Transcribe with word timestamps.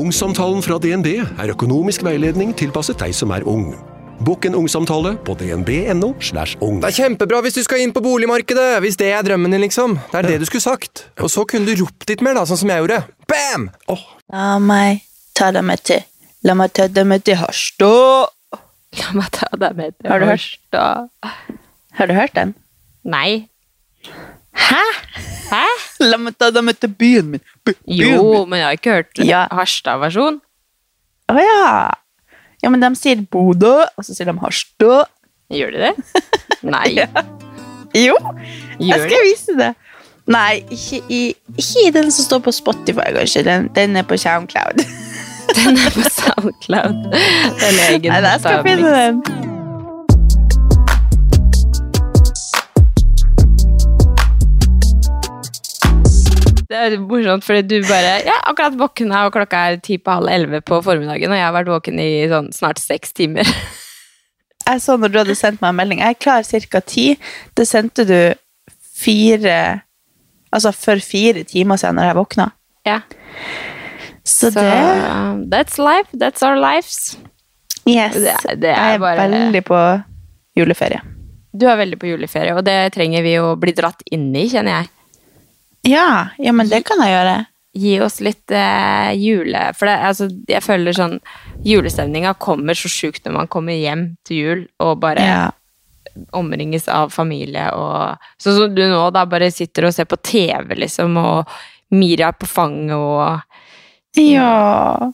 Ungsamtalen 0.00 0.62
fra 0.64 0.78
DNB 0.80 1.08
er 1.20 1.50
økonomisk 1.52 2.04
veiledning 2.06 2.54
tilpasset 2.56 2.96
deg 3.02 3.12
som 3.12 3.34
er 3.36 3.44
ung. 3.48 3.74
Bokk 4.24 4.46
en 4.48 4.54
ungsamtale 4.56 5.12
på 5.26 5.34
dnb.no. 5.36 6.14
slash 6.24 6.56
ung. 6.64 6.78
Det 6.80 6.88
er 6.88 6.96
kjempebra 7.02 7.40
hvis 7.44 7.58
du 7.58 7.60
skal 7.66 7.82
inn 7.84 7.92
på 7.92 8.00
boligmarkedet, 8.04 8.78
hvis 8.80 8.96
det 9.00 9.10
er 9.12 9.26
drømmen 9.26 9.52
din, 9.52 9.60
liksom. 9.66 9.98
Det 10.12 10.22
er 10.22 10.28
det 10.30 10.38
du 10.40 10.46
skulle 10.48 10.64
sagt. 10.64 11.04
Og 11.20 11.28
så 11.32 11.44
kunne 11.48 11.68
du 11.68 11.82
ropt 11.82 12.08
litt 12.08 12.24
mer, 12.24 12.38
da, 12.38 12.46
sånn 12.48 12.62
som 12.62 12.72
jeg 12.72 12.84
gjorde. 12.84 13.02
Bam! 13.28 13.68
La 14.32 14.54
meg 14.62 15.04
ta 15.36 15.50
deg 15.52 15.66
med 15.68 15.84
til 15.84 16.00
La 16.48 16.56
meg 16.56 16.72
ta 16.72 16.88
deg 16.88 17.04
med 17.04 17.26
til 17.28 17.36
Harstad. 17.36 18.32
La 19.02 19.12
meg 19.18 19.28
ta 19.36 19.50
deg 19.52 19.76
med 19.76 19.98
til 20.00 20.12
Har? 20.14 20.24
Harstad. 20.32 21.12
Har 22.00 22.08
du 22.08 22.16
hørt 22.16 22.36
den? 22.40 22.56
Nei. 23.04 23.50
Hæ? 24.60 24.82
Hæ? 25.50 25.64
La 26.04 26.18
meg 26.20 26.36
ta 26.38 26.50
med 26.62 26.78
til 26.80 26.92
byen 26.94 27.32
min. 27.34 27.42
By, 27.64 27.74
byen 27.86 27.98
Jo, 27.98 28.22
min. 28.44 28.50
men 28.50 28.58
jeg 28.62 28.66
har 28.68 28.78
ikke 28.78 28.96
hørt 28.98 29.22
Ja. 29.26 29.46
Harstad-versjon. 29.50 30.40
Å 31.30 31.36
ja. 31.40 31.90
Ja, 32.62 32.68
men 32.68 32.80
de 32.82 32.90
sier 32.98 33.20
Bodø, 33.32 33.76
og 33.96 34.04
så 34.04 34.14
sier 34.14 34.28
de 34.30 34.36
Harstad. 34.42 35.08
Gjør 35.50 35.72
de 35.74 35.86
det? 35.88 35.94
Nei. 36.74 36.92
Jo, 37.96 38.14
jeg 38.78 39.00
skal 39.00 39.06
skal 39.08 39.24
vise 39.26 39.56
det. 39.58 39.70
Nei, 40.30 40.60
ikke 40.70 41.00
i, 41.10 41.20
ikke 41.58 41.86
i 41.88 41.90
den 41.96 42.12
som 42.14 42.26
står 42.28 42.42
på 42.44 42.52
Spotify, 42.54 43.08
kanskje. 43.16 43.42
Den, 43.48 43.66
den 43.74 43.96
er 43.98 44.06
på 44.06 44.18
SoundCloud. 44.20 44.84
Den 45.56 45.74
er 45.82 45.90
på 45.90 46.04
SoundCloud. 46.06 46.92
Den 47.62 47.80
er 47.82 47.88
egen 47.96 48.12
Nei, 48.12 48.20
jeg 48.22 48.40
skal 48.44 48.60
finne 48.62 48.92
den. 48.94 49.16
Det 56.70 56.78
er 56.78 56.94
morsomt, 57.02 57.42
fordi 57.42 57.64
du 57.66 57.88
bare 57.88 58.20
Ja, 58.22 58.36
akkurat 58.46 58.76
våkna, 58.78 59.24
og 59.26 59.32
klokka 59.34 59.64
er 59.72 59.80
ti 59.82 59.96
på 59.98 60.12
halv 60.14 60.30
elleve 60.30 60.60
på 60.62 60.78
formiddagen, 60.86 61.32
og 61.32 61.38
jeg 61.40 61.44
har 61.48 61.54
vært 61.56 61.70
våken 61.72 61.98
i 61.98 62.10
sånn 62.30 62.52
snart 62.54 62.78
seks 62.82 63.12
timer. 63.16 63.48
Jeg 64.70 64.82
så 64.84 64.94
når 65.00 65.10
du 65.10 65.16
hadde 65.18 65.34
sendt 65.34 65.58
meg 65.64 65.72
en 65.72 65.78
melding. 65.80 65.98
Jeg 66.04 66.14
er 66.14 66.18
klar 66.20 66.44
ca. 66.70 66.80
ti. 66.86 67.06
Det 67.58 67.64
sendte 67.66 68.04
du 68.06 68.18
fire 69.00 69.80
Altså 70.52 70.70
for 70.74 70.98
fire 71.02 71.42
timer 71.46 71.78
siden 71.80 71.96
når 71.98 72.08
jeg 72.10 72.16
våkna. 72.18 72.46
Ja. 72.86 72.96
Så, 74.22 74.50
Så 74.50 74.60
det 74.60 75.50
that's 75.50 75.78
life. 75.78 76.10
That's 76.14 76.42
our 76.46 76.58
lives. 76.60 77.16
Yes. 77.86 78.14
det 78.14 78.60
det 78.62 78.70
er 78.70 78.76
jeg 78.76 78.94
er 78.94 78.98
bare- 78.98 79.28
veldig 79.30 79.62
på 79.64 79.78
juleferie. 80.58 81.00
Du 81.56 81.66
er 81.66 81.76
veldig 81.80 81.98
på 81.98 82.10
juleferie, 82.12 82.54
og 82.54 82.64
det 82.64 82.92
trenger 82.94 83.22
vi 83.26 83.34
å 83.42 83.56
bli 83.58 83.72
dratt 83.74 84.02
inn 84.12 84.28
i, 84.36 84.46
kjenner 84.50 84.82
jeg. 84.82 84.90
Ja, 85.88 86.28
ja, 86.38 86.52
men 86.52 86.68
det 86.68 86.82
kan 86.88 87.00
jeg 87.00 87.14
gjøre. 87.14 87.36
Gi 87.80 87.92
oss 88.02 88.18
litt 88.20 88.50
eh, 88.50 89.12
jule... 89.14 89.60
For 89.78 89.86
det, 89.86 89.94
altså, 90.08 90.26
jeg 90.50 90.62
føler 90.64 90.96
sånn 90.96 91.20
Julestemninga 91.64 92.32
kommer 92.42 92.74
så 92.74 92.90
sjukt 92.90 93.24
når 93.24 93.36
man 93.36 93.50
kommer 93.52 93.76
hjem 93.78 94.02
til 94.26 94.40
jul 94.40 94.62
og 94.82 94.98
bare 95.04 95.22
Ja. 95.24 95.44
omringes 96.34 96.88
av 96.90 97.12
familie 97.14 97.68
og 97.76 98.18
Sånn 98.42 98.56
som 98.58 98.74
du 98.74 98.82
nå, 98.90 99.04
da 99.14 99.22
bare 99.30 99.52
sitter 99.54 99.86
og 99.86 99.94
ser 99.94 100.08
på 100.10 100.18
TV, 100.18 100.74
liksom, 100.82 101.14
og 101.20 101.52
Mira 101.94 102.32
på 102.34 102.48
fanget 102.50 102.96
og 102.98 104.18
Ja. 104.18 105.12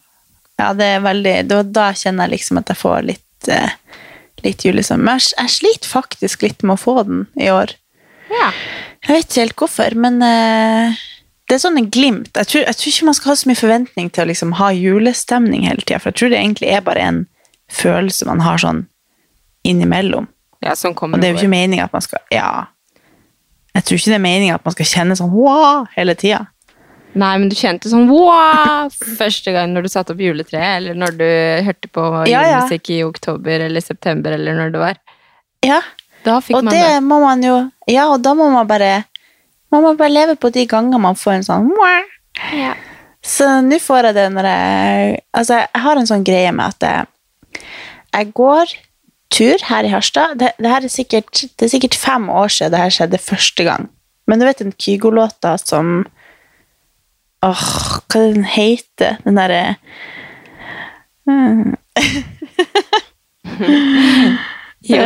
ja, 0.59 0.73
det 0.73 0.89
er 0.97 1.05
veldig 1.05 1.37
Da, 1.53 1.61
da 1.63 1.91
kjenner 1.93 2.25
jeg 2.25 2.39
liksom 2.39 2.63
at 2.63 2.73
jeg 2.73 2.81
får 2.81 3.05
litt, 3.13 3.49
eh, 3.53 3.77
litt 4.45 4.65
julestemning. 4.65 5.05
Men 5.11 5.21
jeg, 5.21 5.35
jeg 5.43 5.55
sliter 5.59 5.93
faktisk 5.93 6.43
litt 6.49 6.63
med 6.65 6.79
å 6.79 6.81
få 6.81 7.03
den 7.05 7.27
i 7.37 7.51
år. 7.53 7.77
Ja. 8.33 8.49
Jeg 9.07 9.15
vet 9.15 9.29
ikke 9.29 9.45
helt 9.45 9.61
hvorfor, 9.61 9.95
men 10.03 10.19
uh, 10.23 10.97
det 11.47 11.57
er 11.57 11.63
sånn 11.63 11.79
en 11.79 11.91
glimt. 11.95 12.33
Jeg 12.35 12.51
tror, 12.51 12.65
jeg 12.67 12.79
tror 12.79 12.93
ikke 12.93 13.09
man 13.09 13.17
skal 13.19 13.31
ha 13.31 13.37
så 13.39 13.51
mye 13.51 13.61
forventning 13.61 14.11
til 14.11 14.25
å 14.25 14.31
liksom 14.33 14.55
ha 14.59 14.73
julestemning 14.75 15.67
hele 15.69 15.85
tida, 15.85 16.01
for 16.03 16.11
jeg 16.11 16.21
tror 16.21 16.33
det 16.33 16.41
egentlig 16.41 16.73
er 16.75 16.83
bare 16.87 17.05
en 17.05 17.21
følelse 17.73 18.27
man 18.27 18.43
har 18.43 18.59
sånn 18.63 18.85
innimellom. 19.67 20.27
ja, 20.63 20.75
sånn 20.79 20.95
kommer 20.95 21.19
Og 21.19 21.23
det 21.23 21.29
er 21.29 21.35
jo 21.35 21.43
ikke 21.43 21.55
meninga 21.55 21.87
at 21.87 21.95
man 21.95 22.03
skal 22.03 22.23
Ja. 22.35 22.67
Jeg 23.77 23.85
tror 23.85 23.99
ikke 23.99 24.11
det 24.11 24.19
er 24.19 24.25
meninga 24.25 24.55
at 24.57 24.65
man 24.65 24.75
skal 24.75 24.89
kjenne 24.89 25.17
sånn 25.19 25.35
wow 25.35 25.87
hele 25.95 26.15
tida. 26.17 26.47
Nei, 27.17 27.33
men 27.41 27.49
du 27.49 27.57
kjente 27.57 27.91
sånn 27.93 28.09
wow! 28.11 28.89
Første 29.21 29.53
gang 29.55 29.73
når 29.73 29.87
du 29.87 29.91
satte 29.93 30.15
opp 30.15 30.21
juletreet, 30.21 30.81
eller 30.81 30.99
når 30.99 31.19
du 31.21 31.29
hørte 31.69 31.91
på 31.93 32.07
Ja, 32.31 32.43
ja. 32.45 32.63
i 32.67 33.03
oktober 33.05 33.67
eller 33.69 33.85
september, 33.85 34.35
eller 34.37 34.57
når 34.59 34.75
det 34.75 34.83
var. 34.83 35.01
Ja, 35.65 35.81
Da 36.27 36.41
fikk 36.43 36.59
og 36.59 36.67
man 36.67 36.75
det 36.75 36.83
det. 36.83 37.03
må 37.07 37.21
man 37.23 37.45
jo 37.45 37.57
Ja, 37.91 38.09
og 38.11 38.23
da 38.25 38.35
må 38.35 38.49
man 38.51 38.67
bare 38.69 39.05
Man 39.73 39.85
må 39.85 39.95
bare 39.99 40.13
leve 40.13 40.37
på 40.39 40.51
de 40.55 40.67
ganger 40.67 41.03
man 41.03 41.19
får 41.19 41.37
en 41.37 41.47
sånn. 41.47 41.71
Ja. 42.55 42.75
Så 43.27 43.49
nå 43.67 43.79
får 43.83 44.11
jeg 44.11 44.19
det 44.19 44.27
når 44.35 44.49
jeg 44.51 45.21
Altså, 45.35 45.63
jeg 45.65 45.85
har 45.87 46.01
en 46.01 46.11
sånn 46.11 46.27
greie 46.27 46.53
med 46.55 46.75
at 46.75 46.87
jeg, 46.87 47.63
jeg 48.15 48.33
går 48.37 48.75
tur 49.35 49.63
her 49.69 49.85
i 49.85 49.91
Harstad. 49.91 50.37
Det, 50.39 50.53
det, 50.59 50.69
her 50.71 50.87
er 50.87 50.93
sikkert, 50.93 51.43
det 51.59 51.67
er 51.67 51.73
sikkert 51.73 51.97
fem 51.99 52.29
år 52.31 52.53
siden 52.53 52.73
det 52.73 52.83
her 52.85 52.95
skjedde 52.95 53.19
første 53.21 53.67
gang. 53.67 53.89
Men 54.27 54.41
du 54.41 54.47
vet 54.47 54.63
den 54.63 54.77
Kygo-låta 54.79 55.57
som 55.63 56.07
Åh, 57.45 57.67
hva 58.09 58.17
er 58.17 58.23
det 58.23 58.37
den 58.39 58.47
heter? 58.49 59.19
Den 59.27 59.37
derre 59.37 59.77
mm. 61.29 61.75
Gi 64.87 64.97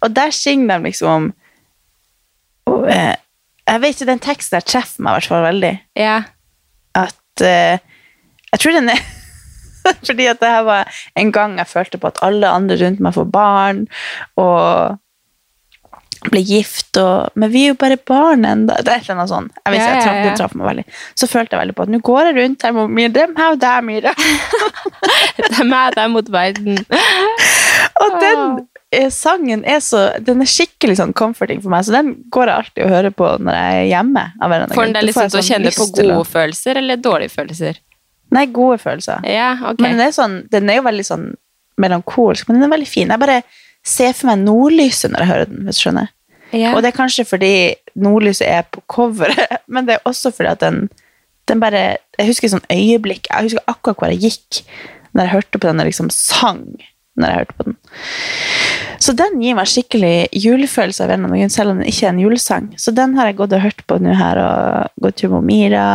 Og 0.00 0.16
der 0.16 0.30
synger 0.32 0.78
de 0.78 0.88
liksom 0.88 1.08
om 1.08 1.26
og, 2.68 2.88
eh, 2.92 3.16
Jeg 3.68 3.80
vet 3.80 3.88
ikke, 4.00 4.10
den 4.10 4.24
teksten 4.24 4.56
der 4.56 4.64
treffer 4.64 5.02
meg 5.04 5.10
i 5.10 5.14
hvert 5.18 5.28
fall 5.28 5.44
veldig. 5.44 5.72
Ja. 5.96 6.22
At 6.94 7.44
eh, 7.44 7.78
Jeg 8.52 8.60
tror 8.60 8.72
den 8.78 8.88
er 8.88 9.02
Fordi 10.06 10.26
at 10.26 10.40
det 10.40 10.48
her 10.48 10.64
var 10.68 10.88
en 11.16 11.32
gang 11.32 11.58
jeg 11.58 11.66
følte 11.66 11.98
på 11.98 12.06
at 12.06 12.18
alle 12.22 12.48
andre 12.48 12.76
rundt 12.80 13.00
meg 13.00 13.14
får 13.14 13.24
barn, 13.32 13.86
og 14.36 14.98
ble 16.26 16.40
gift, 16.42 16.96
og 16.98 17.30
Men 17.38 17.52
vi 17.52 17.64
er 17.66 17.72
jo 17.72 17.78
bare 17.78 17.98
barn 18.10 18.46
ennå. 18.48 18.74
Det 18.82 18.92
er 18.92 18.98
et 18.98 19.06
eller 19.06 19.20
annet 19.20 19.32
sånn. 19.32 19.50
Jeg 19.64 19.74
vet 19.74 19.80
Ja, 19.80 19.90
jeg 19.92 20.02
traff, 20.02 20.16
ja. 20.24 20.32
Traff 20.40 20.56
meg 20.58 20.68
veldig. 20.70 20.84
Så 21.14 21.28
følte 21.30 21.54
jeg 21.54 21.62
veldig 21.62 21.76
på 21.78 21.86
at 21.86 21.92
nå 21.92 22.00
går 22.08 22.30
jeg 22.30 22.36
rundt 22.38 22.66
her 22.66 22.74
mot 22.76 22.90
Mira. 22.90 23.12
Dem 23.18 23.36
her 23.38 23.54
og 23.54 23.60
der, 23.62 23.84
Mira. 23.86 24.14
Det 25.38 25.60
er 25.62 25.68
meg, 25.68 25.94
det 25.94 26.02
er 26.02 26.10
mot 26.10 26.32
verden. 26.32 26.78
Og 28.02 28.16
den 28.22 28.40
eh, 28.94 29.08
sangen 29.14 29.62
er 29.66 29.80
så 29.84 30.00
Den 30.24 30.42
er 30.42 30.50
skikkelig 30.50 30.98
sånn 30.98 31.14
comforting 31.16 31.60
for 31.62 31.72
meg, 31.72 31.86
så 31.86 31.94
den 31.94 32.12
går 32.34 32.50
jeg 32.50 32.62
alltid 32.62 32.84
og 32.84 32.92
hører 32.92 33.14
på 33.14 33.30
når 33.42 33.58
jeg 33.58 33.78
er 33.82 33.88
hjemme. 33.92 34.24
Får 34.42 34.88
den 34.88 34.96
deg 34.96 35.06
liksom 35.08 35.28
til 35.28 35.38
å 35.38 35.42
sånn 35.42 35.48
kjenne 35.48 35.74
på 35.76 35.88
gode 35.98 36.24
følelser 36.28 36.80
eller 36.82 37.00
dårlige 37.02 37.34
følelser? 37.34 37.80
Nei, 38.34 38.44
gode 38.52 38.78
følelser. 38.82 39.24
Ja, 39.28 39.52
ok. 39.70 39.80
Men 39.80 39.96
den 39.96 40.06
er, 40.08 40.14
sånn, 40.14 40.40
den 40.52 40.68
er 40.70 40.80
jo 40.80 40.86
veldig 40.88 41.06
sånn 41.06 41.28
melankolsk, 41.80 42.48
men 42.48 42.58
den 42.58 42.68
er 42.68 42.74
veldig 42.74 42.90
fin. 42.90 43.14
Jeg 43.14 43.22
bare 43.22 43.40
ser 43.88 44.14
for 44.16 44.30
meg 44.30 44.44
nordlyset 44.44 45.12
når 45.12 45.24
jeg 45.24 45.30
hører 45.32 45.50
den. 45.50 45.64
hvis 45.66 45.80
du 45.80 45.86
skjønner. 45.86 46.12
ja. 46.52 46.74
Og 46.74 46.82
det 46.82 46.92
er 46.92 46.98
kanskje 46.98 47.26
fordi 47.28 47.52
nordlyset 47.98 48.46
er 48.48 48.68
på 48.68 48.82
coveret, 48.88 49.58
men 49.72 49.88
det 49.88 49.96
er 49.96 50.08
også 50.08 50.32
fordi 50.34 50.52
at 50.54 50.62
den, 50.64 50.86
den 51.48 51.60
bare 51.60 51.98
Jeg 52.18 52.28
husker 52.32 52.50
sånn 52.52 52.64
øyeblikk 52.72 53.28
Jeg 53.30 53.48
husker 53.48 53.70
akkurat 53.70 54.00
hvor 54.00 54.12
jeg 54.12 54.22
gikk 54.28 54.62
når 55.12 55.24
jeg 55.24 55.32
hørte 55.32 55.58
på 55.58 55.66
den 55.66 55.80
og 55.80 55.88
liksom 55.88 56.10
sang 56.12 56.64
når 57.18 57.30
jeg 57.32 57.38
hørte 57.40 57.56
på 57.58 57.64
den. 57.66 57.76
Så 59.02 59.14
den 59.18 59.40
gir 59.42 59.56
meg 59.58 59.66
skikkelig 59.70 60.28
julefølelse 60.38 61.02
av 61.02 61.12
en 61.14 61.26
grunn, 61.30 61.50
selv 61.50 61.72
om 61.72 61.80
den 61.80 61.90
ikke 61.90 62.06
er 62.06 62.12
en 62.12 62.20
julesang. 62.22 62.68
Så 62.78 62.94
den 62.94 63.16
har 63.18 63.26
jeg 63.26 63.38
gått 63.40 63.56
og 63.56 63.64
hørt 63.64 63.82
på 63.90 63.98
nå 64.02 64.14
her, 64.14 64.38
og 64.38 65.02
gått 65.02 65.18
tur 65.18 65.32
med 65.36 65.48
Mira. 65.48 65.88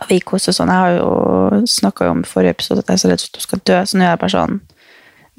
Og 0.00 0.08
vi 0.10 0.18
koser 0.26 0.56
sånn. 0.56 0.72
Jeg 0.72 0.82
har 0.82 0.96
jo 0.96 1.62
snakka 1.70 2.10
om 2.10 2.24
i 2.24 2.28
forrige 2.32 2.56
episode 2.56 2.82
at 2.82 2.90
jeg 2.90 2.98
er 2.98 3.02
så 3.04 3.12
redd 3.12 3.22
for 3.22 3.30
at 3.30 3.38
hun 3.38 3.46
skal 3.46 3.64
dø, 3.70 3.78
så 3.86 3.98
nå 3.98 4.06
er 4.06 4.12
jeg 4.14 4.22
bare 4.24 4.34
sånn 4.34 4.60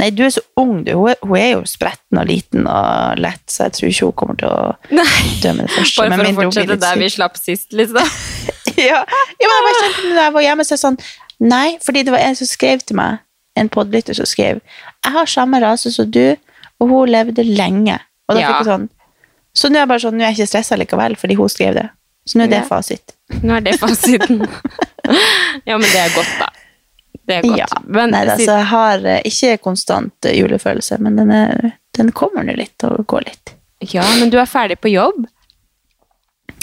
Nei, 0.01 0.09
du 0.09 0.23
er 0.25 0.29
så 0.33 0.41
ung, 0.57 0.83
du. 0.83 0.91
Hun 0.97 1.09
er, 1.11 1.17
hun 1.21 1.37
er 1.37 1.49
jo 1.53 1.59
spretten 1.69 2.17
og 2.17 2.25
liten 2.27 2.65
og 2.67 3.19
lett, 3.21 3.43
så 3.51 3.67
jeg 3.67 3.75
tror 3.77 3.89
ikke 3.91 4.07
hun 4.09 4.15
kommer 4.21 4.39
til 4.41 4.49
å 4.49 4.71
Nei. 4.89 5.05
dø 5.43 5.51
med 5.53 5.67
det 5.67 5.73
første. 5.75 6.01
Bare 6.01 6.17
for 6.17 6.31
å 6.31 6.47
fortsette 6.47 6.77
der 6.81 6.97
vi 7.03 7.09
slapp 7.13 7.37
sist, 7.37 7.69
liksom. 7.77 8.09
ja. 8.89 9.03
ja, 9.03 9.45
men 9.45 9.53
jeg 9.53 9.67
bare 9.67 9.83
kjente 9.83 10.07
når 10.15 10.23
jeg 10.23 10.33
var 10.39 10.47
hjemme, 10.47 10.65
så 10.65 10.73
jeg 10.75 10.83
sånn 10.85 10.97
Nei, 11.43 11.67
fordi 11.83 12.03
det 12.07 12.13
var 12.13 12.23
en 12.23 12.35
som 12.39 12.47
skrev 12.47 12.81
til 12.87 12.95
meg, 12.97 13.21
en 13.59 13.69
podlytter 13.69 14.15
som 14.17 14.25
skrev 14.29 14.59
Jeg 14.63 15.11
har 15.13 15.29
samme 15.29 15.59
rase 15.61 15.91
som 15.93 16.09
du, 16.09 16.35
og 16.81 16.89
hun 16.89 17.11
levde 17.13 17.43
lenge. 17.45 17.99
Og 18.29 18.35
da 18.37 18.41
Ja. 18.41 18.47
fikk 18.53 18.63
jeg 18.63 18.69
sånn 18.71 18.89
Så 19.53 19.69
nå 19.69 19.77
er 19.77 19.83
jeg 19.85 19.91
bare 19.93 19.99
sånn, 20.07 20.17
nå 20.17 20.23
er 20.25 20.31
jeg 20.31 20.39
ikke 20.39 20.51
stressa 20.55 20.77
likevel, 20.79 21.15
fordi 21.21 21.35
hun 21.37 21.49
skrev 21.53 21.75
det. 21.77 21.85
Så 22.25 22.39
nå 22.39 22.45
er 22.47 22.53
det 22.55 22.61
Ja. 22.63 22.67
fasit. 22.69 23.13
Nå 23.43 23.53
er 23.57 23.61
det 23.61 23.77
fasiten. 23.83 24.41
ja, 25.67 25.77
men 25.77 25.85
det 25.85 25.99
er 26.01 26.13
godt, 26.15 26.33
da. 26.39 26.47
Det 27.27 27.37
er 27.37 27.45
godt. 27.45 27.59
Ja. 27.61 27.81
Men 27.87 28.11
Nei, 28.11 28.25
altså, 28.27 28.57
jeg 28.57 28.69
har 28.71 29.05
eh, 29.07 29.21
ikke 29.29 29.57
konstant 29.63 30.27
eh, 30.27 30.35
julefølelse, 30.37 30.99
men 31.03 31.19
den, 31.19 31.31
er, 31.31 31.77
den 31.95 32.11
kommer 32.15 32.43
nå 32.43 32.55
litt 32.59 32.83
og 32.87 33.05
går 33.07 33.27
litt. 33.29 33.55
ja, 33.93 34.03
men 34.19 34.31
du 34.33 34.39
er 34.41 34.49
ferdig 34.49 34.79
på 34.83 34.91
jobb? 34.91 35.23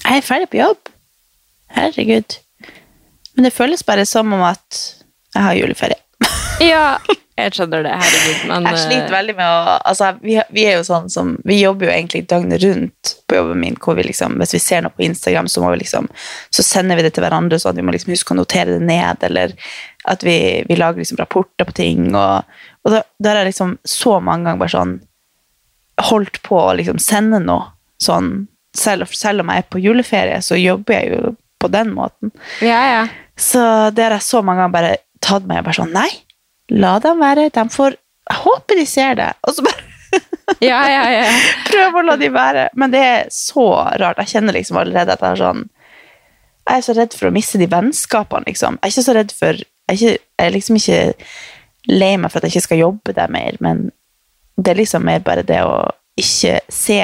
Jeg 0.05 0.21
er 0.21 0.27
ferdig 0.27 0.51
på 0.53 0.61
jobb. 0.61 0.93
Herregud. 1.77 2.39
Men 3.35 3.47
det 3.47 3.55
føles 3.55 3.85
bare 3.87 4.05
som 4.09 4.33
om 4.37 4.45
at 4.45 4.85
jeg 5.35 5.43
har 5.47 5.59
juleferie. 5.59 6.01
Ja, 6.61 6.99
jeg 7.41 7.55
skjønner 7.57 7.85
det. 7.87 7.93
Herregud. 7.97 8.41
Men 8.51 8.67
Jeg 8.69 8.81
sliter 8.83 9.07
eh, 9.07 9.15
veldig 9.15 9.35
med 9.39 9.47
å 9.49 9.77
altså, 9.89 10.11
vi, 10.21 10.35
vi 10.53 10.67
er 10.69 10.75
jo 10.77 10.83
sånn 10.85 11.07
som 11.12 11.31
Vi 11.49 11.57
jobber 11.57 11.89
jo 11.89 11.95
egentlig 11.95 12.27
døgnet 12.29 12.61
rundt 12.67 13.12
på 13.31 13.39
jobben 13.39 13.62
min. 13.62 13.79
Hvor 13.81 13.97
vi 13.97 14.05
liksom, 14.11 14.37
hvis 14.43 14.53
vi 14.59 14.61
ser 14.61 14.85
noe 14.85 14.93
på 14.93 15.07
Instagram, 15.07 15.49
så, 15.49 15.62
må 15.65 15.71
vi 15.73 15.81
liksom, 15.87 16.11
så 16.53 16.67
sender 16.67 17.01
vi 17.01 17.07
det 17.07 17.15
til 17.17 17.25
hverandre, 17.25 17.57
sånn 17.62 17.73
at 17.73 17.81
vi 17.81 17.87
må 17.87 17.95
liksom 17.97 18.12
huske 18.12 18.37
å 18.37 18.41
notere 18.43 18.77
det 18.77 18.85
ned. 18.85 19.25
Eller 19.31 19.57
at 20.08 20.25
vi, 20.25 20.64
vi 20.69 20.76
lager 20.79 21.02
liksom 21.02 21.20
rapporter 21.20 21.69
på 21.69 21.76
ting. 21.76 22.14
Og, 22.14 22.47
og 22.85 22.94
da, 22.94 23.02
da 23.19 23.32
har 23.32 23.43
jeg 23.43 23.52
liksom 23.52 23.76
så 23.85 24.19
mange 24.25 24.49
ganger 24.49 24.62
bare 24.62 24.75
sånn 24.76 24.97
holdt 26.11 26.41
på 26.47 26.56
å 26.56 26.73
liksom 26.79 27.00
sende 27.02 27.43
noe 27.44 27.69
sånn 28.00 28.49
selv, 28.76 29.11
selv 29.12 29.43
om 29.43 29.50
jeg 29.52 29.64
er 29.64 29.69
på 29.69 29.82
juleferie, 29.82 30.38
så 30.44 30.56
jobber 30.56 30.97
jeg 30.97 31.12
jo 31.12 31.35
på 31.61 31.69
den 31.73 31.93
måten. 31.93 32.32
Ja, 32.64 32.81
ja. 32.88 33.02
Så 33.37 33.61
det 33.97 34.06
har 34.06 34.17
jeg 34.17 34.25
så 34.26 34.41
mange 34.44 34.62
ganger 34.62 34.76
bare 34.76 34.97
tatt 35.25 35.47
meg 35.49 35.61
og 35.61 35.69
bare 35.69 35.81
sånn 35.81 35.94
Nei, 35.97 36.08
la 36.73 36.97
dem 37.02 37.20
være. 37.20 37.50
De 37.52 37.64
får 37.73 37.97
Jeg 38.31 38.43
håper 38.44 38.79
de 38.79 38.87
ser 38.87 39.17
det. 39.19 39.31
Og 39.49 39.56
så 39.56 39.64
bare 39.67 39.88
Ja, 40.70 40.81
ja, 40.91 41.02
ja. 41.12 41.26
Prøv 41.69 42.00
å 42.00 42.06
la 42.06 42.17
de 42.20 42.31
være. 42.35 42.69
Men 42.79 42.94
det 42.94 43.02
er 43.05 43.29
så 43.35 43.67
rart. 44.00 44.20
Jeg 44.23 44.35
kjenner 44.35 44.56
liksom 44.56 44.81
allerede 44.81 45.14
at 45.14 45.23
jeg 45.25 45.37
er 45.37 45.43
sånn 45.43 45.67
Jeg 46.69 46.76
er 46.76 46.87
så 46.87 46.97
redd 46.97 47.17
for 47.17 47.31
å 47.31 47.35
miste 47.35 47.61
de 47.61 47.69
vennskapene, 47.70 48.47
liksom. 48.49 48.79
Jeg 48.81 48.88
er 48.88 48.94
ikke 48.94 49.08
så 49.08 49.17
redd 49.17 49.35
for 49.35 49.62
Jeg 49.91 50.19
er, 50.39 50.53
liksom 50.55 50.79
ikke 50.81 51.15
lei 51.91 52.15
meg 52.21 52.31
for 52.31 52.41
at 52.41 52.49
jeg 52.49 52.57
ikke 52.57 52.69
skal 52.69 52.83
jobbe 52.85 53.15
der 53.17 53.33
mer, 53.33 53.57
men 53.61 53.89
det 54.61 54.75
er 54.75 54.83
liksom 54.83 55.07
mer 55.07 55.23
bare 55.25 55.45
det 55.47 55.63
å 55.65 55.89
ikke 56.21 56.59
se 56.69 57.01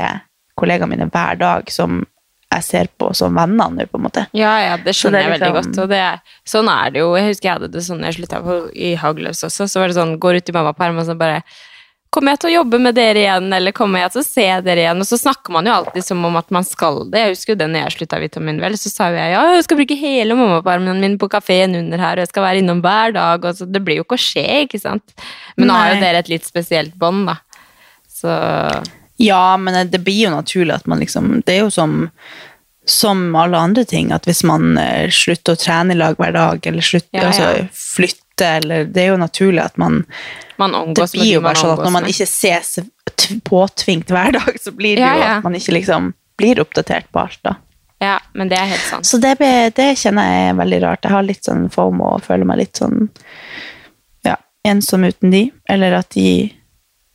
kollegaene 0.56 0.92
mine 0.92 1.08
hver 1.12 1.40
dag 1.40 1.72
som 1.72 2.02
jeg 2.46 2.64
ser 2.64 2.90
på 2.98 3.10
som 3.16 3.34
venner 3.36 3.72
nå, 3.74 3.86
på 3.90 3.98
en 3.98 4.04
måte. 4.06 4.24
Ja, 4.36 4.52
ja, 4.62 4.74
det 4.80 4.94
skjønner 4.96 5.18
det 5.18 5.30
liksom... 5.30 5.46
jeg 5.46 5.54
veldig 5.54 5.62
liksom- 5.62 5.88
godt. 5.90 5.96
Er, 5.98 6.42
sånn 6.46 6.68
er 6.72 6.92
det 6.94 7.02
jo. 7.02 7.08
Jeg 7.18 7.30
husker 7.30 7.48
jeg 7.48 7.58
hadde 7.58 7.70
det 7.74 7.82
sånn 7.84 8.04
jeg 8.06 8.16
slutta 8.16 8.42
i 8.72 8.92
Hagløs 9.00 9.42
også. 9.48 9.66
Så 9.66 9.82
var 9.82 9.90
det 9.90 9.98
sånn, 9.98 10.14
går 10.22 10.40
ut 10.40 10.52
i 10.52 10.54
mammaperm 10.56 11.00
og 11.02 11.08
så 11.08 11.16
bare 11.18 11.42
Kommer 12.16 12.32
jeg 12.32 12.40
til 12.40 12.48
å 12.48 12.54
jobbe 12.62 12.78
med 12.80 12.96
dere 12.96 13.20
igjen, 13.20 13.50
eller 13.52 13.74
kommer 13.76 14.00
jeg 14.00 14.14
til 14.14 14.22
å 14.22 14.24
se 14.24 14.44
dere 14.64 14.80
igjen? 14.80 15.00
Og 15.04 15.04
så 15.04 15.18
snakker 15.20 15.52
man 15.52 15.66
jo 15.68 15.74
alltid 15.74 16.04
som 16.06 16.22
om 16.24 16.38
at 16.40 16.46
man 16.54 16.64
skal 16.64 17.02
det. 17.12 17.20
Jeg 17.20 17.34
husker 17.34 17.52
jo 17.52 17.56
det 17.60 17.66
når 17.68 17.82
jeg 17.82 17.92
slutta 17.92 18.20
Vitamin 18.22 18.60
Vel, 18.62 18.76
så 18.80 18.88
sa 18.88 19.08
jo 19.12 19.18
jeg 19.18 19.34
ja, 19.34 19.42
jeg 19.52 19.66
skal 19.66 19.78
bruke 19.82 19.98
hele 20.00 20.36
mammaparmen 20.38 21.02
min 21.02 21.18
på 21.20 21.28
kafeen 21.34 21.76
under 21.76 22.00
her, 22.00 22.16
og 22.16 22.24
jeg 22.24 22.30
skal 22.30 22.46
være 22.46 22.62
innom 22.62 22.80
hver 22.86 23.12
dag. 23.18 23.44
Og 23.44 23.58
så 23.58 23.68
det 23.68 23.82
blir 23.84 24.00
jo 24.00 24.06
ikke 24.06 24.16
å 24.16 24.22
skje, 24.24 24.46
ikke 24.64 24.80
sant? 24.80 25.12
Men 25.58 25.68
nå 25.68 25.76
har 25.76 25.90
jo 25.92 25.98
dere 26.06 26.22
et 26.24 26.30
litt 26.32 26.48
spesielt 26.48 26.96
bånd, 26.96 27.28
da. 27.28 27.36
Så 28.16 28.38
Ja, 29.20 29.44
men 29.60 29.76
det 29.92 30.00
blir 30.08 30.22
jo 30.22 30.32
naturlig 30.32 30.72
at 30.72 30.88
man 30.88 31.04
liksom 31.04 31.42
Det 31.44 31.58
er 31.58 31.62
jo 31.66 31.70
som, 31.74 32.08
som 32.88 33.28
alle 33.36 33.60
andre 33.60 33.84
ting, 33.84 34.08
at 34.16 34.24
hvis 34.24 34.40
man 34.48 34.78
eh, 34.80 35.12
slutter 35.12 35.52
å 35.52 35.60
trene 35.60 35.92
i 35.92 36.00
lag 36.00 36.16
hver 36.16 36.32
dag, 36.32 36.64
eller 36.64 36.80
slutter 36.80 37.12
Ja, 37.12 37.28
ja. 37.28 37.28
altså 37.28 37.92
flytte, 37.92 38.56
eller 38.62 38.88
Det 38.88 39.04
er 39.04 39.12
jo 39.12 39.20
naturlig 39.20 39.66
at 39.68 39.76
man 39.76 40.00
man 40.58 40.72
Det 40.72 40.78
omgås 40.82 41.14
med 41.14 41.20
blir 41.22 41.32
jo 41.34 41.40
bare 41.44 41.60
sånn 41.60 41.72
at 41.74 41.82
når 41.84 41.92
man 41.94 42.06
ikke 42.10 42.26
ses 42.28 42.78
påtvingt 43.48 44.10
hver 44.12 44.32
dag, 44.36 44.56
så 44.62 44.72
blir 44.76 44.96
det 44.98 45.02
Ja, 45.04 45.12
jo 45.14 45.20
ja. 45.24 45.36
at 45.38 45.44
man 45.44 45.54
ikke 45.58 45.72
liksom 45.76 46.12
blir 46.36 46.60
oppdatert 46.60 47.08
på 47.12 47.22
alt, 47.24 47.38
da. 47.46 47.54
Ja, 48.04 48.18
men 48.36 48.48
det 48.52 48.58
er 48.60 48.66
helt 48.68 48.84
sant. 48.84 49.06
Så 49.08 49.16
det, 49.22 49.38
det 49.40 49.86
kjenner 49.96 50.26
jeg 50.28 50.50
er 50.50 50.58
veldig 50.58 50.80
rart. 50.82 51.04
Jeg 51.06 51.14
har 51.14 51.24
litt 51.24 51.44
sånn 51.48 51.70
FOMO 51.72 52.10
og 52.18 52.24
føler 52.26 52.44
meg 52.48 52.58
litt 52.60 52.76
sånn 52.76 53.06
ja, 54.26 54.34
ensom 54.68 55.06
uten 55.08 55.32
de, 55.32 55.46
eller 55.72 55.96
at 56.02 56.10
de, 56.12 56.52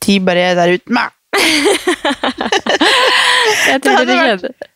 de 0.02 0.16
bare 0.26 0.48
er 0.50 0.58
der 0.58 0.74
uten 0.80 0.98
meg. 0.98 1.14
Jeg 3.62 3.80
tror 3.82 3.94
hadde 4.02 4.16
vært- 4.18 4.68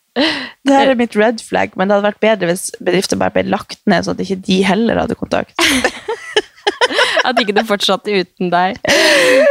Det 0.65 0.73
her 0.73 0.89
er 0.89 0.95
mitt 0.97 1.15
red 1.15 1.41
flag, 1.43 1.75
men 1.77 1.87
det 1.87 1.93
hadde 1.97 2.07
vært 2.07 2.23
bedre 2.23 2.47
hvis 2.49 2.69
bedrifter 2.81 3.19
bare 3.19 3.35
ble 3.35 3.43
lagt 3.51 3.77
ned, 3.85 4.03
sånn 4.07 4.15
at 4.17 4.23
ikke 4.23 4.39
de 4.47 4.61
heller 4.65 4.97
hadde 5.03 5.15
kontakt. 5.19 5.53
At 7.27 7.39
ikke 7.41 7.55
det 7.57 7.65
fortsatte 7.67 8.13
uten 8.23 8.51
deg. 8.53 8.77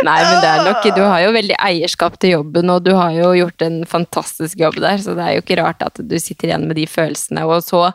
Nei, 0.07 0.17
men 0.25 0.39
det 0.41 0.51
er 0.51 0.63
nok 0.65 0.87
Du 0.97 1.03
har 1.03 1.21
jo 1.27 1.33
veldig 1.37 1.59
eierskap 1.61 2.17
til 2.23 2.37
jobben, 2.39 2.73
og 2.73 2.85
du 2.87 2.95
har 2.97 3.13
jo 3.17 3.33
gjort 3.37 3.67
en 3.67 3.81
fantastisk 3.89 4.61
jobb 4.63 4.81
der, 4.81 5.01
så 5.03 5.17
det 5.19 5.27
er 5.27 5.37
jo 5.37 5.45
ikke 5.45 5.61
rart 5.61 5.85
at 5.85 6.01
du 6.01 6.17
sitter 6.23 6.51
igjen 6.53 6.69
med 6.71 6.81
de 6.81 6.87
følelsene. 6.89 7.45
Og 7.45 7.65
så 7.67 7.91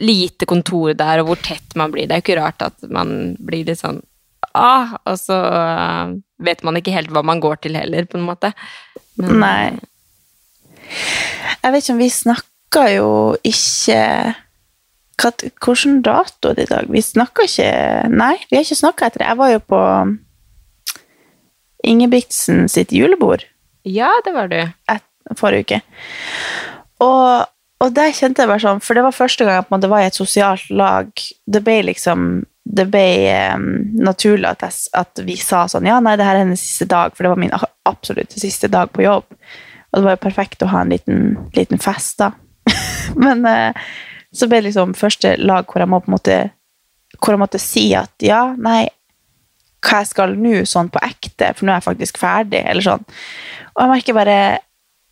lite 0.00 0.48
kontor 0.48 0.94
der, 0.96 1.20
og 1.20 1.32
hvor 1.32 1.42
tett 1.44 1.76
man 1.78 1.92
blir. 1.92 2.08
Det 2.08 2.16
er 2.16 2.22
jo 2.22 2.26
ikke 2.26 2.40
rart 2.40 2.64
at 2.64 2.88
man 2.92 3.34
blir 3.40 3.64
litt 3.68 3.80
sånn 3.80 4.00
ah, 4.58 4.96
og 5.08 5.18
så 5.20 5.38
øh, 5.48 6.14
vet 6.44 6.62
man 6.66 6.78
ikke 6.78 6.94
helt 6.94 7.12
hva 7.12 7.22
man 7.24 7.40
går 7.42 7.62
til 7.64 7.76
heller, 7.78 8.06
på 8.08 8.18
en 8.18 8.26
måte. 8.26 8.52
Men, 9.20 9.38
Nei. 9.40 9.66
Jeg 11.62 11.72
vet 11.72 11.84
ikke 11.84 11.94
om 11.94 12.02
vi 12.02 12.10
snakka 12.12 12.86
jo 12.96 13.10
ikke 13.46 14.00
Hvilken 15.20 16.00
dato 16.02 16.50
er 16.50 16.58
det 16.58 16.66
i 16.66 16.72
dag? 16.72 16.88
Vi 16.90 17.02
snakka 17.04 17.44
ikke 17.46 17.70
Nei, 18.10 18.34
vi 18.50 18.56
har 18.58 18.64
ikke 18.64 18.80
snakka 18.80 19.06
etter 19.06 19.22
det. 19.22 19.30
Jeg 19.30 19.38
var 19.38 19.52
jo 19.52 19.62
på 19.72 19.80
Ingebrigtsen 21.84 22.68
sitt 22.70 22.92
julebord 22.94 23.44
Ja, 23.84 24.10
det 24.24 24.32
var 24.34 24.48
du. 24.48 24.60
et, 24.62 25.08
forrige 25.38 25.64
uke. 25.66 25.80
Og, 27.02 27.46
og 27.82 27.92
der 27.94 28.14
kjente 28.14 28.42
jeg 28.42 28.50
bare 28.50 28.62
sånn 28.62 28.82
For 28.84 28.98
det 28.98 29.04
var 29.06 29.16
første 29.16 29.46
gang 29.46 29.62
jeg 29.62 29.90
var 29.90 30.02
i 30.02 30.08
et 30.10 30.18
sosialt 30.18 30.70
lag. 30.70 31.10
Det 31.46 31.62
ble 31.64 31.80
liksom 31.90 32.44
Det 32.62 32.86
ble 32.90 33.06
um, 33.56 33.66
naturlig 34.06 34.48
at, 34.48 34.62
jeg, 34.66 34.92
at 34.98 35.22
vi 35.26 35.36
sa 35.40 35.66
sånn 35.70 35.88
Ja, 35.88 35.98
nei, 36.00 36.16
det 36.18 36.26
her 36.26 36.38
er 36.38 36.44
hennes 36.46 36.62
siste 36.62 36.86
dag, 36.90 37.14
for 37.14 37.26
det 37.26 37.34
var 37.34 37.42
min 37.42 37.54
absolutt 37.88 38.34
siste 38.38 38.70
dag 38.70 38.92
på 38.94 39.02
jobb. 39.02 39.26
Og 39.92 39.98
det 39.98 40.06
var 40.06 40.14
jo 40.16 40.22
perfekt 40.22 40.62
å 40.64 40.70
ha 40.72 40.84
en 40.84 40.92
liten, 40.94 41.34
liten 41.56 41.82
fest, 41.82 42.22
da. 42.22 42.30
Men 43.24 43.42
eh, 43.50 43.82
så 44.32 44.48
ble 44.48 44.62
det 44.62 44.70
liksom 44.70 44.96
første 44.96 45.36
lag 45.40 45.68
hvor 45.68 45.82
jeg 45.82 45.92
må 45.92 46.00
på 46.00 46.10
en 46.10 46.16
måte 46.16 46.40
Hvor 47.18 47.34
jeg 47.34 47.42
måtte 47.42 47.60
si 47.60 47.90
at 47.94 48.24
ja, 48.24 48.54
nei, 48.56 48.86
hva 49.82 50.02
jeg 50.02 50.12
skal 50.12 50.36
nå, 50.38 50.62
sånn 50.68 50.90
på 50.92 51.02
ekte, 51.04 51.52
for 51.56 51.66
nå 51.66 51.74
er 51.74 51.80
jeg 51.80 51.88
faktisk 51.90 52.20
ferdig, 52.22 52.62
eller 52.64 52.84
sånn. 52.86 53.02
Og 53.74 53.82
jeg 53.82 53.90
merker 53.92 54.16
bare 54.16 54.36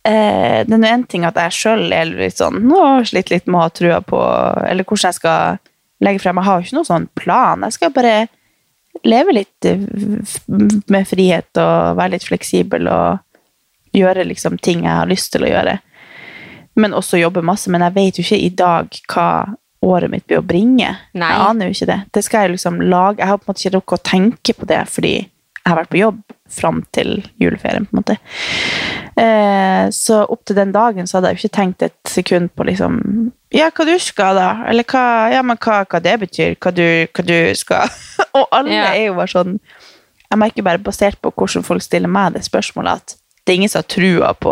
eh, 0.07 0.61
Det 0.65 0.73
er 0.73 0.81
nå 0.81 0.89
én 0.89 1.07
ting 1.09 1.25
at 1.27 1.37
jeg 1.37 1.57
sjøl 1.57 1.91
er 1.95 2.09
litt 2.09 2.39
sånn 2.41 2.61
Nå 2.65 2.81
slitt 3.09 3.33
litt 3.33 3.47
med 3.47 3.59
å 3.59 3.65
ha 3.65 3.73
trua 3.73 3.99
på 4.05 4.21
Eller 4.67 4.85
hvordan 4.85 5.09
jeg 5.09 5.19
skal 5.19 5.61
legge 6.01 6.23
frem. 6.23 6.39
Jeg 6.39 6.47
har 6.47 6.57
jo 6.57 6.65
ikke 6.65 6.77
noen 6.79 6.87
sånn 6.87 7.09
plan. 7.13 7.65
Jeg 7.67 7.75
skal 7.77 7.91
bare 7.93 8.15
leve 9.05 9.35
litt 9.35 9.67
eh, 9.69 9.83
med 10.89 11.09
frihet 11.09 11.61
og 11.61 11.99
være 11.99 12.15
litt 12.15 12.25
fleksibel 12.25 12.89
og 12.89 13.21
gjøre 13.93 14.25
liksom 14.25 14.57
ting 14.63 14.85
jeg 14.85 14.97
har 14.97 15.09
lyst 15.09 15.31
til 15.35 15.45
å 15.45 15.51
gjøre. 15.51 15.77
Men 16.75 16.93
også 16.93 17.19
jobbe 17.19 17.41
masse. 17.43 17.69
Men 17.71 17.81
jeg 17.81 17.93
vet 17.97 18.17
jo 18.19 18.23
ikke 18.23 18.41
i 18.45 18.49
dag 18.49 19.01
hva 19.11 19.27
året 19.83 20.11
mitt 20.13 20.27
blir 20.29 20.39
å 20.39 20.45
bringe. 20.45 20.91
Nei. 21.17 21.31
Jeg 21.33 21.41
aner 21.49 21.65
jo 21.67 21.75
ikke 21.75 21.89
det. 21.89 21.99
Det 22.13 22.23
skal 22.23 22.45
jeg 22.45 22.51
liksom 22.57 22.81
lage. 22.85 23.17
Jeg 23.19 23.27
har 23.31 23.37
på 23.41 23.47
en 23.47 23.51
måte 23.53 23.63
ikke 23.65 23.75
rukket 23.79 23.97
å 23.99 24.09
tenke 24.11 24.53
på 24.59 24.67
det 24.69 24.83
fordi 24.93 25.13
jeg 25.61 25.69
har 25.69 25.77
vært 25.77 25.91
på 25.93 25.99
jobb 26.01 26.21
fram 26.49 26.79
til 26.91 27.19
juleferien, 27.39 27.85
på 27.85 27.93
en 27.93 27.99
måte. 28.01 28.15
Eh, 29.21 29.89
så 29.93 30.21
opp 30.25 30.41
til 30.47 30.55
den 30.57 30.71
dagen 30.73 31.07
så 31.07 31.17
hadde 31.19 31.31
jeg 31.31 31.37
jo 31.37 31.41
ikke 31.45 31.57
tenkt 31.57 31.83
et 31.85 32.09
sekund 32.09 32.49
på 32.57 32.65
liksom 32.69 32.97
Ja, 33.53 33.67
hva 33.75 33.85
du 33.85 33.93
skal, 34.01 34.37
da? 34.39 34.47
Eller 34.71 34.85
hva, 34.87 35.03
ja, 35.33 35.41
men 35.45 35.59
hva, 35.61 35.81
hva 35.85 35.99
det 36.01 36.15
betyr. 36.23 36.55
Hva 36.63 36.71
du, 36.75 36.85
hva 37.11 37.25
du 37.27 37.35
skal. 37.59 37.89
Og 38.37 38.47
alle 38.55 38.73
Ja. 38.77 38.85
er 38.95 39.09
jo 39.09 39.17
bare 39.19 39.31
sånn 39.33 39.57
Jeg 40.31 40.39
merker 40.39 40.63
bare 40.63 40.79
basert 40.79 41.19
på 41.21 41.33
hvordan 41.35 41.65
folk 41.67 41.83
stiller 41.83 42.07
meg 42.11 42.33
det 42.37 42.45
spørsmålet, 42.47 43.01
at 43.01 43.17
det 43.45 43.51
er 43.53 43.57
ingen 43.59 43.71
som 43.73 43.81
har 43.81 43.89
trua 43.91 44.29
på, 44.37 44.51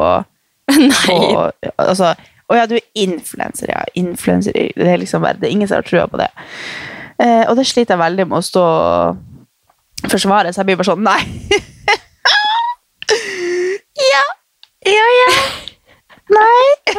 på 1.06 1.18
altså, 1.78 2.14
Å 2.50 2.56
ja, 2.58 2.66
du 2.66 2.76
er 2.80 2.86
influenser, 2.98 3.70
ja. 3.70 3.84
Influencer. 4.00 4.54
Det 4.54 4.90
er 4.90 4.98
liksom 4.98 5.22
bare, 5.22 5.38
det 5.38 5.48
er 5.50 5.54
ingen 5.54 5.68
som 5.70 5.78
har 5.78 5.86
trua 5.86 6.08
på 6.10 6.18
det. 6.18 6.30
Eh, 7.22 7.44
og 7.46 7.56
det 7.60 7.68
sliter 7.70 7.94
jeg 7.94 8.02
veldig 8.02 8.26
med 8.32 8.38
å 8.40 8.46
stå 8.46 8.64
og 8.64 9.18
forsvare, 10.10 10.54
så 10.54 10.62
jeg 10.62 10.68
blir 10.70 10.78
bare 10.80 10.88
sånn 10.88 11.04
Nei! 11.06 11.22
ja! 14.10 14.24
Ja, 14.88 15.08
ja. 15.20 15.30
Nei! 16.34 16.66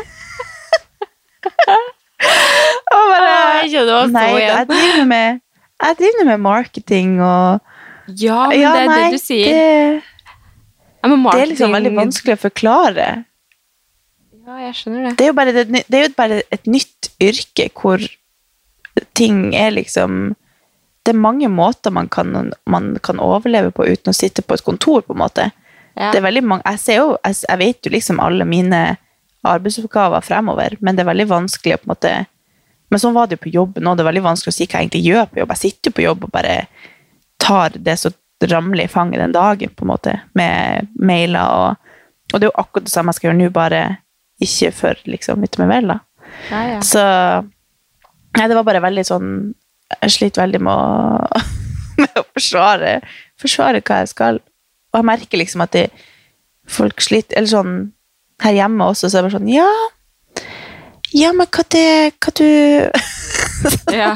og 2.91 3.05
bare 3.09 3.63
skjønner 3.71 4.11
Nei, 4.13 4.43
jeg 4.43 4.67
driver 4.69 5.07
med 5.09 5.41
Jeg 5.41 5.97
driver 6.03 6.25
med 6.29 6.39
marketing 6.45 7.09
og 7.25 7.65
Ja, 8.21 8.43
men 8.51 8.61
ja, 8.61 8.71
det 8.75 8.81
er 8.83 8.89
nei, 8.91 8.99
det 9.01 9.17
du 9.17 9.21
sier. 9.23 9.49
Det, 9.55 9.65
ja, 11.01 11.09
det 11.09 11.41
er 11.41 11.51
liksom 11.55 11.73
veldig 11.73 11.93
vanskelig 11.97 12.35
å 12.37 12.41
forklare. 12.43 13.07
Ja, 14.51 14.65
jeg 14.67 14.75
skjønner 14.81 15.05
det. 15.07 15.11
Det 15.19 15.27
er 15.27 15.31
jo 15.31 15.37
bare, 15.39 15.53
det, 15.55 15.85
det 15.87 15.99
er 15.99 16.09
jo 16.09 16.15
bare 16.17 16.41
et 16.51 16.65
nytt 16.67 17.11
yrke 17.23 17.69
hvor 17.79 18.03
ting 19.15 19.53
er 19.55 19.71
liksom 19.71 20.35
Det 21.07 21.13
er 21.15 21.21
mange 21.23 21.49
måter 21.49 21.95
man 21.95 22.09
kan, 22.13 22.51
man 22.67 22.89
kan 23.03 23.23
overleve 23.23 23.71
på 23.73 23.87
uten 23.87 24.11
å 24.11 24.17
sitte 24.17 24.43
på 24.43 24.55
et 24.55 24.65
kontor, 24.67 25.01
på 25.07 25.15
en 25.15 25.23
måte. 25.23 25.47
Ja. 25.95 26.11
Det 26.11 26.19
er 26.19 26.27
veldig 26.27 26.43
mange, 26.45 26.67
jeg, 26.67 26.81
ser 26.83 26.99
jo, 26.99 27.15
jeg, 27.25 27.39
jeg 27.47 27.61
vet 27.63 27.87
jo 27.87 27.93
liksom 27.95 28.21
alle 28.21 28.45
mine 28.45 28.81
arbeidsoppgaver 29.49 30.21
fremover, 30.21 30.77
men 30.85 30.99
det 30.99 31.05
er 31.05 31.09
veldig 31.09 31.27
vanskelig 31.31 31.79
å 31.79 31.81
på 31.81 31.89
en 31.89 31.95
måte 31.95 32.13
Men 32.91 33.01
sånn 33.01 33.15
var 33.15 33.31
det 33.31 33.39
jo 33.39 33.45
på 33.45 33.55
jobb 33.55 33.79
nå. 33.79 33.95
Det 33.95 34.03
er 34.03 34.11
veldig 34.11 34.25
vanskelig 34.25 34.51
å 34.51 34.55
si 34.57 34.67
hva 34.67 34.81
jeg 34.81 34.89
egentlig 34.89 35.07
gjør 35.07 35.27
på 35.31 35.39
jobb. 35.39 35.51
Jeg 35.55 35.63
sitter 35.63 35.91
jo 35.91 35.95
på 35.95 36.05
jobb 36.05 36.25
og 36.27 36.33
bare 36.35 36.55
tar 37.39 37.77
det 37.79 37.95
som 38.03 38.17
ramler 38.51 38.85
i 38.85 38.91
fanget 38.91 39.23
den 39.23 39.37
dagen, 39.37 39.71
på 39.71 39.87
en 39.87 39.93
måte, 39.93 40.17
med 40.35 40.91
mailer 40.99 41.55
og 41.55 41.87
Og 42.31 42.39
det 42.39 42.47
er 42.47 42.51
jo 42.53 42.61
akkurat 42.63 42.85
det 42.87 42.93
samme 42.93 43.11
jeg 43.11 43.19
skal 43.19 43.29
gjøre 43.29 43.39
nå, 43.41 43.47
bare 43.51 43.79
ikke 44.41 44.71
for 44.75 45.01
liksom 45.11 45.45
litt 45.45 45.59
med 45.61 45.71
vel, 45.71 45.91
da. 45.93 45.99
Ja, 46.51 46.61
ja. 46.77 46.81
Så 46.87 47.03
Nei, 48.39 48.45
det 48.47 48.55
var 48.55 48.63
bare 48.63 48.81
veldig 48.85 49.03
sånn 49.03 49.31
Jeg 49.97 50.13
sliter 50.15 50.45
veldig 50.45 50.61
med 50.63 50.71
å, 50.71 51.41
med 52.01 52.21
å 52.21 52.23
forsvare, 52.31 52.93
forsvare 53.41 53.81
hva 53.83 53.97
jeg 54.05 54.13
skal. 54.13 54.39
Og 54.93 55.01
jeg 55.01 55.09
merker 55.09 55.41
liksom 55.41 55.65
at 55.67 55.75
de, 55.75 55.89
folk 56.71 57.03
sliter 57.03 57.41
Eller 57.41 57.51
sånn 57.51 57.81
her 58.41 58.55
hjemme 58.57 58.87
også, 58.93 59.11
så 59.11 59.19
er 59.19 59.25
det 59.25 59.27
bare 59.27 59.41
sånn 59.41 59.51
Ja, 59.53 59.71
ja, 61.17 61.33
men 61.35 61.49
hva 61.51 61.65
det 61.75 62.13
Hva 62.23 62.33
du 62.39 62.47
Ja. 64.01 64.15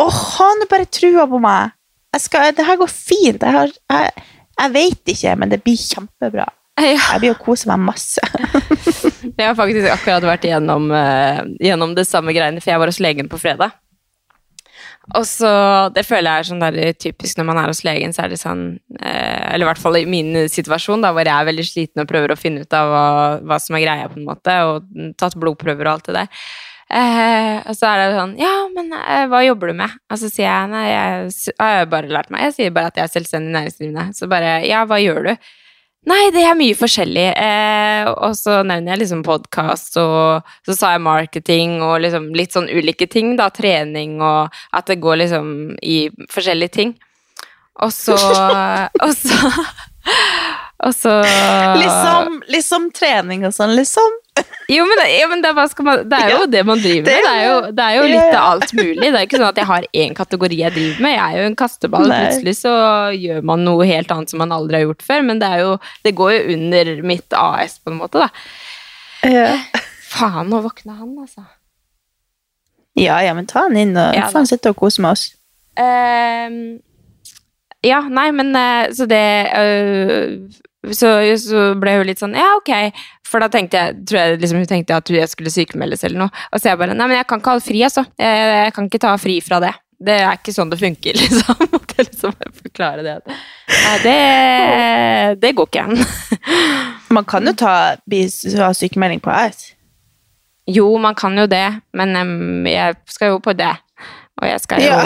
Åh, 0.00 0.20
han 0.38 0.64
bare 0.70 0.88
trua 0.88 1.26
på 1.28 1.38
meg. 1.42 1.74
Jeg 2.14 2.22
skal, 2.24 2.52
det 2.56 2.64
her 2.64 2.78
går 2.80 2.88
fint. 2.88 3.42
Jeg, 3.42 3.52
har, 3.52 3.72
jeg, 3.92 4.24
jeg 4.56 4.72
vet 4.72 5.12
ikke, 5.12 5.34
men 5.36 5.52
det 5.52 5.58
blir 5.64 5.76
kjempebra. 5.76 6.46
Ja. 6.80 6.94
Jeg 6.96 7.20
blir 7.20 7.34
å 7.34 7.40
kose 7.40 7.68
meg 7.68 7.82
masse. 7.84 8.24
Jeg 9.40 9.52
har 9.52 9.58
faktisk 9.58 9.92
akkurat 9.92 10.26
vært 10.28 10.48
gjennom, 10.48 10.90
uh, 10.92 11.44
gjennom 11.62 11.94
det 11.96 12.06
samme 12.08 12.34
greiene, 12.36 12.62
for 12.62 12.72
jeg 12.72 12.82
var 12.82 12.92
hos 12.92 13.00
legen 13.02 13.30
på 13.30 13.40
fredag. 13.40 13.76
Og 15.16 15.26
så, 15.26 15.50
Det 15.94 16.04
føler 16.06 16.28
jeg 16.28 16.42
er 16.42 16.48
sånn 16.50 16.62
der 16.62 16.94
typisk 17.00 17.38
når 17.38 17.46
man 17.48 17.60
er 17.62 17.70
hos 17.72 17.82
legen, 17.86 18.12
så 18.14 18.24
er 18.24 18.32
det 18.32 18.40
sånn 18.40 18.64
eh, 19.00 19.46
Eller 19.50 19.64
i 19.64 19.68
hvert 19.70 19.80
fall 19.82 19.96
i 19.98 20.06
min 20.06 20.34
situasjon, 20.52 21.02
da, 21.02 21.12
hvor 21.16 21.26
jeg 21.26 21.34
er 21.34 21.48
veldig 21.48 21.66
sliten 21.66 22.02
og 22.04 22.10
prøver 22.10 22.34
å 22.34 22.38
finne 22.38 22.62
ut 22.66 22.76
av 22.76 22.90
hva, 22.92 23.06
hva 23.42 23.58
som 23.62 23.78
er 23.78 23.86
greia, 23.86 24.10
på 24.12 24.20
en 24.20 24.28
måte, 24.28 24.56
og 24.68 25.14
tatt 25.18 25.38
blodprøver 25.40 25.88
og 25.88 25.96
alt 25.96 26.10
det 26.10 26.18
der. 26.20 26.44
Eh, 26.90 27.56
og 27.70 27.76
så 27.78 27.86
er 27.86 28.00
det 28.00 28.18
sånn 28.18 28.32
Ja, 28.40 28.54
men 28.74 28.88
eh, 28.98 29.26
hva 29.30 29.44
jobber 29.46 29.70
du 29.70 29.76
med? 29.78 29.92
Og 30.10 30.18
så 30.18 30.26
sier 30.26 30.48
jeg 30.48 30.70
nei, 30.72 30.86
jeg 30.90 31.56
har 31.62 31.90
bare 31.90 32.10
lært 32.10 32.32
meg. 32.34 32.48
Jeg 32.48 32.56
sier 32.56 32.74
bare 32.74 32.90
at 32.90 32.98
jeg 32.98 33.06
er 33.06 33.14
selvstendig 33.14 33.54
næringsdrivende. 33.56 34.06
Så 34.18 34.30
bare 34.30 34.60
ja, 34.66 34.84
hva 34.90 34.98
gjør 35.02 35.30
du? 35.30 35.50
Nei, 36.08 36.30
det 36.32 36.42
er 36.48 36.56
mye 36.56 36.76
forskjellig. 36.78 37.26
Eh, 37.36 38.06
og 38.08 38.32
så 38.38 38.62
nevner 38.64 38.94
jeg 38.94 39.02
liksom 39.02 39.20
podkast, 39.26 39.98
og 40.00 40.46
så 40.64 40.76
sa 40.76 40.94
jeg 40.94 41.04
marketing 41.04 41.76
og 41.84 41.98
liksom 42.06 42.30
litt 42.36 42.56
sånn 42.56 42.70
ulike 42.72 43.08
ting, 43.10 43.34
da. 43.36 43.50
Trening 43.52 44.16
og 44.24 44.48
at 44.72 44.88
det 44.88 45.00
går 45.04 45.20
liksom 45.26 45.52
i 45.84 45.98
forskjellige 46.32 46.76
ting. 46.78 46.96
Og 47.84 47.92
så 47.94 48.16
Og 49.06 49.12
så 49.16 49.36
Og 50.80 50.94
så 50.96 51.12
liksom, 51.76 52.40
liksom 52.48 52.88
trening 52.96 53.44
og 53.44 53.52
sånn, 53.52 53.76
liksom. 53.76 54.19
Jo, 54.70 54.84
men, 54.86 55.00
ja, 55.10 55.26
men 55.26 55.40
det, 55.42 55.50
er, 55.50 55.82
man, 55.82 56.02
det 56.06 56.18
er 56.22 56.30
jo 56.30 56.44
det 56.46 56.60
man 56.62 56.78
driver 56.78 57.08
det 57.08 57.14
med. 57.16 57.24
Det 57.26 57.30
er 57.30 57.40
jo, 57.42 57.54
det 57.74 57.86
er 57.86 57.96
jo 57.96 58.02
litt 58.06 58.28
ja. 58.30 58.38
av 58.38 58.50
alt 58.52 58.72
mulig. 58.78 59.02
Det 59.02 59.10
er 59.10 59.26
ikke 59.26 59.40
sånn 59.40 59.48
at 59.48 59.58
jeg 59.58 59.68
har 59.70 59.86
én 60.04 60.14
kategori 60.14 60.58
jeg 60.60 60.74
driver 60.76 61.02
med. 61.02 61.14
Jeg 61.16 61.24
er 61.24 61.42
jo 61.42 61.48
en 61.50 61.56
kasteball. 61.58 62.06
Nei. 62.06 62.20
Plutselig 62.22 62.54
så 62.60 62.74
gjør 63.16 63.42
man 63.50 63.64
noe 63.66 63.88
helt 63.90 64.14
annet 64.14 64.30
som 64.30 64.42
man 64.44 64.54
aldri 64.54 64.78
har 64.78 64.86
gjort 64.86 65.02
før. 65.08 65.24
Men 65.26 65.42
det, 65.42 65.50
jo, 65.64 65.72
det 66.06 66.14
går 66.20 66.34
jo 66.36 66.42
under 66.54 66.92
mitt 67.10 67.38
AS, 67.40 67.80
på 67.82 67.90
en 67.90 67.98
måte, 67.98 68.22
da. 68.22 68.30
Faen, 70.10 70.46
nå 70.52 70.62
våkna 70.62 71.00
han, 71.00 71.18
altså. 71.18 71.44
Ja, 72.98 73.18
ja, 73.26 73.34
men 73.34 73.50
ta 73.50 73.66
han 73.66 73.78
inn 73.78 73.94
og 73.98 74.14
Ja, 74.14 74.30
han 74.30 74.48
sitter 74.48 74.74
og 74.74 74.80
koser 74.84 75.04
med 75.04 75.18
oss. 75.18 75.28
Ehm, 75.78 76.80
ja, 77.86 78.00
nei, 78.06 78.30
men 78.36 78.54
eh, 78.58 78.90
så 78.94 79.06
det 79.10 79.26
øh, 79.56 80.34
så, 80.88 81.10
så 81.36 81.64
ble 81.76 81.98
hun 81.98 82.06
litt 82.08 82.22
sånn 82.22 82.36
Ja, 82.38 82.54
ok. 82.56 82.72
For 83.28 83.42
da 83.42 83.50
tenkte 83.52 83.78
jeg 83.82 83.98
tror 84.08 84.18
jeg 84.20 84.40
liksom 84.40 84.62
hun 84.62 84.70
tenkte 84.70 84.96
at 84.96 85.12
jeg 85.12 85.28
skulle 85.30 85.52
sykemeldes 85.52 86.06
eller 86.08 86.24
noe. 86.24 86.44
Og 86.50 86.60
så 86.60 86.72
jeg 86.72 86.80
bare 86.80 86.96
Nei, 86.96 87.06
men 87.06 87.20
jeg 87.20 87.28
kan 87.28 87.42
ikke 87.42 87.54
ha 87.56 87.62
fri, 87.62 87.82
altså. 87.86 88.04
Jeg, 88.20 88.46
jeg 88.64 88.74
kan 88.76 88.88
ikke 88.88 89.02
ta 89.04 89.14
fri 89.20 89.38
fra 89.44 89.60
det. 89.62 89.74
Det 90.00 90.14
er 90.16 90.38
ikke 90.38 90.54
sånn 90.56 90.70
det 90.72 90.78
funker, 90.80 91.18
liksom. 91.22 91.66
Måtte 91.74 91.98
jeg 91.98 92.08
liksom 92.08 92.32
forklare 92.62 93.04
det. 93.04 93.18
Nei, 93.74 93.98
det, 94.06 94.16
det 95.42 95.52
går 95.58 95.68
ikke 95.68 95.84
an. 95.84 96.00
Man 97.16 97.28
kan 97.28 97.44
jo 97.44 97.54
ta, 97.58 97.74
ha 97.98 98.72
sykemelding 98.76 99.20
på 99.20 99.34
AS. 99.34 99.74
Jo, 100.70 100.86
man 101.02 101.16
kan 101.18 101.34
jo 101.34 101.48
det, 101.50 101.80
men 101.98 102.14
um, 102.14 102.66
jeg 102.68 102.94
skal 103.10 103.32
jo 103.32 103.38
på 103.42 103.56
det. 103.58 103.72
Og 104.40 104.48
jeg 104.48 104.60
skal 104.64 104.84
jo 104.84 104.96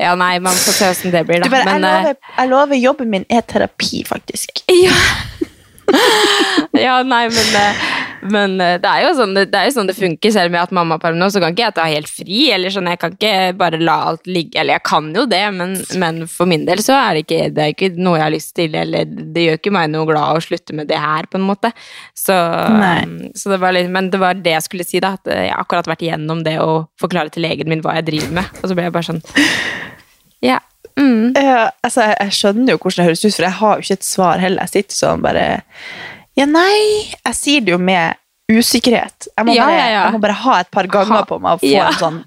Ja, 0.00 0.14
nei, 0.16 0.38
man 0.40 0.56
får 0.56 0.76
se 0.78 0.90
åssen 0.94 1.12
det 1.14 1.24
blir, 1.28 1.42
da. 1.44 1.50
bare, 1.52 1.64
Men, 1.68 1.84
jeg, 1.84 2.02
lover, 2.02 2.32
jeg 2.38 2.52
lover, 2.52 2.80
jobben 2.80 3.12
min 3.12 3.26
er 3.28 3.44
terapi, 3.44 4.02
faktisk. 4.08 4.62
Ja. 4.72 4.96
ja, 6.86 6.96
nei, 7.06 7.26
men, 7.32 7.50
eh, 7.60 7.84
men 8.32 8.56
eh, 8.60 8.76
det 8.82 8.90
er 8.90 9.04
jo 9.04 9.12
sånn 9.18 9.34
det, 9.36 9.46
det, 9.52 9.62
sånn 9.74 9.88
det 9.90 9.96
funker. 9.96 10.32
Selv 10.34 10.52
med 10.54 10.62
at 10.62 10.74
mamma 10.74 10.96
er 10.96 11.02
perm 11.02 11.18
nå, 11.20 11.28
så 11.32 11.42
kan 11.42 11.54
ikke 11.54 11.64
jeg 11.64 11.76
ta 11.76 11.86
helt 11.90 12.10
fri. 12.10 12.40
Eller 12.54 12.74
sånn, 12.74 12.90
Jeg 12.92 13.00
kan 13.02 13.16
ikke 13.16 13.32
bare 13.58 13.80
la 13.82 13.96
alt 14.10 14.28
ligge. 14.30 14.58
Eller 14.60 14.78
jeg 14.78 14.86
kan 14.88 15.08
jo 15.16 15.26
det, 15.30 15.42
men, 15.56 15.76
men 16.02 16.22
for 16.30 16.50
min 16.50 16.66
del 16.68 16.82
så 16.84 16.96
er 16.98 17.16
det 17.16 17.24
ikke, 17.26 17.40
det 17.56 17.64
er 17.64 17.74
ikke 17.74 17.90
noe 17.96 18.18
jeg 18.18 18.26
har 18.26 18.34
lyst 18.36 18.54
til. 18.58 18.78
Eller 18.82 19.08
det 19.08 19.46
gjør 19.46 19.60
ikke 19.60 19.74
meg 19.78 19.90
noe 19.94 20.08
glad 20.10 20.38
å 20.40 20.44
slutte 20.44 20.76
med 20.76 20.90
det 20.92 21.00
her, 21.00 21.30
på 21.30 21.40
en 21.40 21.48
måte. 21.48 21.72
Så, 22.16 22.36
så 23.36 23.52
det 23.52 23.60
var 23.62 23.76
litt, 23.76 23.90
men 23.92 24.12
det 24.12 24.22
var 24.22 24.38
det 24.38 24.56
jeg 24.56 24.68
skulle 24.68 24.86
si, 24.88 25.02
da. 25.02 25.16
At 25.20 25.32
jeg 25.32 25.50
har 25.52 25.64
akkurat 25.64 25.90
vært 25.90 26.06
igjennom 26.06 26.44
det 26.46 26.58
å 26.62 26.86
forklare 27.00 27.32
til 27.34 27.46
legen 27.46 27.70
min 27.72 27.84
hva 27.84 27.98
jeg 27.98 28.10
driver 28.10 28.40
med. 28.40 28.62
Og 28.62 28.70
så 28.70 28.78
ble 28.78 28.88
jeg 28.88 28.96
bare 28.96 29.10
sånn 29.10 29.22
Ja. 30.44 30.60
Mm. 30.96 31.34
Ja, 31.36 31.70
altså, 31.84 32.06
jeg, 32.06 32.16
jeg 32.20 32.36
skjønner 32.38 32.72
jo 32.72 32.78
hvordan 32.80 33.02
det 33.02 33.08
høres 33.10 33.24
ut, 33.24 33.34
for 33.34 33.44
jeg 33.44 33.58
har 33.58 33.72
jo 33.74 33.84
ikke 33.84 33.98
et 33.98 34.06
svar 34.06 34.40
heller. 34.40 34.64
Jeg 34.64 34.72
sitter 34.72 34.96
sånn 34.96 35.24
bare 35.24 35.46
Ja, 36.36 36.44
nei 36.44 37.08
Jeg 37.24 37.34
sier 37.38 37.60
det 37.64 37.72
jo 37.72 37.78
med 37.80 38.16
usikkerhet. 38.52 39.28
Jeg 39.36 39.46
må, 39.48 39.54
Ja, 39.56 39.64
bare, 39.66 39.78
ja, 39.78 39.86
ja. 39.90 40.02
Jeg 40.06 40.12
må 40.14 40.20
bare 40.22 40.36
ha 40.44 40.58
et 40.60 40.70
par 40.70 40.86
ganger 40.86 41.16
Ha- 41.22 41.24
på 41.26 41.38
meg 41.42 41.56
og 41.56 41.60
få 41.60 41.86
en 41.86 41.98
sånn 42.02 42.20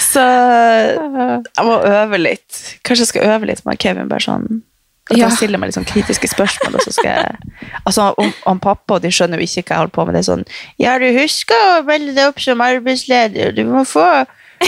Så 0.00 0.22
jeg 0.24 1.66
må 1.66 1.76
øve 1.86 2.18
litt. 2.18 2.58
Kanskje 2.86 3.04
jeg 3.04 3.10
skal 3.12 3.28
øve 3.34 3.46
litt 3.50 3.62
med 3.66 3.78
Kevin. 3.82 4.08
bare 4.08 4.24
sånn 4.24 4.62
At 5.10 5.18
han 5.18 5.30
stiller 5.34 5.58
meg 5.58 5.68
litt 5.70 5.74
sånn 5.78 5.86
kritiske 5.88 6.28
spørsmål. 6.30 6.74
Og 6.78 6.84
så 6.86 6.92
skal 6.94 7.10
jeg, 7.10 7.70
altså, 7.84 8.14
om, 8.16 8.32
om 8.46 8.60
pappa 8.62 8.94
og 8.98 9.02
de 9.02 9.10
skjønner 9.10 9.38
jo 9.42 9.46
ikke 9.48 9.64
hva 9.66 9.74
jeg 9.74 9.80
holder 9.82 9.94
på 9.96 10.06
med. 10.06 10.14
Det 10.14 10.20
er 10.22 10.28
sånn 10.32 10.44
Ja, 10.78 10.98
du 11.02 11.06
husker 11.18 11.64
å 11.78 11.84
melde 11.88 12.14
deg 12.14 12.28
opp 12.30 12.40
som 12.42 12.62
arbeidsleder. 12.64 13.54
Du 13.56 13.64
må 13.68 13.84
få 13.88 14.06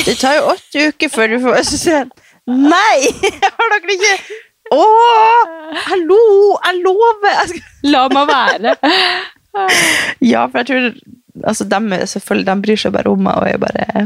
Det 0.06 0.16
tar 0.20 0.38
jo 0.40 0.48
åtte 0.54 0.88
uker 0.92 1.08
før 1.12 1.28
du 1.34 1.38
får 1.44 1.62
Så 1.68 1.78
sier 1.82 1.98
han 2.04 2.12
Nei! 2.46 3.12
Har 3.58 3.74
dere 3.76 3.94
ikke 3.98 4.16
Å! 4.72 4.82
Hallo! 5.86 6.20
Jeg 6.64 6.80
lover! 6.84 7.32
Jeg 7.32 7.50
skal, 7.52 7.66
La 7.92 8.06
meg 8.12 8.30
være. 8.30 8.76
ja, 10.24 10.46
for 10.48 10.62
jeg 10.62 10.70
tror 10.70 10.86
Altså, 11.48 11.64
er- 11.64 12.06
selvfølgelig, 12.06 12.44
de 12.46 12.54
bryr 12.62 12.76
seg 12.80 12.92
bare 12.92 13.10
om 13.10 13.22
meg, 13.24 13.36
og 13.40 13.46
jeg 13.48 13.60
bare 13.60 14.02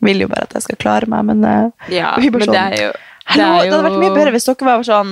vil 0.00 0.22
jo 0.24 0.28
bare 0.28 0.46
at 0.48 0.54
jeg 0.56 0.64
skal 0.64 0.78
klare 0.80 1.08
meg, 1.12 1.24
men 1.28 1.44
eh, 1.44 1.90
Ja, 1.92 2.14
men 2.16 2.40
det 2.40 2.48
sånn, 2.48 2.56
er 2.56 2.76
jo 2.80 2.92
Hallo, 3.28 3.48
er 3.60 3.66
det 3.68 3.74
hadde 3.74 3.84
vært 3.86 4.00
mye 4.00 4.14
bedre 4.16 4.32
hvis 4.34 4.48
dere 4.48 4.68
var 4.70 4.86
sånn 4.88 5.10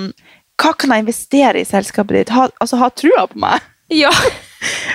Hva 0.60 0.72
kan 0.80 0.94
jeg 0.94 1.04
investere 1.04 1.60
i 1.60 1.68
selskapet 1.68 2.16
ditt? 2.16 2.32
Ha, 2.34 2.48
altså, 2.60 2.78
ha 2.80 2.88
trua 2.90 3.26
på 3.30 3.38
meg. 3.44 3.60
Ja. 3.92 4.10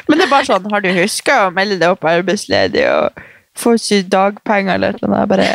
Men 0.10 0.20
det 0.20 0.26
er 0.26 0.34
bare 0.34 0.48
sånn 0.50 0.68
Har 0.74 0.82
du 0.84 0.90
huska 0.96 1.38
å 1.46 1.54
melde 1.54 1.78
deg 1.82 1.94
opp 1.94 2.06
arbeidsledig 2.10 2.86
og 2.90 3.22
få 3.56 3.76
ikke 3.78 4.02
dagpenger 4.12 4.76
eller 4.80 4.98
noe? 5.06 5.24
Bare 5.30 5.50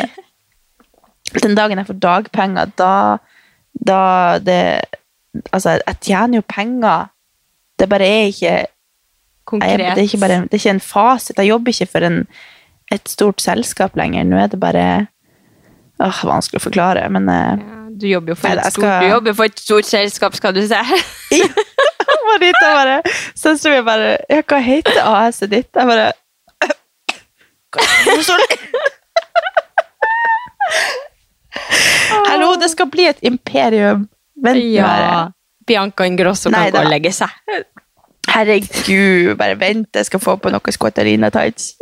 Den 1.43 1.55
dagen 1.59 1.79
jeg 1.79 1.87
får 1.91 1.99
dagpenger, 2.07 2.71
da 2.79 2.93
Da 3.73 4.39
det 4.39 4.81
Altså, 5.55 5.77
jeg 5.87 5.95
tjener 6.03 6.41
jo 6.41 6.43
penger. 6.43 7.05
Det 7.79 7.87
bare 7.89 8.03
er 8.03 8.25
ikke 8.27 8.55
jeg, 9.51 9.77
det, 9.79 9.87
er 9.97 10.01
ikke 10.01 10.19
bare, 10.19 10.41
det 10.43 10.53
er 10.53 10.59
ikke 10.59 10.69
en 10.69 10.79
fasit. 10.79 11.37
Jeg 11.37 11.47
jobber 11.47 11.71
ikke 11.71 11.87
for 11.91 12.05
en, 12.07 12.27
et 12.91 13.09
stort 13.09 13.41
selskap 13.41 13.95
lenger. 13.95 14.23
Nå 14.27 14.37
er 14.37 14.47
det 14.51 14.59
bare 14.59 14.85
Åh, 16.01 16.19
vanskelig 16.25 16.57
å 16.61 16.63
forklare, 16.63 17.03
men 17.13 17.29
eh, 17.29 17.61
Ja, 17.61 17.79
Du 18.01 18.07
jobber 18.09 18.37
Nei, 18.43 18.53
jeg 18.57 18.73
stort, 18.73 19.03
du 19.03 19.07
jobber 19.11 19.35
for 19.37 19.51
et 19.51 19.59
stort 19.59 19.85
selskap, 19.89 20.35
skal 20.35 20.55
du 20.55 20.63
se. 20.67 20.79
Marita 22.31 22.71
bare 22.73 23.01
Søsteren 23.37 23.75
min 23.77 23.85
bare 23.85 24.15
Ja, 24.29 24.41
hva 24.41 24.61
heter 24.65 25.01
AS-et 25.03 25.51
ditt? 25.53 25.69
Jeg 25.75 25.91
bare 25.91 26.11
«Hva 27.71 28.15
står 28.25 28.41
det?» 28.41 28.57
Hallo, 32.29 32.53
det 32.61 32.69
skal 32.73 32.89
bli 32.91 33.05
et 33.11 33.21
imperium. 33.27 34.07
Vent 34.41 34.63
ja. 34.73 34.87
bare. 34.87 35.31
Bianca 35.67 36.05
Ingrosso 36.09 36.49
kan 36.51 36.71
gå 36.73 36.81
og 36.81 36.89
legge 36.91 37.11
seg. 37.15 37.29
Herregud, 38.31 39.35
bare 39.39 39.57
vent, 39.59 39.89
jeg 39.97 40.07
skal 40.07 40.21
få 40.23 40.37
på 40.41 40.51
noe 40.53 40.73
skvatterina-tights. 40.73 41.73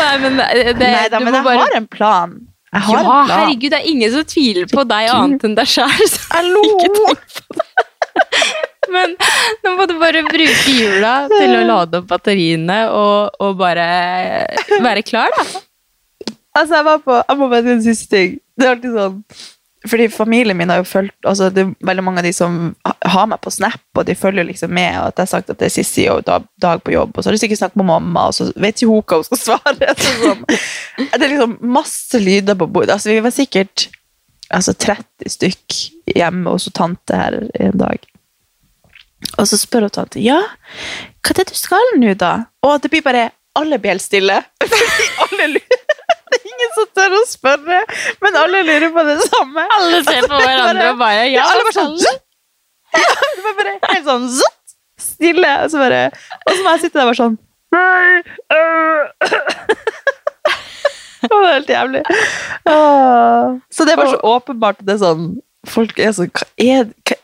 Nei, 0.00 0.14
men 0.22 0.38
det, 0.38 0.76
Nei 0.78 1.08
du 1.10 1.16
men 1.24 1.34
jeg 1.34 1.44
bare 1.44 1.64
har 1.64 1.76
en 1.76 1.86
plan. 1.90 2.34
Jeg 2.70 2.82
har 2.86 2.94
Ja, 2.94 3.00
en 3.00 3.06
plan. 3.06 3.30
herregud, 3.34 3.70
det 3.72 3.78
er 3.80 3.88
ingen 3.90 4.12
som 4.14 4.24
tviler 4.30 4.68
på 4.70 4.84
deg 4.88 5.08
annet 5.12 5.46
enn 5.48 5.56
deg 5.58 5.70
sjøl. 5.70 6.12
Hallo! 6.34 6.62
Men 8.90 9.12
nå 9.64 9.72
må 9.78 9.86
du 9.86 9.94
bare 10.00 10.22
bruke 10.26 10.72
jula 10.74 11.14
til 11.30 11.52
å 11.54 11.64
lade 11.66 12.00
opp 12.00 12.08
batteriene 12.10 12.78
og, 12.90 13.36
og 13.42 13.58
bare 13.60 13.84
være 14.82 15.04
klar, 15.06 15.30
da. 15.36 15.44
Altså, 16.58 16.76
jeg 16.76 16.84
var 16.84 17.00
på 17.04 17.16
Jeg 17.16 17.38
må 17.38 17.48
bare 17.48 17.62
si 17.62 17.72
en 17.76 17.82
siste 17.84 18.16
ting. 18.16 18.38
Det 18.58 18.66
er 18.66 18.76
alltid 18.76 18.96
sånn 18.98 19.24
fordi 19.88 20.10
familien 20.12 20.56
min 20.56 20.68
har 20.68 20.82
jo 20.82 20.84
fulgt 20.84 21.26
altså 21.26 21.48
Det 21.50 21.62
er 21.62 21.70
veldig 21.88 22.02
mange 22.04 22.20
av 22.20 22.26
de 22.26 22.32
som 22.36 22.56
har 22.84 23.28
meg 23.30 23.40
på 23.40 23.52
Snap, 23.54 23.80
og 23.96 24.04
de 24.06 24.16
følger 24.18 24.44
liksom 24.44 24.74
med, 24.76 24.98
og 25.00 25.06
at 25.08 25.16
jeg 25.16 25.24
har 25.24 25.30
sagt 25.30 25.52
at 25.52 25.60
det 25.60 25.70
er 25.70 25.72
siste 25.72 26.04
og 26.12 26.26
dag 26.60 26.82
på 26.84 26.92
jobb, 26.92 27.14
og 27.14 27.22
så 27.22 27.30
har 27.30 27.36
de 27.36 27.40
sikkert 27.40 27.62
snakket 27.62 27.80
med 27.80 27.88
mamma, 27.88 28.26
og 28.28 28.36
så 28.36 28.50
vet 28.60 28.76
ikke 28.76 28.90
hun 28.90 29.00
hva 29.00 29.20
hun 29.20 29.26
skal 29.30 29.40
svare. 29.40 29.94
Sånn. 30.20 30.44
Det 31.00 31.16
er 31.16 31.32
liksom 31.32 31.56
masse 31.64 32.20
lyder 32.20 32.58
på 32.60 32.68
bordet. 32.68 32.92
Altså, 32.98 33.08
vi 33.08 33.24
var 33.24 33.34
sikkert 33.34 33.86
altså 34.52 34.76
30 34.76 35.32
stykk 35.32 35.80
hjemme 36.12 36.52
hos 36.52 36.68
tante 36.76 37.16
her 37.16 37.40
en 37.56 37.80
dag. 37.80 38.04
Og 39.38 39.48
så 39.48 39.56
spør 39.60 39.88
hun 39.88 39.96
tante 39.96 40.20
ja, 40.20 40.42
hva 41.24 41.34
er 41.34 41.40
det 41.40 41.50
du 41.54 41.56
skal 41.56 41.94
nå, 41.96 42.14
da? 42.20 42.34
Og 42.68 42.82
det 42.84 42.92
blir 42.92 43.04
bare 43.06 43.30
alle 43.58 43.80
blir 43.80 43.96
helt 43.96 44.04
stille. 44.04 44.36
Alle 45.24 45.46
lurer. 45.56 45.79
Ingen 46.60 46.72
som 46.76 46.88
tør 46.98 47.14
å 47.16 47.20
spørre, 47.30 47.78
men 48.20 48.36
alle 48.36 48.60
lurer 48.68 48.90
på 48.92 49.04
det 49.06 49.16
samme. 49.24 49.64
Alle 49.78 50.00
ser 50.04 50.26
på 50.28 50.40
hverandre 50.44 50.88
og 50.92 50.98
bare 51.00 51.22
Ja, 51.32 51.44
alle 51.54 51.64
bare 51.68 51.76
sånn 51.78 51.94
skal- 52.00 52.20
ja, 53.00 53.12
det 53.36 53.44
var 53.46 53.54
bare 53.60 53.72
helt 53.86 54.06
sånn 54.08 54.24
zutt, 54.34 54.74
stille. 55.00 55.52
Og 55.64 55.70
så, 55.72 55.78
bare, 55.80 56.00
og 56.42 56.50
så 56.52 56.60
må 56.66 56.72
jeg 56.74 56.82
sitte 56.84 56.98
der 57.00 57.08
bare 57.12 57.20
sånn 57.20 57.38
Nei, 57.70 58.22
øh. 58.50 59.02
Det 61.20 61.28
var 61.36 61.52
helt 61.52 61.68
jævlig. 61.70 62.00
Så 63.70 63.84
det 63.86 63.92
er 63.92 64.00
bare 64.00 64.14
så 64.16 64.20
åpenbart 64.34 64.80
det 64.82 64.94
er 64.96 65.00
sånn 65.02 65.26
Folk 65.68 65.98
er 66.00 66.14
sånn 66.16 66.30
Hva 66.32 66.46
er 66.64 66.86
hva, 67.06 67.16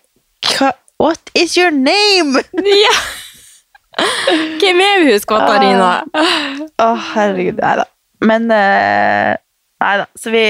hva, 0.53 0.69
What 1.01 1.33
is 1.37 1.57
your 1.59 1.73
name? 1.75 2.43
Ja. 2.65 2.93
Hvem 4.61 4.81
er 4.85 5.03
hun, 5.09 5.25
Katarina? 5.29 5.91
Å, 6.81 6.87
herregud. 7.15 7.59
Nei 7.61 7.75
da. 7.81 7.85
Men 8.25 8.51
uh, 8.51 9.37
Nei 9.81 9.97
da. 10.01 10.07
Så 10.15 10.31
vi 10.33 10.43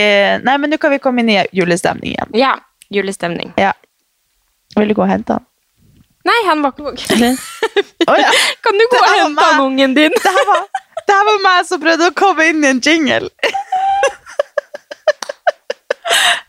Nei, 0.45 0.59
men 0.59 0.71
nå 0.71 0.79
kan 0.79 0.91
vi 0.95 0.99
komme 1.03 1.21
inn 1.25 1.31
i 1.35 1.41
julestemning 1.57 2.13
igjen. 2.13 2.31
Ja, 2.39 2.53
julestemning. 2.95 3.53
Ja. 3.59 3.73
Vil 4.77 4.89
du 4.93 4.95
gå 4.95 5.03
og 5.03 5.11
hente 5.11 5.33
han? 5.39 5.45
Nei, 6.27 6.41
han 6.49 6.63
var 6.63 6.71
ikke 6.75 6.83
våken. 6.89 7.37
oh, 8.11 8.17
ja. 8.19 8.31
Kan 8.67 8.75
du 8.79 8.85
gå 8.91 8.99
og 8.99 9.11
hente 9.13 9.35
meg. 9.35 9.45
han 9.45 9.61
ungen 9.63 9.95
din? 9.95 10.11
Det 10.15 10.33
her 10.37 10.47
var, 10.49 10.63
det 11.07 11.15
her 11.15 11.25
var 11.29 11.39
meg 11.45 11.67
som 11.69 11.81
prøvde 11.83 12.09
å 12.11 12.15
komme 12.19 12.43
inn 12.51 12.65
i 12.65 12.69
en 12.73 12.81
jingle. 12.83 13.29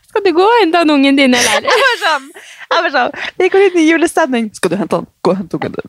Skal 0.08 0.24
du 0.24 0.30
gå 0.34 0.42
og 0.42 0.56
hente 0.60 0.78
han 0.82 0.90
ungen 0.90 1.16
din, 1.18 1.34
eller? 1.38 1.62
Jeg 1.68 1.78
var 1.84 1.96
sånn, 2.02 2.26
jeg 2.68 2.82
var 2.84 2.90
sånn 2.94 3.12
Vi 3.38 3.48
går 3.52 3.60
inn 3.68 3.78
i 3.80 3.84
julestemning. 3.86 4.44
Skal 4.56 4.70
du 4.74 4.78
hente 4.80 4.94
han? 4.98 5.06
Gå 5.22 5.28
og 5.34 5.38
hente 5.42 5.54
ungen 5.60 5.74
din. 5.78 5.88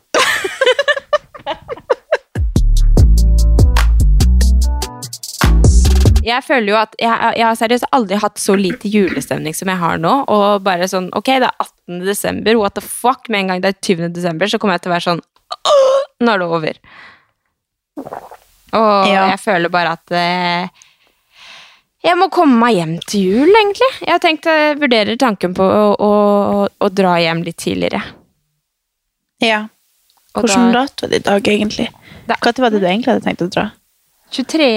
Jeg 6.24 6.44
føler 6.44 6.68
jo 6.72 6.76
at 6.80 6.94
jeg, 7.00 7.32
jeg 7.38 7.46
har 7.46 7.56
seriøst 7.56 7.86
aldri 7.96 8.18
hatt 8.20 8.40
så 8.40 8.56
lite 8.58 8.90
julestemning 8.92 9.54
som 9.56 9.70
jeg 9.72 9.80
har 9.80 10.00
nå. 10.02 10.12
Og 10.28 10.62
bare 10.66 10.88
sånn 10.90 11.08
Ok, 11.16 11.30
det 11.40 11.48
er 11.48 11.64
18. 11.64 12.02
desember, 12.04 12.58
what 12.60 12.76
the 12.76 12.84
fuck? 12.84 13.28
Med 13.32 13.44
en 13.46 13.52
gang 13.54 13.62
det 13.64 13.72
er 13.72 13.78
20. 13.80 14.10
desember, 14.16 14.50
så 14.50 14.60
kommer 14.60 14.76
jeg 14.76 14.84
til 14.84 14.92
å 14.92 14.96
være 14.98 15.06
sånn 15.08 15.24
Nå 16.20 16.34
er 16.34 16.42
det 16.42 16.46
over. 16.52 16.76
Og 18.76 19.08
Ja. 19.08 19.24
jeg 19.32 19.40
føler 19.40 19.72
bare 19.72 19.96
at 19.96 20.12
eh, 20.14 20.68
jeg 22.04 22.16
må 22.16 22.28
komme 22.32 22.56
meg 22.60 22.76
hjem 22.76 22.92
til 23.08 23.24
jul, 23.26 23.50
egentlig. 23.50 23.88
Jeg 24.04 24.12
har 24.14 24.20
tenkt, 24.22 24.46
jeg 24.48 24.78
vurderer 24.80 25.18
tanken 25.20 25.56
på 25.56 25.64
å, 25.64 25.88
å, 26.00 26.68
å 26.68 26.88
dra 26.92 27.16
hjem 27.20 27.42
litt 27.44 27.58
tidligere. 27.60 28.00
Ja. 29.44 29.66
Hvilken 30.36 30.70
dato 30.76 31.08
er 31.08 31.12
det 31.12 31.20
i 31.22 31.26
dag, 31.26 31.48
egentlig? 31.50 31.88
Når 32.30 32.62
var 32.62 32.70
det 32.72 32.80
du 32.80 32.86
egentlig 32.86 33.10
hadde 33.12 33.26
tenkt 33.26 33.42
å 33.44 33.50
dra? 33.52 33.66
23. 34.30 34.70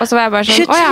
Og 0.00 0.08
så 0.08 0.16
var 0.16 0.26
jeg 0.26 0.34
bare 0.34 0.48
sånn 0.48 0.72
Å 0.72 0.80
ja. 0.80 0.90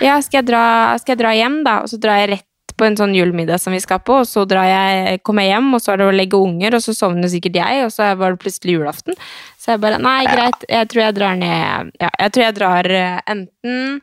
Ja, 0.00 0.20
skal 0.24 0.40
jeg, 0.40 0.48
dra, 0.52 0.62
skal 1.00 1.14
jeg 1.16 1.20
dra 1.22 1.34
hjem, 1.36 1.60
da? 1.66 1.80
Og 1.84 1.90
så 1.92 1.98
drar 2.00 2.20
jeg 2.22 2.30
rett 2.36 2.46
på 2.80 2.86
en 2.86 2.96
sånn 2.96 3.12
julemiddag 3.12 3.60
som 3.60 3.74
vi 3.74 3.80
skal 3.82 4.00
på, 4.06 4.22
og 4.22 4.28
så 4.28 4.46
drar 4.48 4.64
jeg, 4.64 5.20
kommer 5.26 5.44
jeg 5.44 5.52
hjem, 5.52 5.66
og 5.76 5.82
så 5.84 5.92
er 5.92 6.00
det 6.00 6.06
å 6.08 6.14
legge 6.14 6.38
unger, 6.40 6.76
og 6.78 6.84
så 6.84 6.94
sovner 6.96 7.28
sikkert 7.28 7.58
jeg, 7.60 7.82
og 7.84 7.92
så 7.92 8.08
var 8.16 8.32
det 8.32 8.40
plutselig 8.40 8.78
julaften. 8.78 9.18
Så 9.60 9.74
jeg 9.74 9.82
bare 9.82 9.98
Nei, 10.00 10.22
greit, 10.30 10.64
jeg 10.64 10.88
tror 10.88 11.02
jeg 11.04 11.16
drar 11.18 11.36
ned 11.36 11.90
Ja, 12.00 12.08
jeg 12.08 12.32
tror 12.32 12.46
jeg 12.46 12.56
drar 12.56 12.88
eh, 12.96 13.18
enten 13.34 14.00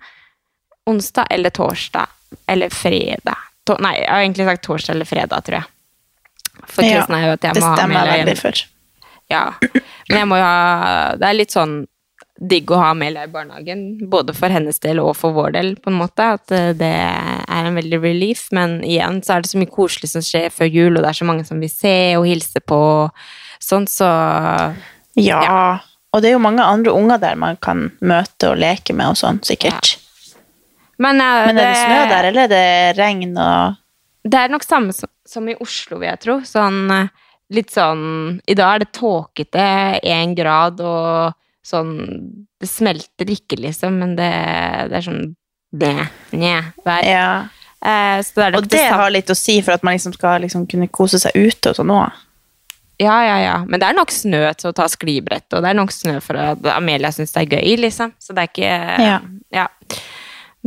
onsdag 0.87 1.33
eller 1.33 1.49
torsdag. 1.49 2.13
Eller 2.47 2.69
fredag. 2.69 3.43
To, 3.67 3.75
nei, 3.83 3.95
jeg 4.01 4.11
har 4.11 4.23
egentlig 4.23 4.47
sagt 4.47 4.65
torsdag 4.67 4.95
eller 4.95 5.09
fredag, 5.09 5.43
tror 5.47 5.59
jeg. 5.59 5.71
For 6.67 6.85
Ja, 6.85 7.03
er 7.03 7.25
jo 7.25 7.35
at 7.35 7.45
jeg 7.47 7.61
må 7.61 7.73
ha 7.73 8.15
hjem. 8.17 8.63
Ja. 9.31 9.43
Men 10.07 10.19
jeg 10.21 10.27
må 10.29 10.37
jo 10.39 10.43
ha 10.47 11.15
Det 11.19 11.27
er 11.27 11.35
litt 11.35 11.51
sånn 11.51 11.81
digg 12.37 12.69
å 12.71 12.79
ha 12.79 12.91
Amelia 12.93 13.25
i 13.25 13.31
barnehagen, 13.31 13.83
både 14.09 14.35
for 14.37 14.53
hennes 14.53 14.79
del 14.83 15.01
og 15.01 15.15
for 15.17 15.35
vår 15.35 15.55
del, 15.55 15.73
på 15.81 15.91
en 15.91 15.99
måte. 15.99 16.29
At 16.37 16.53
eh, 16.53 16.71
det 16.77 16.93
er 16.93 17.69
en 17.69 17.77
veldig 17.77 17.99
relief. 18.03 18.47
Men 18.55 18.79
igjen 18.85 19.21
så 19.25 19.37
er 19.37 19.43
det 19.43 19.51
så 19.51 19.61
mye 19.61 19.73
koselig 19.73 20.11
som 20.13 20.25
skjer 20.25 20.53
før 20.53 20.69
jul, 20.69 20.95
og 20.95 21.03
det 21.03 21.11
er 21.11 21.19
så 21.21 21.27
mange 21.29 21.45
som 21.47 21.61
vil 21.63 21.73
se 21.73 21.97
og 22.19 22.27
hilse 22.29 22.61
på. 22.61 22.81
Sånn, 23.63 23.89
så 23.89 24.09
Ja. 25.17 25.79
Og 26.13 26.21
det 26.23 26.29
er 26.29 26.37
jo 26.37 26.41
mange 26.41 26.63
andre 26.63 26.93
unger 26.95 27.19
der 27.21 27.35
man 27.35 27.57
kan 27.61 27.89
møte 27.99 28.53
og 28.53 28.61
leke 28.61 28.93
med 28.95 29.11
og 29.11 29.17
sånn, 29.19 29.41
sikkert. 29.45 29.97
Men, 30.97 31.19
eh, 31.21 31.45
Men 31.49 31.57
er 31.57 31.73
det 31.73 31.77
snø 31.77 31.99
der, 32.09 32.29
eller 32.31 32.43
er 32.47 32.53
det 32.53 32.97
regn 32.97 33.37
og 33.37 33.75
Det 34.27 34.39
er 34.39 34.49
nok 34.49 34.63
samme 34.63 34.93
som, 34.93 35.09
som 35.25 35.47
i 35.47 35.55
Oslo, 35.55 35.99
vil 35.99 36.09
jeg 36.09 36.19
tro. 36.19 36.39
Sånn 36.43 36.91
eh, 36.91 37.09
litt 37.53 37.71
sånn 37.71 38.41
I 38.45 38.55
dag 38.57 38.75
er 38.75 38.79
det 38.85 38.93
tåkete, 38.97 39.67
én 40.03 40.35
grad, 40.35 40.81
og 40.81 41.33
sånn 41.67 41.91
Det 42.57 42.69
smelter 42.69 43.29
ikke, 43.33 43.59
liksom, 43.67 43.99
men 44.01 44.15
det, 44.19 44.31
det 44.91 45.01
er 45.01 45.05
sånn 45.05 45.27
Bæ, 45.77 45.89
nje, 46.31 46.61
vær. 46.85 47.03
Ja. 47.03 47.31
Eh, 47.83 48.21
så 48.23 48.39
det 48.39 48.53
nok 48.55 48.63
Og 48.63 48.69
det 48.71 48.85
har 48.87 49.11
litt 49.11 49.29
å 49.29 49.35
si 49.37 49.59
for 49.61 49.75
at 49.75 49.83
man 49.85 49.97
liksom 49.97 50.15
skal 50.15 50.41
liksom 50.45 50.63
kunne 50.71 50.87
kose 50.87 51.19
seg 51.21 51.35
ute 51.35 51.73
og 51.73 51.77
sånn 51.77 51.91
òg. 51.93 52.23
Ja, 52.97 53.17
ja, 53.21 53.35
ja. 53.43 53.57
Men 53.67 53.81
det 53.81 53.89
er 53.91 53.97
nok 53.97 54.13
snø 54.15 54.41
til 54.57 54.71
å 54.71 54.77
ta 54.77 54.87
sklibrett, 54.89 55.45
og 55.53 55.61
det 55.61 55.69
er 55.69 55.77
nok 55.77 55.91
snø 55.93 56.15
for 56.23 56.39
at 56.41 56.63
Amelia 56.73 57.11
syns 57.13 57.35
det 57.35 57.43
er 57.43 57.59
gøy, 57.59 57.75
liksom. 57.83 58.15
Så 58.17 58.33
det 58.33 58.47
er 58.47 58.53
ikke 58.53 58.71
Ja. 59.03 59.19
ja. 59.53 59.67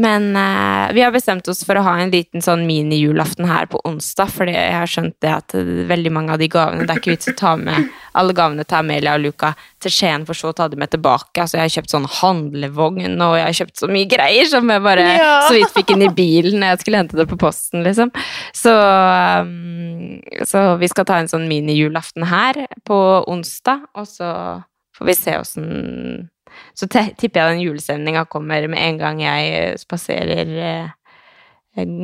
Men 0.00 0.36
eh, 0.36 0.92
vi 0.94 1.02
har 1.02 1.10
bestemt 1.12 1.48
oss 1.50 1.64
for 1.66 1.76
å 1.76 1.82
ha 1.84 1.96
en 2.00 2.12
liten 2.12 2.44
sånn 2.44 2.62
mini-julaften 2.68 3.48
her 3.50 3.66
på 3.68 3.80
onsdag, 3.84 4.30
fordi 4.32 4.54
jeg 4.54 4.76
har 4.76 4.88
skjønt 4.88 5.16
det 5.20 5.32
at 5.34 5.56
veldig 5.90 6.12
mange 6.14 6.36
av 6.36 6.40
de 6.40 6.48
gavene 6.48 6.86
Det 6.86 6.94
er 6.94 7.02
ikke 7.02 7.16
vits 7.16 7.32
å 7.32 7.36
ta 7.36 7.56
med 7.60 7.90
alle 8.18 8.35
gavene 8.35 8.64
til 8.64 8.79
Amelia 8.81 9.14
og 9.14 9.23
Luca 9.25 9.53
til 9.81 9.92
Skien, 9.94 10.25
for 10.27 10.35
så 10.35 10.51
å 10.51 10.57
ta 10.57 10.66
dem 10.68 10.81
med 10.83 10.90
tilbake. 10.90 11.40
Altså, 11.40 11.59
jeg 11.59 11.66
har 11.68 11.75
kjøpt 11.77 11.92
sånn 11.94 12.09
handlevogn, 12.20 13.14
og 13.23 13.37
jeg 13.38 13.46
har 13.46 13.59
kjøpt 13.61 13.83
så 13.83 13.88
mye 13.90 14.09
greier 14.11 14.49
som 14.51 14.68
jeg 14.70 14.83
bare 14.83 15.07
Ja. 15.16 15.31
så 15.49 15.55
vidt 15.55 15.75
fikk 15.77 15.94
inn 15.94 16.03
i 16.07 16.11
bilen 16.14 16.59
når 16.61 16.75
jeg 16.75 16.83
skulle 16.85 17.03
hente 17.05 17.16
det 17.20 17.29
på 17.31 17.38
posten, 17.40 17.85
liksom. 17.87 18.11
Så, 18.57 18.75
um, 18.75 20.20
så 20.49 20.64
vi 20.81 20.88
skal 20.90 21.07
ta 21.09 21.20
en 21.20 21.31
sånn 21.31 21.49
mini-julaften 21.51 22.27
her 22.31 22.64
på 22.88 22.99
onsdag, 23.31 23.87
og 23.94 24.07
så 24.11 24.31
får 24.99 25.07
vi 25.11 25.14
se 25.16 25.38
åssen 25.40 26.29
Så 26.75 26.88
tipper 26.90 27.38
jeg 27.40 27.53
den 27.55 27.61
julestemninga 27.62 28.25
kommer 28.29 28.64
med 28.68 28.81
en 28.83 28.96
gang 28.99 29.20
jeg 29.23 29.77
spaserer 29.79 30.49
eh, 30.59 30.88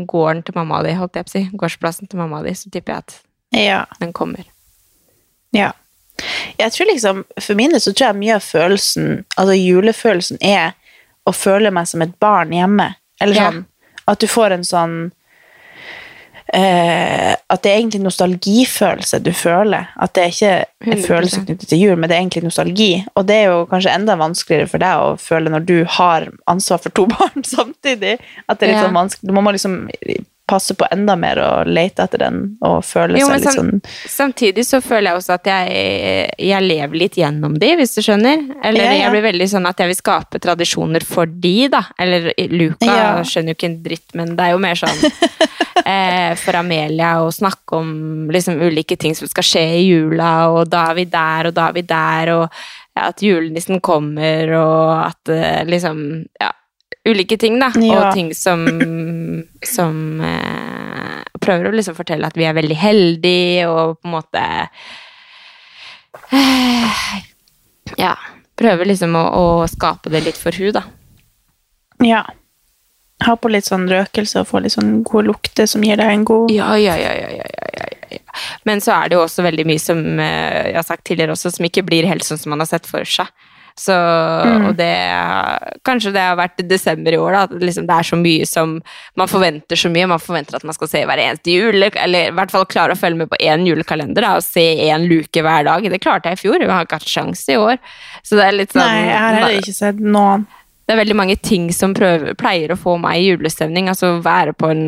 gården 0.07 0.45
til 0.47 0.55
mamma 0.57 0.79
di, 0.87 0.93
holdt 0.95 1.19
jeg 1.19 1.27
på 1.27 1.33
å 1.33 1.35
si. 1.35 1.43
Gårdsplassen 1.59 2.09
til 2.09 2.21
mamma 2.21 2.43
di, 2.47 2.53
så 2.55 2.71
tipper 2.71 2.95
jeg 2.95 3.03
at 3.03 3.17
Ja. 3.57 3.81
den 4.01 4.13
kommer. 4.15 4.45
Ja. 5.53 5.73
Jeg 6.59 6.73
tror 6.73 6.87
liksom, 6.87 7.25
For 7.41 7.55
min 7.55 7.71
del 7.71 7.81
så 7.81 7.93
tror 7.93 8.07
jeg 8.09 8.17
mye 8.17 8.35
av 8.39 8.43
følelsen, 8.47 9.25
altså 9.37 9.57
julefølelsen, 9.59 10.39
er 10.41 10.73
å 11.27 11.33
føle 11.35 11.71
meg 11.71 11.87
som 11.91 12.03
et 12.03 12.19
barn 12.21 12.51
hjemme. 12.55 12.95
Eller 13.21 13.35
Ja. 13.37 13.51
sånn 13.51 13.65
at 14.09 14.19
du 14.21 14.27
får 14.27 14.53
en 14.53 14.63
sånn 14.65 15.11
eh, 16.55 17.35
At 17.51 17.63
det 17.63 17.71
er 17.73 17.79
egentlig 17.81 18.03
nostalgifølelse 18.05 19.19
du 19.23 19.33
føler. 19.33 19.89
At 20.01 20.15
det 20.15 20.23
er 20.23 20.33
ikke 20.33 20.53
en 20.87 20.93
100%. 20.93 21.07
følelse 21.07 21.41
knyttet 21.45 21.69
til 21.69 21.79
jul, 21.83 21.97
men 21.97 22.09
det 22.11 22.17
er 22.17 22.23
egentlig 22.25 22.45
nostalgi. 22.47 22.91
Og 23.17 23.27
det 23.27 23.37
er 23.43 23.45
jo 23.51 23.67
kanskje 23.71 23.95
enda 23.95 24.17
vanskeligere 24.17 24.69
for 24.71 24.79
deg 24.83 25.03
å 25.03 25.17
føle 25.21 25.51
når 25.53 25.67
du 25.67 25.77
har 25.99 26.29
ansvar 26.51 26.79
for 26.83 26.91
to 26.91 27.07
barn 27.17 27.45
samtidig. 27.47 28.19
At 28.49 28.59
det 28.61 28.69
er 28.69 28.73
litt 28.73 28.83
Ja. 28.83 28.87
sånn 28.89 28.99
vanskelig. 29.01 29.27
Du 29.27 29.33
må 29.37 29.53
liksom 29.53 29.89
passe 30.47 30.75
på 30.79 30.87
enda 30.95 31.17
mer 31.19 31.39
og 31.43 31.67
lete 31.67 32.05
etter 32.07 32.23
den 32.23 32.37
og 32.65 32.85
føle 32.87 33.19
Jo, 33.19 33.27
seg 33.33 33.41
litt 33.43 33.57
sånn 33.57 33.81
Samtidig 34.09 34.63
så 34.67 34.79
føler 34.85 35.11
jeg 35.11 35.19
også 35.21 35.35
at 35.37 35.49
jeg, 35.51 36.31
jeg 36.49 36.63
lever 36.67 37.01
litt 37.03 37.19
gjennom 37.19 37.57
de, 37.59 37.73
hvis 37.81 37.97
du 37.97 38.01
skjønner. 38.07 38.45
Eller 38.63 38.85
Ja, 38.87 38.93
ja. 38.93 39.01
jeg 39.05 39.15
blir 39.17 39.25
veldig 39.27 39.49
sånn 39.51 39.67
at 39.67 39.83
jeg 39.83 39.91
vil 39.91 39.99
skape 39.99 40.39
tradisjoner 40.43 41.05
for 41.07 41.27
de, 41.27 41.55
da. 41.73 41.83
Eller 41.99 42.31
Luca 42.55 42.87
Ja. 42.87 43.09
skjønner 43.27 43.53
jo 43.55 43.59
ikke 43.59 43.71
en 43.73 43.79
dritt, 43.83 44.07
men 44.15 44.35
det 44.39 44.47
er 44.47 44.55
jo 44.55 44.63
mer 44.63 44.79
sånn 44.79 45.03
eh, 45.87 46.33
for 46.41 46.59
Amelia 46.63 47.17
å 47.25 47.31
snakke 47.35 47.77
om 47.81 47.91
liksom 48.33 48.61
ulike 48.63 48.97
ting 49.01 49.15
som 49.19 49.29
skal 49.31 49.47
skje 49.47 49.65
i 49.81 49.85
jula, 49.89 50.33
og 50.55 50.69
da 50.73 50.87
er 50.93 51.01
vi 51.01 51.07
der, 51.11 51.51
og 51.51 51.57
da 51.59 51.69
er 51.71 51.77
vi 51.77 51.83
der, 51.91 52.33
og 52.37 52.61
at 52.97 53.21
julenissen 53.21 53.83
kommer, 53.85 54.55
og 54.57 55.03
at 55.11 55.29
eh, 55.35 55.65
liksom 55.69 55.99
Ja, 56.41 56.53
ulike 57.07 57.39
ting, 57.41 57.59
da. 57.63 57.71
Ja. 57.81 57.99
Og 58.01 58.17
ting 58.17 58.33
som 58.37 58.67
som 59.77 60.21
eh, 60.25 61.21
prøver 61.43 61.71
å 61.71 61.75
liksom 61.77 61.97
fortelle 61.99 62.29
at 62.29 62.39
vi 62.39 62.47
er 62.49 62.57
veldig 62.57 62.79
heldige, 62.81 63.69
og 63.71 64.01
på 64.01 64.11
en 64.11 64.17
måte 64.19 64.47
eh, 66.33 67.05
Ja. 67.99 68.17
Prøver 68.57 68.89
liksom 68.89 69.13
å, 69.21 69.23
å 69.37 69.47
skape 69.69 70.09
det 70.09 70.23
litt 70.25 70.39
for 70.41 70.57
hun 70.57 70.73
da. 70.73 70.87
Ja. 72.01 72.23
Ha 73.25 73.35
på 73.37 73.51
litt 73.53 73.69
sånn 73.69 73.85
røkelse 73.89 74.43
og 74.43 74.49
få 74.49 74.63
litt 74.65 74.73
sånn 74.73 75.03
god 75.05 75.29
lukter 75.29 75.69
som 75.69 75.85
gir 75.85 75.97
deg 76.01 76.13
en 76.13 76.25
god 76.29 76.53
Ja, 76.53 76.71
ja, 76.81 76.97
ja, 77.01 77.13
ja, 77.17 77.29
ja, 77.33 77.47
ja, 77.49 77.87
ja, 77.93 78.09
ja. 78.17 78.23
Men 78.69 78.81
så 78.85 78.93
er 78.97 79.09
det 79.09 79.17
jo 79.17 79.23
også 79.25 79.45
veldig 79.45 79.65
mye 79.69 79.81
som 79.81 80.01
eh, 80.21 80.73
jeg 80.73 80.77
har 80.79 80.89
sagt 80.89 81.05
tidligere 81.09 81.37
også, 81.37 81.53
som 81.57 81.69
ikke 81.69 81.85
blir 81.85 82.09
helt 82.09 82.25
sånn 82.25 82.41
som 82.41 82.53
man 82.53 82.65
har 82.65 82.69
sett 82.69 82.89
for 82.89 83.05
seg. 83.09 83.29
Så, 83.77 83.93
Mm. 83.93 84.69
og 84.71 84.77
det 84.79 84.93
Kanskje 85.85 86.13
det 86.15 86.23
har 86.23 86.37
vært 86.39 86.63
desember 86.69 87.13
i 87.13 87.19
år, 87.21 87.33
da. 87.33 87.43
At 87.45 87.51
liksom 87.61 87.87
det 87.87 87.93
er 87.99 88.07
så 88.09 88.17
mye 88.17 88.47
som 88.49 88.83
Man 89.17 89.29
forventer 89.29 89.77
så 89.77 89.91
mye. 89.93 90.09
Man 90.09 90.19
forventer 90.19 90.57
at 90.57 90.65
man 90.65 90.73
skal 90.73 90.89
se 90.89 91.05
hver 91.05 91.19
eneste 91.21 91.53
jule, 91.53 91.91
eller 91.95 92.29
i 92.29 92.35
hvert 92.37 92.51
fall 92.51 92.65
klare 92.65 92.93
å 92.97 92.99
følge 92.99 93.17
med 93.19 93.29
på 93.31 93.37
én 93.41 93.67
julekalender 93.69 94.25
da, 94.25 94.35
og 94.37 94.43
se 94.43 94.65
én 94.89 95.07
luke 95.09 95.43
hver 95.43 95.65
dag. 95.65 95.83
Det 95.93 96.01
klarte 96.01 96.31
jeg 96.33 96.39
i 96.39 96.43
fjor. 96.49 96.61
Jeg 96.61 96.71
har 96.71 96.85
ikke 96.87 97.01
hatt 97.01 97.13
sjanse 97.13 97.49
i 97.53 97.57
år. 97.61 97.79
Så 98.23 98.37
det 98.37 98.45
er 98.49 98.53
litt 98.53 98.73
sånn 98.73 98.81
Nei, 98.87 99.07
jeg 99.11 99.19
har 99.19 99.35
heller 99.35 99.61
ikke 99.61 99.75
sett 99.77 100.01
noen. 100.01 100.47
Det 100.87 100.95
er 100.95 101.01
veldig 101.01 101.17
mange 101.19 101.35
ting 101.43 101.65
som 101.75 101.91
prøver, 101.99 102.37
pleier 102.39 102.71
å 102.71 102.77
få 102.79 102.93
meg 103.03 103.19
i 103.19 103.25
julestemning. 103.33 103.89
Altså 103.91 104.21
være 104.23 104.53
på 104.55 104.69
en 104.71 104.83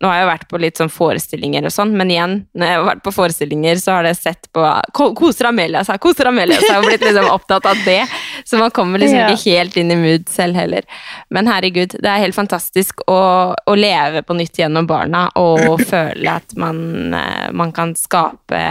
Nå 0.00 0.08
har 0.08 0.22
jeg 0.22 0.28
vært 0.30 0.46
på 0.48 0.60
litt 0.62 0.80
sånn 0.80 0.88
forestillinger 0.92 1.66
og 1.68 1.72
sånn, 1.74 1.92
men 1.98 2.08
igjen, 2.14 2.36
når 2.56 2.66
jeg 2.70 2.78
har 2.78 2.86
vært 2.88 3.02
på 3.04 3.12
forestillinger, 3.12 3.76
så 3.82 3.98
har 3.98 4.08
jeg 4.08 4.16
sett 4.22 4.48
på 4.56 4.64
Ko- 4.96 5.10
Koser 5.18 5.50
Amelia 5.50 5.82
seg, 5.84 6.00
koser 6.00 6.30
Amelia 6.30 6.56
seg, 6.62 6.78
og 6.78 6.86
blitt 6.88 7.04
liksom 7.04 7.28
opptatt 7.34 7.66
av 7.68 7.76
det. 7.84 8.00
Så 8.48 8.56
man 8.60 8.70
kommer 8.72 8.98
liksom 9.02 9.18
Ja. 9.18 9.28
ikke 9.34 9.58
helt 9.58 9.76
inn 9.76 9.90
i 9.92 9.96
mood 10.00 10.28
selv 10.32 10.56
heller. 10.56 10.82
Men 11.30 11.46
herregud, 11.46 11.98
det 12.00 12.08
er 12.08 12.24
helt 12.24 12.34
fantastisk 12.38 13.04
å, 13.08 13.54
å 13.54 13.74
leve 13.76 14.22
på 14.24 14.36
nytt 14.38 14.56
gjennom 14.62 14.86
barna 14.88 15.26
og 15.36 15.80
føle 15.84 16.38
at 16.38 16.56
man, 16.56 17.12
eh, 17.14 17.50
man 17.52 17.72
kan 17.72 17.92
skape 17.94 18.62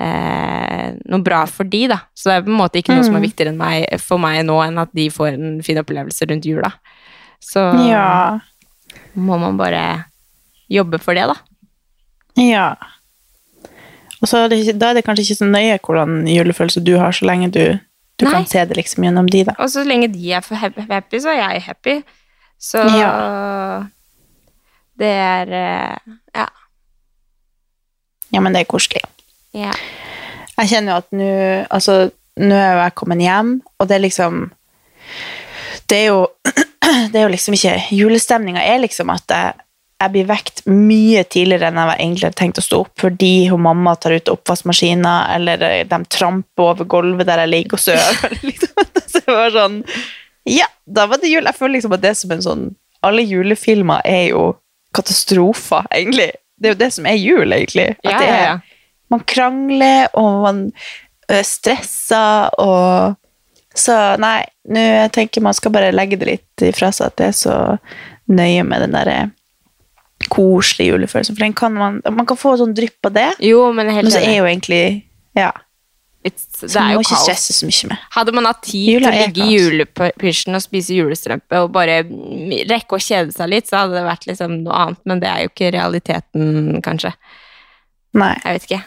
eh, 0.00 0.92
noe 1.08 1.22
bra 1.22 1.42
for 1.46 1.64
de, 1.68 1.86
da. 1.92 1.98
Så 2.14 2.30
det 2.30 2.36
er 2.38 2.46
på 2.46 2.52
en 2.52 2.60
måte 2.60 2.80
ikke 2.80 2.94
noe 2.96 3.04
som 3.04 3.16
er 3.18 3.24
viktigere 3.26 3.52
enn 3.52 3.58
meg, 3.60 3.84
for 4.00 4.18
meg 4.22 4.40
nå, 4.48 4.56
enn 4.64 4.78
at 4.82 4.92
de 4.96 5.08
får 5.12 5.34
en 5.36 5.60
fin 5.62 5.78
opplevelse 5.82 6.28
rundt 6.30 6.44
jula. 6.48 6.72
Så 7.42 7.60
Ja. 7.88 8.38
må 9.16 9.38
man 9.40 9.56
bare 9.58 10.04
jobbe 10.70 10.98
for 11.02 11.14
det, 11.14 11.26
da. 11.28 11.36
Ja. 12.40 12.76
Og 14.22 14.28
så 14.30 14.44
er 14.44 14.48
det, 14.48 14.78
da 14.78 14.90
er 14.90 14.94
det 14.94 15.04
kanskje 15.04 15.24
ikke 15.26 15.40
så 15.42 15.48
nøye 15.50 15.78
hvordan 15.82 16.26
julefølelse 16.30 16.80
du 16.84 16.96
har, 16.96 17.10
så 17.12 17.26
lenge 17.26 17.50
du, 17.52 17.78
du 18.18 18.24
kan 18.30 18.46
se 18.46 18.64
det 18.64 18.76
liksom 18.78 19.02
gjennom 19.04 19.26
de, 19.28 19.44
da. 19.48 19.56
Og 19.58 19.68
så 19.68 19.82
lenge 19.84 20.08
de 20.12 20.32
er 20.32 20.40
for 20.46 20.54
happy, 20.54 21.18
så 21.18 21.32
er 21.34 21.40
jeg 21.42 21.62
happy. 21.66 21.96
Så 22.62 22.78
det 24.98 25.10
er 25.10 25.52
eh, 25.52 25.96
Ja. 26.36 26.46
Ja, 28.32 28.40
men 28.40 28.54
det 28.54 28.62
er 28.62 28.70
koselig. 28.70 29.02
Ja. 29.56 29.72
Jeg 30.58 30.68
kjenner 30.68 30.92
jo 30.92 31.00
at 31.00 31.14
nå 31.16 31.28
Altså, 31.72 31.94
nå 32.40 32.56
er 32.56 32.74
jo 32.74 32.80
jeg 32.82 32.94
kommet 33.00 33.22
hjem, 33.24 33.52
og 33.80 33.88
det 33.88 33.96
er 33.96 34.04
liksom 34.04 34.38
Det 35.88 35.98
er 35.98 36.06
jo 36.10 36.26
Det 37.12 37.18
er 37.18 37.26
jo 37.26 37.32
liksom 37.32 37.56
ikke 37.56 37.74
Julestemninga 37.96 38.62
er 38.64 38.82
liksom 38.82 39.12
at 39.14 39.32
jeg, 39.32 39.54
jeg 40.02 40.12
blir 40.16 40.28
vekt 40.28 40.64
mye 40.66 41.22
tidligere 41.30 41.70
enn 41.70 41.78
jeg 41.78 42.00
egentlig 42.00 42.26
hadde 42.26 42.40
tenkt 42.40 42.58
å 42.58 42.64
stå 42.66 42.80
opp, 42.84 42.92
fordi 43.00 43.48
hun 43.52 43.62
mamma 43.62 43.94
tar 43.96 44.16
ut 44.16 44.32
oppvaskmaskina, 44.32 45.12
eller 45.36 45.62
eh, 45.62 45.84
de 45.86 46.00
tramper 46.10 46.72
over 46.72 46.88
gulvet 46.90 47.28
der 47.28 47.44
jeg 47.44 47.52
ligger 47.52 47.78
og 47.78 47.84
sover. 47.84 48.34
Liksom. 48.48 48.90
Så 49.06 49.22
det 49.22 49.36
var 49.36 49.54
sånn 49.54 49.78
Ja, 50.50 50.66
da 50.90 51.06
var 51.06 51.22
det 51.22 51.30
jul. 51.30 51.46
Jeg 51.46 51.54
føler 51.54 51.76
liksom 51.78 51.94
at 51.94 52.02
det 52.02 52.10
er 52.10 52.18
som 52.18 52.34
en 52.34 52.42
sånn 52.42 52.64
Alle 53.06 53.22
julefilmer 53.22 54.02
er 54.08 54.32
jo 54.32 54.42
katastrofer, 54.96 55.86
egentlig. 55.94 56.32
Det 56.58 56.68
er 56.68 56.74
jo 56.74 56.80
det 56.82 56.90
som 56.98 57.06
er 57.08 57.16
jul, 57.18 57.46
egentlig. 57.54 57.92
At 58.02 58.10
Ja, 58.10 58.18
det 58.18 58.26
ja, 58.26 58.34
er 58.34 58.44
ja. 58.48 58.56
Man 59.12 59.22
krangler, 59.28 60.08
og 60.18 60.42
man 60.46 60.62
stresser, 61.46 62.50
og 62.60 63.18
Så 63.74 63.94
nei, 64.20 64.42
nå 64.68 64.80
jeg 64.82 65.12
tenker 65.16 65.40
man 65.40 65.54
skal 65.56 65.72
bare 65.72 65.92
legge 65.94 66.18
det 66.20 66.26
litt 66.28 66.64
ifra 66.66 66.90
seg 66.92 67.06
at 67.08 67.16
det 67.16 67.28
er 67.30 67.36
så 67.38 67.54
nøye 68.28 68.66
med 68.68 68.82
den 68.84 68.92
derre 68.92 69.30
koselige 70.28 70.92
julefølelsen, 70.92 71.36
for 71.38 71.52
kan 71.56 71.72
man 71.72 72.00
Man 72.04 72.26
kan 72.28 72.36
få 72.36 72.56
sånn 72.60 72.74
drypp 72.76 73.08
av 73.08 73.14
det, 73.16 73.28
Jo, 73.40 73.72
men 73.72 73.88
jeg 73.88 73.98
er 73.98 74.02
men 74.02 74.12
så 74.12 74.20
er 74.22 74.36
jo 74.36 74.44
egentlig 74.50 75.04
Ja. 75.36 75.52
It's- 76.22 76.60
Det 76.60 76.70
Så 76.70 76.78
er 76.78 76.82
man 76.82 76.92
jo 76.92 77.02
kaos. 77.02 77.98
Hadde 78.14 78.32
man 78.32 78.44
hatt 78.44 78.62
tid 78.62 78.88
Jula 78.92 79.10
til 79.10 79.12
å 79.12 79.14
er 79.16 79.26
ligge 79.26 79.42
i 79.42 79.56
julepysjen 79.56 80.54
og 80.54 80.62
spise 80.62 80.94
julestrømpe 80.94 81.64
og 81.64 81.72
bare 81.72 82.04
rekke 82.04 82.94
å 82.94 83.00
kjede 83.02 83.32
seg 83.34 83.48
litt, 83.48 83.66
så 83.66 83.80
hadde 83.82 83.94
det 83.96 84.04
vært 84.06 84.26
liksom 84.28 84.62
noe 84.62 84.72
annet, 84.84 85.00
men 85.04 85.18
det 85.18 85.28
er 85.28 85.40
jo 85.42 85.48
ikke 85.48 85.72
realiteten, 85.72 86.80
kanskje. 86.82 87.12
Nei. 88.14 88.36
Jeg 88.44 88.52
vet 88.60 88.68
ikke. 88.68 88.84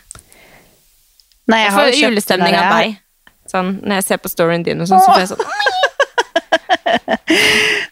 Nei 1.51 1.59
jeg 1.61 1.71
Jeg 1.71 1.75
får 1.77 1.91
julestemning 2.01 2.55
av 2.57 2.77
deg. 2.79 3.01
Sånn, 3.51 3.75
når 3.85 3.99
jeg 3.99 4.05
ser 4.07 4.17
på 4.23 4.31
storyen 4.31 4.63
din 4.65 4.81
og 4.81 4.87
sånn, 4.89 5.03
så 5.05 5.13
får 5.13 5.21
jeg 5.21 5.33
sånn 5.35 5.43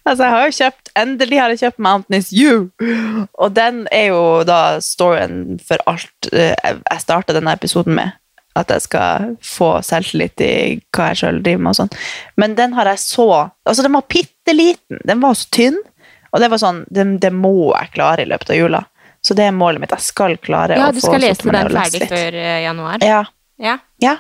Altså, 0.04 0.24
jeg 0.24 0.34
har 0.34 0.44
jo 0.48 0.56
kjøpt 0.58 0.92
Endelig 1.00 1.40
har 1.42 1.54
jeg 1.54 1.62
kjøpt 1.64 1.84
Mountain 1.86 2.18
is 2.20 2.32
You. 2.36 2.58
Og 3.42 3.54
den 3.56 3.84
er 3.94 4.10
jo 4.12 4.24
da 4.48 4.60
storyen 4.84 5.60
for 5.64 5.82
alt 5.90 6.30
eh, 6.34 6.54
jeg 6.54 7.02
starta 7.02 7.34
denne 7.36 7.56
episoden 7.56 7.96
med. 7.98 8.14
At 8.58 8.70
jeg 8.70 8.84
skal 8.86 9.32
få 9.42 9.70
selvtillit 9.86 10.44
i 10.46 10.52
hva 10.94 11.10
jeg 11.12 11.22
sjøl 11.24 11.40
driver 11.46 11.64
med 11.66 11.72
og 11.74 11.80
sånn. 11.80 11.94
Men 12.38 12.54
den 12.60 12.76
har 12.78 12.92
jeg 12.92 13.02
så 13.02 13.28
Altså, 13.66 13.82
den 13.82 13.96
var 13.96 14.06
bitte 14.12 14.54
liten. 14.54 15.02
Den 15.08 15.24
var 15.24 15.38
så 15.40 15.50
tynn. 15.56 15.80
Og 16.34 16.42
det 16.42 16.50
var 16.54 16.62
sånn 16.62 16.84
det, 16.94 17.08
det 17.24 17.34
må 17.34 17.72
jeg 17.72 17.94
klare 17.96 18.26
i 18.26 18.30
løpet 18.30 18.54
av 18.54 18.60
jula. 18.60 18.84
Så 19.24 19.38
det 19.40 19.48
er 19.48 19.56
målet 19.56 19.82
mitt. 19.82 19.94
Jeg 19.96 20.04
skal 20.12 20.36
klare 20.44 20.78
Ja, 20.78 20.90
å 20.92 20.94
du 20.94 21.02
skal 21.02 21.22
lese 21.24 21.48
den 21.48 21.74
ferdig 21.74 22.10
før 22.12 22.38
eh, 22.38 22.60
januar? 22.68 23.06
Ja. 23.06 23.24
Ja. 23.64 23.78
Ja. 24.04 24.18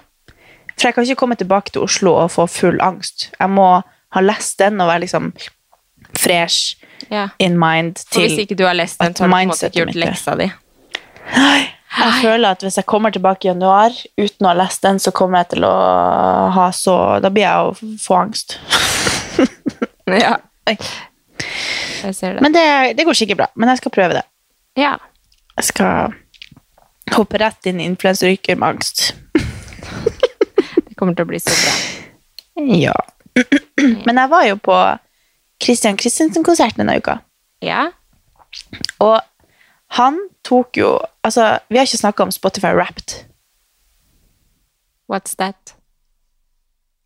For 0.73 0.89
jeg 0.89 0.95
kan 0.95 1.05
ikke 1.05 1.19
komme 1.19 1.35
tilbake 1.39 1.73
til 1.73 1.83
Oslo 1.85 2.15
og 2.23 2.31
få 2.33 2.47
full 2.49 2.79
angst. 2.81 3.29
Jeg 3.39 3.51
må 3.53 3.67
ha 4.13 4.23
lest 4.23 4.59
den 4.61 4.81
og 4.81 4.89
være 4.89 5.03
liksom 5.05 5.31
fresh 6.17 6.77
ja. 7.09 7.27
in 7.39 7.57
mind 7.59 8.03
For 8.09 8.21
hvis 8.21 8.37
ikke 8.45 8.57
du 8.57 8.65
har 8.67 8.75
lest 8.77 8.99
den, 9.01 9.15
så 9.15 9.23
har 9.23 9.29
du 9.29 9.33
på 9.33 9.39
en 9.41 9.51
måte 9.51 9.69
ikke 9.69 9.81
gjort 9.81 9.99
leksa 9.99 10.35
di. 10.39 10.49
Jeg 11.93 12.13
føler 12.23 12.55
at 12.55 12.63
hvis 12.65 12.77
jeg 12.79 12.87
kommer 12.89 13.13
tilbake 13.13 13.47
i 13.47 13.51
januar 13.51 13.93
uten 14.17 14.47
å 14.47 14.49
ha 14.49 14.55
lest 14.57 14.81
den, 14.85 14.99
så 14.99 15.13
kommer 15.13 15.43
jeg 15.43 15.53
til 15.53 15.67
å 15.67 15.75
ha 16.55 16.71
så 16.73 16.95
Da 17.21 17.29
blir 17.33 17.45
jeg 17.45 17.69
å 17.69 17.97
få 18.01 18.19
angst. 18.23 18.57
Ja, 20.03 20.33
jeg 20.67 22.15
ser 22.17 22.33
det. 22.35 22.41
Men 22.43 22.51
det, 22.51 22.65
det 22.99 23.05
går 23.07 23.15
sikkert 23.15 23.39
bra. 23.39 23.45
Men 23.55 23.71
jeg 23.71 23.79
skal 23.79 23.93
prøve 23.95 24.17
det. 24.19 24.23
ja. 24.77 24.97
Jeg 25.55 25.67
skal 25.69 26.13
hoppe 27.11 27.37
rett 27.41 27.65
inn 27.69 27.81
i 27.81 27.87
influenseryrket 27.89 28.57
med 28.59 28.75
angst. 28.75 29.13
Det 30.87 30.95
kommer 30.95 31.15
til 31.17 31.25
å 31.25 31.31
bli 31.31 31.41
så 31.41 31.53
bra. 31.57 31.73
Ja. 32.79 32.95
Men 34.05 34.19
jeg 34.21 34.29
var 34.31 34.45
jo 34.47 34.57
på 34.61 34.77
Christian 35.63 35.97
Christensen-konsert 35.99 36.77
denne 36.79 36.95
uka. 37.01 37.17
Ja. 37.63 37.87
Og 39.01 39.19
han 39.97 40.19
tok 40.45 40.77
jo 40.77 40.99
Altså, 41.23 41.59
vi 41.71 41.79
har 41.79 41.87
ikke 41.87 41.97
snakka 42.01 42.25
om 42.25 42.31
Spotify 42.35 42.73
Wrapped. 42.75 43.13
What's 45.07 45.37
that? 45.39 45.71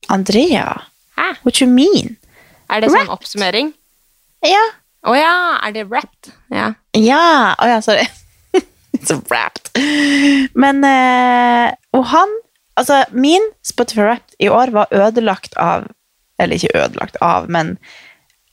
Andrea, 0.10 0.88
Hæ? 1.18 1.36
what 1.44 1.62
you 1.62 1.70
mean? 1.70 2.16
Er 2.70 2.82
det 2.82 2.90
sånn 2.90 3.12
oppsummering? 3.14 3.76
Ja. 4.42 4.64
Å 5.06 5.14
ja, 5.14 5.34
er 5.62 5.76
det 5.76 5.86
wrapped? 5.92 6.32
Ja. 6.50 6.72
Ja! 6.98 7.54
oh, 7.62 7.70
ja, 7.70 7.78
sorry. 7.86 8.08
Så 9.08 9.20
wrapped. 9.30 9.72
Men 10.56 10.84
eh, 10.84 11.72
Og 11.98 12.06
han 12.14 12.36
Altså, 12.78 13.00
min 13.10 13.42
Spotify 13.66 14.04
Wrapped 14.06 14.36
i 14.40 14.50
år 14.54 14.70
var 14.70 14.92
ødelagt 14.94 15.56
av 15.58 15.88
Eller 16.38 16.60
ikke 16.60 16.78
ødelagt 16.78 17.18
av, 17.26 17.48
men 17.50 17.78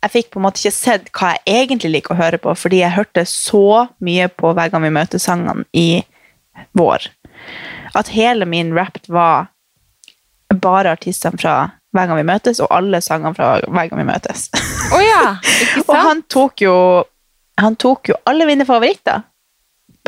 jeg 0.04 0.12
fikk 0.12 0.30
på 0.32 0.40
en 0.40 0.44
måte 0.44 0.60
ikke 0.60 0.76
sett 0.76 1.06
hva 1.16 1.30
jeg 1.34 1.64
egentlig 1.64 1.90
liker 1.94 2.12
å 2.12 2.18
høre 2.18 2.38
på, 2.40 2.52
fordi 2.56 2.82
jeg 2.82 2.92
hørte 2.92 3.22
så 3.28 3.86
mye 4.04 4.26
på 4.28 4.50
Hver 4.56 4.72
gang 4.72 4.82
vi 4.84 4.90
møtes-sangene 4.92 5.64
i 5.72 6.02
vår. 6.76 7.06
At 7.96 8.10
hele 8.12 8.44
min 8.48 8.74
Wrapped 8.76 9.08
var 9.12 9.46
bare 10.60 10.92
artistene 10.92 11.40
fra 11.40 11.54
Hver 11.96 12.10
gang 12.10 12.20
vi 12.20 12.26
møtes, 12.28 12.60
og 12.60 12.68
alle 12.76 13.00
sangene 13.04 13.32
fra 13.36 13.54
Hver 13.64 13.88
gang 13.92 14.02
vi 14.02 14.08
møtes. 14.10 14.48
Oh 14.92 15.00
ja, 15.04 15.36
Og 15.88 15.94
han 15.96 16.20
tok 16.28 16.64
jo 16.66 16.76
Han 17.60 17.76
tok 17.80 18.12
jo 18.12 18.20
alle 18.28 18.48
mine 18.48 18.66
favoritter. 18.68 19.22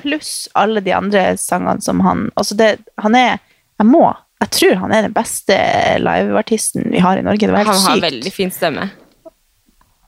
Pluss 0.06 0.30
alle 0.54 0.80
de 0.86 0.94
andre 0.94 1.32
sangene 1.40 1.82
som 1.82 2.00
han 2.06 2.28
Altså, 2.38 2.54
det 2.58 2.76
Han 3.02 3.16
er 3.18 3.40
Jeg 3.80 3.88
må 3.90 4.04
Jeg 4.42 4.52
tror 4.54 4.78
han 4.84 4.94
er 4.94 5.06
den 5.08 5.16
beste 5.16 5.56
liveartisten 5.98 6.90
vi 6.92 7.00
har 7.02 7.18
i 7.18 7.24
Norge. 7.24 7.46
Det 7.46 7.52
var 7.54 7.64
helt 7.64 7.72
Han 7.72 7.86
har 7.88 7.96
sykt. 7.96 8.06
veldig 8.06 8.32
fin 8.34 8.50
stemme. 8.52 8.90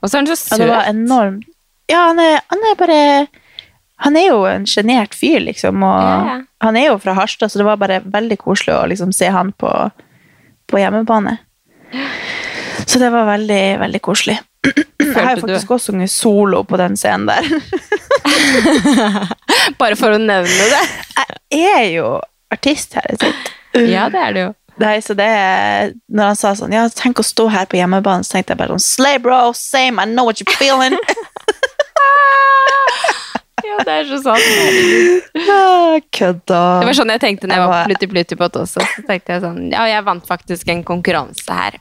Og 0.02 0.10
så 0.10 0.18
er 0.18 0.20
han 0.20 0.28
så 0.28 0.36
Ja, 0.52 0.58
det 0.60 0.68
var 0.68 0.90
enormt. 0.90 1.46
Ja, 1.88 2.02
han 2.10 2.20
er, 2.20 2.42
han 2.52 2.66
er 2.68 2.76
bare 2.78 2.98
Han 4.04 4.18
er 4.20 4.26
jo 4.28 4.42
en 4.46 4.66
sjenert 4.68 5.16
fyr, 5.16 5.40
liksom. 5.40 5.82
Og 5.82 6.02
ja. 6.04 6.36
han 6.62 6.76
er 6.76 6.90
jo 6.90 6.98
fra 7.02 7.16
Harstad, 7.16 7.50
så 7.50 7.58
det 7.58 7.66
var 7.66 7.80
bare 7.80 8.02
veldig 8.04 8.36
koselig 8.38 8.76
å 8.76 8.84
liksom 8.92 9.10
se 9.16 9.32
han 9.34 9.50
på, 9.58 9.72
på 10.70 10.78
hjemmebane. 10.78 11.38
Så 12.86 12.98
det 13.00 13.10
var 13.12 13.26
veldig, 13.26 13.62
veldig 13.80 14.00
koselig. 14.04 14.38
Jeg 15.00 15.14
har 15.14 15.36
jo 15.36 15.42
faktisk 15.46 15.70
også 15.76 15.92
sunget 15.92 16.10
solo 16.12 16.62
på 16.68 16.76
den 16.80 16.96
scenen 16.98 17.28
der. 17.30 17.46
Bare 19.80 19.96
for 19.98 20.14
å 20.14 20.20
nevne 20.20 20.70
det. 20.72 20.82
Jeg 21.54 21.74
er 21.74 21.90
jo 21.94 22.08
artist 22.52 22.98
her. 22.98 23.14
Ja, 23.78 24.08
det 24.12 24.20
er 24.20 24.34
det 24.36 24.42
jo. 24.48 24.54
Nei, 24.78 24.98
så 25.02 25.14
det 25.18 25.26
når 26.06 26.32
han 26.32 26.38
sa 26.38 26.52
sånn, 26.58 26.74
ja, 26.74 26.84
tenk 26.94 27.18
å 27.18 27.26
stå 27.26 27.48
her 27.50 27.66
på 27.70 27.80
hjemmebane, 27.80 28.22
så 28.26 28.36
tenkte 28.36 28.54
jeg 28.54 28.60
bare 28.60 28.76
sånn, 28.76 28.84
slay 28.84 29.18
bro, 29.22 29.40
same, 29.58 29.98
I 29.98 30.06
know 30.06 30.28
what 30.28 30.38
you're 30.42 30.54
feeling. 30.58 30.94
Ja, 33.68 33.76
det 33.84 33.92
er 33.92 34.06
så 34.08 34.18
sant. 34.22 34.44
Ah, 35.50 35.98
Kødda. 36.14 36.60
Det 36.80 36.86
var 36.88 36.96
sånn 36.96 37.10
jeg 37.12 37.20
tenkte 37.20 37.48
når 37.50 37.58
jeg 37.58 37.64
var 37.64 37.72
på 37.74 37.90
Plutti 37.90 38.08
Pluttipott 38.12 38.56
også. 38.62 38.84
Så 38.94 39.04
tenkte 39.08 39.34
jeg 39.34 39.42
sånn, 39.44 39.58
ja, 39.74 39.82
jeg 39.90 40.04
vant 40.06 40.24
faktisk 40.28 40.70
en 40.72 40.84
konkurranse 40.86 41.58
her. 41.58 41.76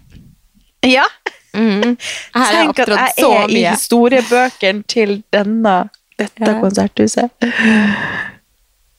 Ja, 0.92 1.06
Mm. 1.58 1.96
Her 2.36 2.52
tenk 2.54 2.80
at 2.84 2.90
jeg 2.92 3.14
så 3.18 3.30
er 3.34 3.48
i 3.50 3.54
mye. 3.56 3.70
historiebøkene 3.72 4.84
til 4.92 5.24
denne, 5.34 5.90
dette 6.20 6.46
Ja. 6.52 6.60
konserthuset. 6.62 7.32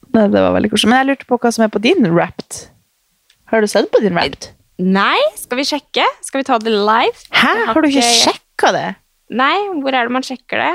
Nei, 0.09 0.24
det 0.33 0.40
var 0.42 0.55
veldig 0.57 0.70
koselig. 0.72 0.90
Men 0.90 0.98
jeg 1.03 1.09
lurte 1.12 1.29
på 1.29 1.38
hva 1.38 1.53
som 1.55 1.64
er 1.66 1.70
på 1.74 1.83
din 1.85 2.09
Wrapped. 2.14 2.64
Har 3.53 3.62
du 3.62 3.68
sett 3.70 3.90
på 3.92 4.01
din 4.03 4.16
Wrapped? 4.16 4.51
Nei, 4.79 5.18
skal 5.38 5.59
vi 5.61 5.66
sjekke? 5.68 6.05
Skal 6.24 6.40
vi 6.42 6.48
ta 6.48 6.59
det 6.62 6.72
live? 6.72 7.22
Hæ, 7.35 7.55
har 7.70 7.81
du 7.83 7.88
ikke 7.90 8.05
sjekka 8.24 8.72
det? 8.74 8.87
Nei, 9.38 9.55
hvor 9.83 9.94
er 9.94 10.09
det 10.09 10.14
man 10.18 10.24
sjekker 10.27 10.62
det? 10.62 10.74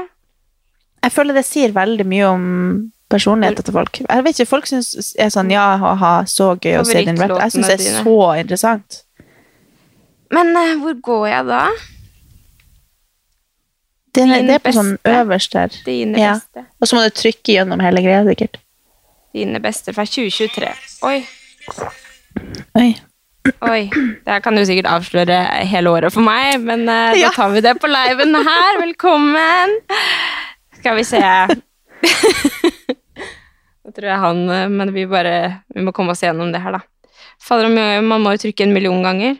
Jeg 1.04 1.12
føler 1.17 1.36
det 1.36 1.45
sier 1.47 1.73
veldig 1.76 2.06
mye 2.08 2.28
om 2.32 2.43
personligheten 3.12 3.65
til 3.67 3.76
folk. 3.76 3.99
Jeg 4.06 4.23
vet 4.26 4.39
ikke, 4.39 4.49
Folk 4.49 4.69
syns 4.69 5.12
er 5.19 5.32
sånn 5.34 5.52
ja, 5.52 5.65
ha-ha, 5.82 6.13
så 6.30 6.54
gøy 6.56 6.78
å 6.80 6.86
se 6.88 7.04
din 7.06 7.19
rap. 7.19 7.36
Jeg 7.43 7.58
syns 7.58 7.67
det 7.73 7.80
er 7.82 8.04
så 8.06 8.15
interessant. 8.39 9.02
Men 10.34 10.50
uh, 10.58 10.74
hvor 10.82 10.96
går 11.06 11.26
jeg 11.30 11.46
da? 11.52 11.62
Det, 14.13 14.24
er- 14.30 14.43
det 14.46 14.56
er 14.60 14.62
på 14.62 14.74
sånn 14.76 14.91
øverst 15.10 15.56
der. 15.58 15.74
Dine 15.88 16.19
Ja. 16.22 16.34
beste. 16.38 16.65
Og 16.82 16.88
så 16.89 16.98
må 16.98 17.06
du 17.08 17.15
trykke 17.17 17.56
gjennom 17.56 17.82
hele 17.82 18.02
greia, 18.06 18.22
sikkert. 18.28 18.60
Dine 19.34 19.58
beste 19.63 19.93
fra 19.96 20.06
2023. 20.06 20.69
Oi, 21.10 21.24
Oi. 22.78 22.89
oi. 23.65 23.80
Det 23.89 24.30
her 24.30 24.41
kan 24.46 24.56
du 24.56 24.62
sikkert 24.65 24.86
avsløre 24.91 25.39
hele 25.69 25.89
året 25.89 26.13
for 26.13 26.22
meg, 26.26 26.60
men 26.62 26.86
uh, 26.89 27.13
Ja. 27.17 27.30
da 27.32 27.36
tar 27.39 27.50
vi 27.56 27.62
det 27.65 27.74
på 27.82 27.89
liven 27.89 28.36
her. 28.46 28.80
Velkommen! 28.84 29.78
Skal 30.80 30.96
vi 31.00 31.04
se. 31.08 31.22
Nå 33.84 33.91
tror 33.96 34.08
jeg 34.10 34.19
han 34.19 34.39
eh, 34.52 34.67
Men 34.72 34.89
vi 34.96 35.06
bare 35.08 35.62
Vi 35.76 35.84
må 35.86 35.91
komme 35.96 36.12
oss 36.13 36.22
gjennom 36.24 36.52
det 36.54 36.60
her, 36.63 36.76
da. 36.78 36.82
Fader, 37.43 37.69
man 38.04 38.22
må 38.24 38.34
jo 38.36 38.41
trykke 38.46 38.63
en 38.67 38.74
million 38.76 39.02
ganger. 39.04 39.36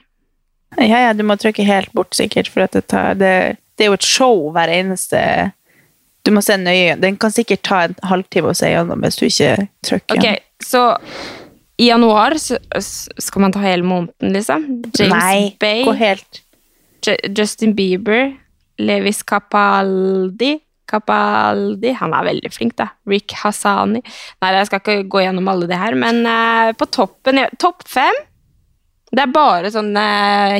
Ja, 0.77 0.99
ja, 1.07 1.12
du 1.13 1.23
må 1.27 1.38
trykke 1.39 1.65
helt 1.67 1.91
bort, 1.95 2.13
sikkert, 2.17 2.49
for 2.51 2.65
det 2.65 2.88
tar 2.91 3.19
det, 3.19 3.33
det 3.77 3.86
er 3.86 3.91
jo 3.91 3.99
et 3.99 4.07
show 4.07 4.49
hver 4.55 4.71
eneste 4.71 5.19
Du 6.23 6.31
må 6.31 6.39
se 6.45 6.55
nøye. 6.55 6.95
Den 7.01 7.17
kan 7.19 7.33
sikkert 7.36 7.65
ta 7.67 7.81
en 7.89 7.95
halvtime 8.07 8.53
å 8.53 8.55
se 8.55 8.69
gjennom 8.71 9.01
hvis 9.03 9.19
du 9.19 9.25
ikke 9.27 9.67
trykker. 9.83 10.19
Ok, 10.19 10.27
så 10.63 10.83
i 11.81 11.89
januar 11.89 12.38
så, 12.39 12.59
skal 12.79 13.43
man 13.43 13.51
ta 13.51 13.63
hele 13.63 13.83
måneden, 13.83 14.31
liksom? 14.31 14.63
James 14.93 15.12
Nei, 15.12 15.55
Bay, 15.59 15.83
gå 15.83 15.95
helt 15.99 16.39
Justin 17.36 17.73
Bieber, 17.75 18.29
Levis 18.79 19.19
Capaldi 19.27 20.53
Capaldi, 20.93 21.93
han 21.97 22.13
er 22.13 22.27
veldig 22.27 22.51
flink, 22.53 22.75
da. 22.79 22.91
Rick 23.09 23.33
Hassani. 23.41 24.03
Nei, 24.43 24.51
jeg 24.57 24.69
skal 24.69 24.81
ikke 24.81 25.09
gå 25.15 25.23
gjennom 25.23 25.49
alle 25.51 25.69
det 25.69 25.79
her, 25.79 25.97
men 25.97 26.21
uh, 26.27 26.69
på 26.77 26.88
toppen 26.93 27.41
Topp 27.62 27.86
fem? 27.89 28.19
Det 29.13 29.21
er 29.21 29.34
bare 29.34 29.69
sånne 29.73 30.04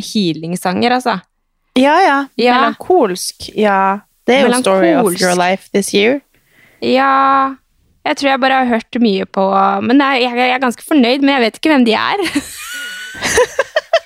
healing-sanger, 0.06 1.00
altså. 1.00 1.18
Ja, 1.80 1.96
ja. 2.06 2.18
Ja. 2.38 2.60
Melankolsk. 2.60 3.50
Ja. 3.58 4.04
Det 4.28 4.38
er 4.38 4.48
jo 4.48 4.62
story 4.62 4.94
of 4.96 5.10
your 5.20 5.36
life 5.36 5.70
this 5.74 5.94
year. 5.94 6.22
Ja 6.84 7.56
Jeg 8.06 8.18
tror 8.20 8.30
jeg 8.30 8.40
bare 8.44 8.60
har 8.62 8.68
hørt 8.68 8.98
mye 9.00 9.26
på 9.26 9.44
Men 9.84 10.02
jeg, 10.04 10.26
jeg, 10.26 10.38
jeg 10.38 10.56
er 10.56 10.64
ganske 10.64 10.84
fornøyd, 10.84 11.24
men 11.24 11.34
jeg 11.36 11.44
vet 11.46 11.60
ikke 11.60 11.72
hvem 11.72 11.86
de 11.88 11.96
er. 11.98 12.24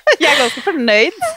Jeg 0.21 0.29
er 0.31 0.39
ganske 0.41 0.61
fornøyd. 0.65 1.15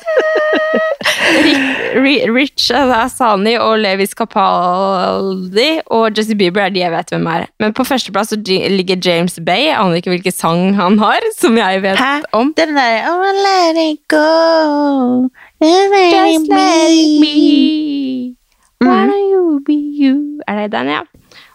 Ri- 2.00 2.24
Rich 2.32 2.70
Asani 2.74 3.54
og 3.60 3.78
Levis 3.82 4.12
Capaldi 4.16 5.80
og 5.92 6.16
Jesse 6.16 6.36
Bieber 6.38 6.62
er 6.66 6.72
de 6.74 6.82
jeg 6.82 6.92
vet 6.94 7.10
hvem 7.14 7.26
er. 7.30 7.46
Men 7.62 7.74
på 7.76 7.84
førsteplass 7.86 8.32
så 8.34 8.38
ligger 8.40 9.00
James 9.04 9.38
Bay. 9.46 9.66
Jeg 9.68 9.76
aner 9.78 9.98
ikke 10.00 10.12
hvilken 10.14 10.34
sang 10.34 10.74
han 10.78 10.98
har, 11.02 11.20
som 11.38 11.56
jeg 11.58 11.82
vet 11.84 11.98
Hæ? 12.00 12.12
om. 12.36 12.52
Den 12.56 12.74
der 12.76 13.08
Oh, 13.10 13.24
let 13.44 13.80
it 13.84 14.00
go. 14.08 15.28
Just 15.60 15.92
let, 15.92 16.30
it 16.34 16.48
be. 16.50 17.20
be. 17.20 18.36
Why 18.80 19.04
Mm. 19.04 19.10
don't 19.10 19.26
you 19.32 19.60
be 19.66 19.76
you? 20.02 20.40
Er 20.48 20.62
det 20.62 20.72
den, 20.72 20.86
ja? 20.88 21.00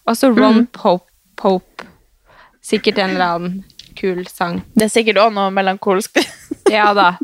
Og 0.06 0.18
så 0.18 0.28
Ron 0.30 0.56
Mm. 0.60 0.68
Pope. 0.74 1.04
Pope. 1.38 1.86
Sikkert 2.64 2.98
en 3.00 3.10
eller 3.10 3.26
annen 3.36 3.64
kul 4.00 4.26
sang. 4.28 4.62
Det 4.76 4.84
er 4.84 4.88
sikkert 4.94 5.18
også 5.18 5.34
noe 5.34 5.52
melankolsk. 5.52 6.18
Ja 6.72 6.94
da. 6.98 7.16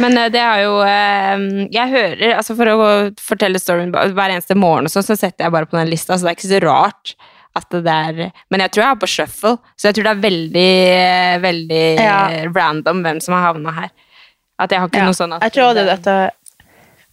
Men 0.00 0.16
eh, 0.18 0.30
det 0.32 0.40
er 0.40 0.62
jo 0.64 0.78
eh, 0.82 1.44
Jeg 1.72 1.90
hører 1.92 2.34
altså 2.38 2.56
For 2.58 2.70
å 2.72 2.86
fortelle 3.22 3.60
storyen 3.62 3.92
hver 3.94 4.32
eneste 4.32 4.56
morgen, 4.58 4.88
sånn, 4.90 5.04
så 5.06 5.16
setter 5.16 5.44
jeg 5.46 5.54
bare 5.54 5.68
på 5.70 5.78
den 5.78 5.90
lista, 5.92 6.16
så 6.18 6.26
det 6.26 6.32
er 6.32 6.38
ikke 6.38 6.50
så 6.50 6.60
rart 6.64 7.14
at 7.54 7.68
det 7.70 7.84
der 7.86 8.30
Men 8.50 8.64
jeg 8.64 8.72
tror 8.74 8.82
jeg 8.82 8.90
har 8.90 8.98
på 9.04 9.10
shuffle, 9.12 9.52
så 9.78 9.88
jeg 9.90 9.94
tror 9.98 10.08
det 10.08 10.14
er 10.16 10.22
veldig, 10.24 10.70
eh, 10.94 11.36
veldig 11.44 11.84
Ja. 12.02 12.16
random 12.56 13.04
hvem 13.04 13.20
som 13.22 13.36
har 13.36 13.44
havna 13.52 13.74
her. 13.76 13.90
At 14.58 14.70
jeg 14.74 14.80
har 14.80 14.88
ikke 14.88 14.98
Ja. 15.04 15.04
noe 15.10 15.18
sånn 15.20 15.36
at 15.36 15.42
Jeg 15.46 15.52
tror 15.52 15.74
det, 15.74 15.86
dette 15.86 16.30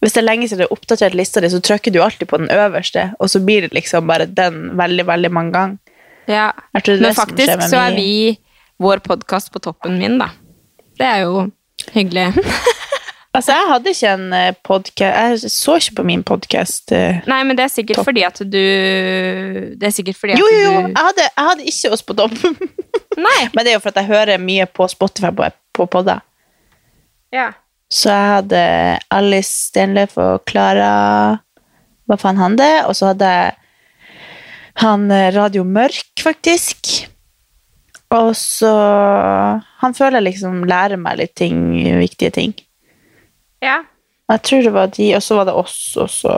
Hvis 0.02 0.14
det 0.16 0.22
er 0.24 0.26
lenge 0.26 0.48
siden 0.50 0.58
du 0.58 0.66
har 0.66 0.74
oppdatert 0.74 1.14
lista 1.14 1.40
di, 1.40 1.46
så 1.52 1.60
trykker 1.62 1.92
du 1.94 2.00
alltid 2.02 2.26
på 2.26 2.38
den 2.42 2.48
øverste, 2.50 3.14
og 3.20 3.28
så 3.30 3.38
blir 3.44 3.60
det 3.62 3.70
liksom 3.72 4.06
bare 4.08 4.26
den 4.26 4.72
veldig, 4.76 5.04
veldig 5.06 5.30
mange 5.30 5.52
ganger. 5.52 5.78
ja. 6.26 6.50
Men 6.74 7.14
faktisk 7.14 7.62
så 7.70 7.78
er 7.86 7.94
vi 7.94 8.36
vår 8.80 8.98
podkast 9.06 9.52
på 9.52 9.60
toppen 9.62 9.98
min, 9.98 10.18
da. 10.18 10.30
Det 10.98 11.06
er 11.06 11.20
jo 11.22 11.52
hyggelig. 11.94 12.32
Altså, 13.32 13.54
jeg 13.56 13.64
hadde 13.64 13.92
ikke 13.94 14.08
en 14.12 14.34
podkast 14.60 15.00
Jeg 15.00 15.50
så 15.54 15.74
ikke 15.80 15.94
på 15.96 16.04
min 16.04 16.20
podkast. 16.28 16.92
Nei, 17.24 17.38
men 17.48 17.56
det 17.56 17.62
er 17.64 17.70
sikkert 17.72 17.96
Topp. 18.02 18.08
fordi 18.10 18.24
at 18.28 18.42
du 18.44 18.58
Det 19.80 19.86
er 19.88 19.94
sikkert 19.96 20.18
fordi 20.20 20.34
Jo, 20.36 20.50
at 20.50 20.52
jo, 20.52 20.58
jo! 20.66 20.74
du 20.82 20.90
Jeg 20.90 21.06
hadde, 21.06 21.24
jeg 21.24 21.46
hadde 21.46 21.64
ikke 21.72 21.92
oss 21.96 22.02
på 22.04 22.16
topp. 22.18 22.34
Nei. 23.26 23.38
Men 23.54 23.64
det 23.64 23.72
er 23.72 23.78
jo 23.78 23.80
for 23.86 23.88
at 23.94 24.02
jeg 24.02 24.10
hører 24.10 24.42
mye 24.42 24.66
på 24.68 24.84
Spotify 24.92 25.30
på, 25.32 25.48
på 25.72 25.86
podder. 25.96 26.20
Ja. 27.32 27.46
Så 27.88 28.12
jeg 28.12 28.28
hadde 28.34 28.60
Alice 29.16 29.70
Stenløf 29.70 30.18
og 30.20 30.44
Klara 30.52 30.92
Hva 32.04 32.20
faen 32.20 32.36
han 32.36 32.60
det? 32.60 32.84
Og 32.84 32.92
så 33.00 33.14
hadde 33.14 33.32
jeg 33.32 33.56
han 34.84 35.08
eh, 35.08 35.30
Radio 35.32 35.64
Mørk, 35.64 36.20
faktisk. 36.20 37.06
Og 38.12 38.32
så 38.36 38.70
Han 39.82 39.94
føler 39.96 40.18
jeg 40.20 40.26
liksom 40.32 40.64
lærer 40.68 41.00
meg 41.00 41.16
litt 41.22 41.34
ting, 41.38 41.58
viktige 42.00 42.30
ting. 42.34 42.54
ja. 43.62 43.82
Jeg 44.30 44.42
tror 44.48 44.62
det 44.64 44.70
var 44.72 44.86
de, 44.86 45.06
og 45.16 45.20
så 45.22 45.36
var 45.36 45.44
det 45.44 45.52
oss, 45.60 45.96
og 46.00 46.08
så 46.08 46.34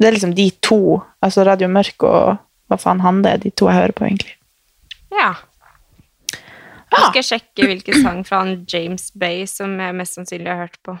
Det 0.00 0.06
er 0.08 0.12
liksom 0.14 0.34
de 0.34 0.50
to. 0.62 1.02
Altså 1.22 1.44
Radio 1.44 1.68
Mørk 1.68 2.02
og 2.06 2.38
hva 2.70 2.76
faen 2.80 3.00
han 3.00 3.18
det 3.22 3.32
er, 3.32 3.36
de 3.42 3.50
to 3.50 3.66
jeg 3.68 3.76
hører 3.76 3.92
på, 3.92 4.04
egentlig. 4.06 4.32
Ja. 5.12 5.34
Nå 6.92 6.98
skal 7.10 7.20
jeg 7.20 7.28
sjekke 7.28 7.66
hvilken 7.68 8.02
sang 8.02 8.22
fra 8.26 8.38
han 8.44 8.64
James 8.72 9.10
Bay 9.14 9.44
som 9.46 9.74
jeg 9.80 9.94
mest 9.98 10.14
sannsynlig 10.16 10.48
har 10.48 10.62
hørt 10.64 10.78
på. 10.86 10.96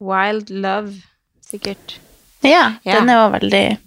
Wild 0.00 0.50
Love, 0.50 0.92
sikkert. 1.40 1.98
Ja, 2.42 2.72
Ja. 2.84 3.00
den 3.00 3.08
er 3.08 3.14
jo 3.24 3.30
veldig, 3.38 3.78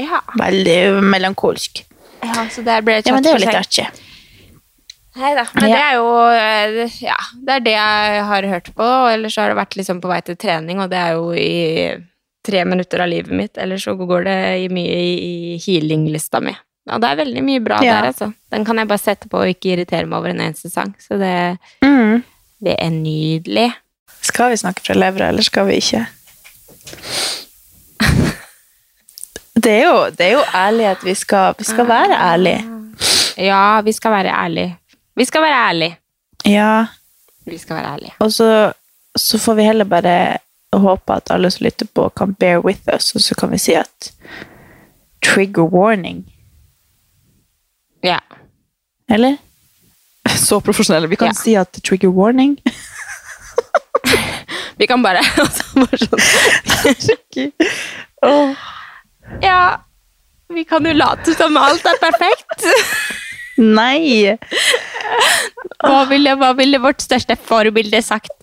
Ja, 0.00 0.20
veldig 0.38 0.76
melankolsk. 1.04 1.82
ja 2.22 2.46
så 2.52 2.62
det 2.64 2.78
ble 2.86 3.00
Ja, 3.04 3.12
men 3.14 3.22
det 3.24 3.30
er 3.32 3.38
jo 3.38 3.44
litt 3.46 3.58
artig. 3.60 3.86
Nei 5.20 5.32
da, 5.34 5.42
men 5.54 5.68
Ja. 5.68 5.74
det 5.76 5.82
er 5.82 5.94
jo 5.98 6.10
eh, 6.30 6.92
Ja, 7.02 7.16
det 7.44 7.52
er 7.56 7.60
det 7.66 7.72
jeg 7.74 8.24
har 8.30 8.42
hørt 8.52 8.70
på. 8.76 8.86
Ellers 9.10 9.36
har 9.36 9.48
det 9.50 9.56
vært 9.58 9.76
liksom 9.76 10.00
på 10.00 10.08
vei 10.08 10.20
til 10.24 10.36
trening, 10.36 10.78
og 10.80 10.88
det 10.92 10.98
er 11.02 11.12
jo 11.18 11.32
i 11.34 11.96
tre 12.46 12.64
minutter 12.64 13.02
av 13.04 13.08
livet 13.10 13.32
mitt. 13.36 13.58
Eller 13.58 13.76
så 13.76 13.96
går 13.98 14.24
det 14.24 14.38
i 14.64 14.68
mye 14.72 14.94
i, 14.96 15.14
i 15.54 15.58
healing-lista 15.60 16.40
mi. 16.40 16.54
Og 16.90 17.00
det 17.02 17.10
er 17.10 17.16
veldig 17.24 17.42
mye 17.44 17.60
bra 17.60 17.82
Ja. 17.84 17.98
der, 18.00 18.06
altså. 18.12 18.30
Den 18.50 18.64
kan 18.64 18.76
jeg 18.78 18.88
bare 18.88 18.98
sette 19.02 19.28
på 19.28 19.38
og 19.42 19.50
ikke 19.50 19.74
irritere 19.74 20.06
meg 20.06 20.18
over 20.18 20.30
en 20.32 20.40
eneste 20.40 20.70
sang. 20.70 20.94
Så 20.98 21.18
det, 21.20 21.58
Mm. 21.84 22.22
det 22.62 22.76
er 22.78 22.90
nydelig. 22.90 23.72
Skal 24.22 24.50
vi 24.50 24.56
snakke 24.62 24.80
fra 24.86 24.94
levra, 24.94 25.28
eller 25.28 25.42
skal 25.42 25.66
vi 25.66 25.76
ikke? 25.82 26.06
Det 29.64 29.72
er 29.72 29.86
jo, 29.86 30.04
det 30.10 30.20
er 30.26 30.32
jo 30.32 30.42
ærlighet. 30.54 31.04
Vi 31.04 31.14
skal, 31.14 31.54
vi 31.58 31.64
skal 31.64 31.88
være 31.88 32.16
ærlige. 32.32 32.64
Ja, 33.38 33.80
vi 33.80 33.92
skal 33.92 34.10
være 34.10 34.26
ærlige. 34.44 34.76
Vi 35.16 35.24
skal 35.24 35.42
være 35.42 35.68
ærlige. 35.68 35.96
Ja, 36.46 36.86
Vi 37.46 37.58
skal 37.58 37.76
være 37.76 37.92
ærlige. 37.92 38.12
og 38.18 38.32
så, 38.32 38.72
så 39.16 39.38
får 39.38 39.54
vi 39.54 39.62
heller 39.62 39.84
bare 39.84 40.36
håpe 40.72 41.12
at 41.14 41.30
alle 41.30 41.50
som 41.50 41.64
lytter 41.64 41.86
på, 41.94 42.08
kan 42.08 42.34
bear 42.34 42.58
with 42.58 42.80
us, 42.94 43.14
og 43.14 43.20
så 43.20 43.34
kan 43.34 43.50
vi 43.50 43.58
si 43.58 43.72
at 43.72 44.12
trigger 45.24 45.62
warning. 45.62 46.24
Ja. 48.04 48.18
Eller? 49.10 49.36
Så 50.28 50.60
profesjonelle. 50.60 51.08
Vi 51.08 51.16
kan 51.16 51.26
Ja. 51.26 51.32
si 51.32 51.54
at 51.54 51.80
trigger 51.84 52.08
warning. 52.08 52.58
Vi 54.78 54.86
kan 54.86 55.02
bare, 55.02 55.18
altså, 55.38 55.64
bare 55.74 55.98
sånn 55.98 56.20
Åh. 58.24 58.56
Ja. 59.42 59.84
Vi 60.50 60.64
kan 60.66 60.86
jo 60.86 60.92
late 60.96 61.34
som 61.38 61.56
alt 61.56 61.86
er 61.86 61.98
perfekt. 62.02 62.66
Nei! 63.80 64.36
Hva 65.80 66.02
ville, 66.10 66.34
hva 66.40 66.50
ville 66.58 66.80
vårt 66.82 67.04
største 67.04 67.36
forbilde 67.38 68.00
sagt? 68.02 68.34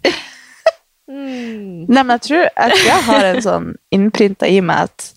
Nei, 1.08 2.04
men 2.04 2.13
jeg 2.17 2.23
tror, 2.28 2.47
at 2.56 2.76
jeg 2.84 3.04
har 3.08 3.28
en 3.30 3.43
sånn 3.43 3.67
innprinta 3.95 4.47
i 4.52 4.60
meg 4.62 4.89
at 4.89 5.13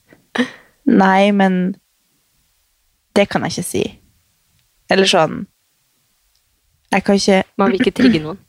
Nei, 0.91 1.31
men 1.37 1.59
det 3.15 3.27
kan 3.31 3.45
jeg 3.47 3.53
ikke 3.53 3.67
si. 3.67 3.83
Eller 4.91 5.07
sånn 5.11 5.45
Jeg 6.91 7.05
kan 7.07 7.19
ikke 7.19 7.43
Man 7.61 7.71
vil 7.71 7.83
ikke 7.83 7.95
trigge 8.01 8.23
noen. 8.25 8.41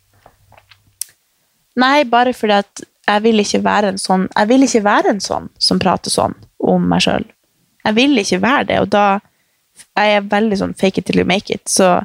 Nei, 1.81 2.03
bare 2.09 2.33
fordi 2.33 2.57
at 2.61 2.85
jeg 3.09 3.23
vil 3.25 3.43
ikke 3.43 3.61
være 3.65 3.91
en 3.93 3.99
sånn 4.01 4.27
Jeg 4.29 4.49
vil 4.49 4.65
ikke 4.65 4.83
være 4.85 5.13
en 5.15 5.21
sånn 5.23 5.49
som 5.61 5.81
prater 5.81 6.13
sånn 6.13 6.37
om 6.63 6.87
meg 6.89 7.01
sjøl. 7.05 7.25
Jeg 7.85 7.95
vil 7.97 8.17
ikke 8.21 8.41
være 8.43 8.63
det, 8.69 8.79
og 8.83 8.89
da 8.93 9.19
Jeg 9.97 10.15
er 10.17 10.21
veldig 10.29 10.57
sånn 10.59 10.73
fake 10.77 10.99
it 10.99 11.05
till 11.07 11.17
you 11.21 11.25
make 11.25 11.49
it, 11.49 11.63
så 11.69 12.03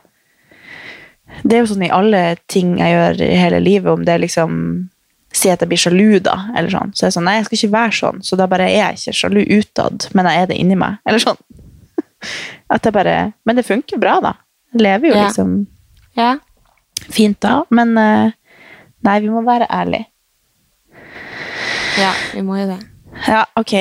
Det 1.45 1.57
er 1.57 1.65
jo 1.65 1.75
sånn 1.75 1.83
i 1.85 1.91
alle 1.93 2.37
ting 2.49 2.79
jeg 2.79 2.95
gjør 2.95 3.21
i 3.27 3.37
hele 3.37 3.59
livet, 3.61 3.91
om 3.93 4.05
det 4.05 4.15
er 4.15 4.23
liksom 4.23 4.89
Si 5.37 5.51
at 5.51 5.61
jeg 5.61 5.69
blir 5.69 5.77
sjalu, 5.83 6.21
da, 6.25 6.37
eller 6.57 6.71
sånn. 6.73 6.95
Så 6.97 7.03
jeg 7.05 7.11
er 7.11 7.15
sånn 7.19 7.25
Nei, 7.29 7.35
jeg 7.37 7.45
skal 7.49 7.59
ikke 7.59 7.73
være 7.75 7.93
sånn, 7.99 8.23
så 8.25 8.37
da 8.41 8.47
bare 8.49 8.71
er 8.71 8.77
jeg 8.95 8.95
ikke 9.03 9.17
sjalu 9.19 9.43
utad, 9.59 10.07
men 10.15 10.25
jeg 10.31 10.43
er 10.43 10.47
det 10.47 10.57
inni 10.63 10.77
meg. 10.81 10.97
Eller 11.05 11.19
sånn. 11.21 11.37
At 12.73 12.87
jeg 12.89 12.93
bare 12.97 13.33
Men 13.45 13.57
det 13.59 13.67
funker 13.67 13.99
bra, 14.01 14.15
da. 14.25 14.33
Jeg 14.73 14.81
lever 14.87 15.09
jo 15.11 15.15
Ja. 15.15 15.27
liksom 15.27 15.67
Ja. 16.17 16.31
fint 17.11 17.41
da, 17.41 17.65
men 17.71 17.99
eh, 17.99 18.31
Nei, 19.05 19.21
vi 19.21 19.29
må 19.29 19.43
være 19.45 19.67
ærlige. 19.71 20.07
ja, 22.01 22.13
vi 22.35 22.43
må 22.43 22.57
jo 22.61 22.67
det. 22.73 22.81
Ja, 23.29 23.45
ok. 23.57 23.75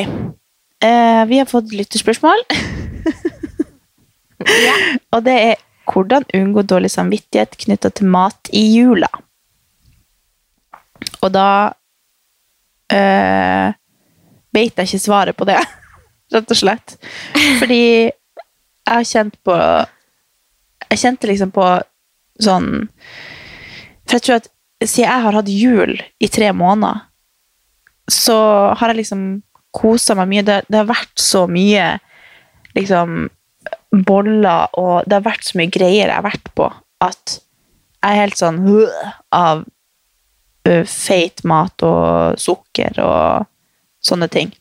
Eh, 0.84 1.26
vi 1.26 1.40
har 1.40 1.46
fått 1.46 1.74
lytterspørsmål. 1.74 2.44
Og 5.14 5.24
det 5.26 5.36
er 5.36 5.56
hvordan 5.86 6.26
unngå 6.34 6.62
dårlig 6.66 6.92
samvittighet 6.92 7.58
knytta 7.62 7.90
til 7.94 8.08
mat 8.12 8.50
i 8.54 8.62
jula. 8.74 9.10
Og 11.22 11.32
da 11.34 11.48
eh, 12.92 13.74
vet 14.56 14.78
jeg 14.78 14.90
ikke 14.90 15.06
svaret 15.06 15.38
på 15.38 15.48
det, 15.48 15.60
rett 16.34 16.52
og 16.52 16.60
slett. 16.60 16.98
Fordi 17.62 17.82
jeg 17.86 18.94
har 18.94 19.10
kjent 19.10 19.38
på 19.44 19.56
Jeg 20.86 21.00
kjente 21.02 21.28
liksom 21.28 21.50
på 21.50 21.66
sånn 22.46 22.68
For 24.06 24.14
jeg 24.14 24.22
tror 24.22 24.36
at 24.38 24.50
siden 24.86 25.08
jeg 25.08 25.24
har 25.24 25.34
hatt 25.34 25.48
jul 25.50 25.96
i 26.22 26.28
tre 26.30 26.52
måneder, 26.54 27.08
så 28.12 28.36
har 28.78 28.92
jeg 28.92 29.00
liksom 29.00 29.42
kosa 29.76 30.16
meg 30.18 30.32
mye. 30.32 30.46
Det, 30.48 30.60
det 30.72 30.82
har 30.82 30.90
vært 30.90 31.22
så 31.22 31.46
mye 31.52 31.88
liksom 32.76 33.28
boller, 34.06 34.74
og 34.80 35.08
det 35.08 35.20
har 35.20 35.28
vært 35.28 35.48
så 35.48 35.60
mye 35.60 35.72
greier 35.72 36.10
jeg 36.10 36.16
har 36.16 36.26
vært 36.26 36.52
på, 36.58 36.68
at 37.04 37.38
jeg 38.06 38.12
er 38.12 38.22
helt 38.22 38.38
sånn 38.38 38.60
av 39.34 39.64
feit 40.90 41.44
mat 41.48 41.86
og 41.86 42.40
sukker 42.42 43.00
og 43.02 43.48
sånne 44.06 44.28
ting. 44.34 44.52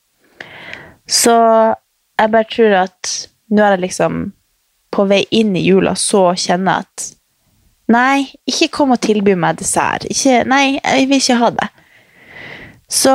Så 1.09 1.35
jeg 1.35 2.33
bare 2.33 2.48
tror 2.48 2.77
at 2.85 3.12
nå 3.53 3.64
er 3.64 3.77
jeg 3.77 3.85
liksom 3.88 4.24
på 4.94 5.05
vei 5.11 5.24
inn 5.35 5.57
i 5.59 5.64
jula, 5.64 5.96
så 5.98 6.31
kjenner 6.38 6.81
jeg 6.81 6.88
at 6.88 7.11
Nei, 7.92 8.31
ikke 8.48 8.70
kom 8.72 8.94
og 8.94 9.00
tilby 9.05 9.35
meg 9.37 9.59
dessert. 9.61 10.07
Ikke, 10.09 10.38
nei, 10.48 10.79
jeg 10.79 11.05
vil 11.11 11.18
ikke 11.20 11.35
ha 11.37 11.50
det. 11.53 11.66
Så 12.88 13.12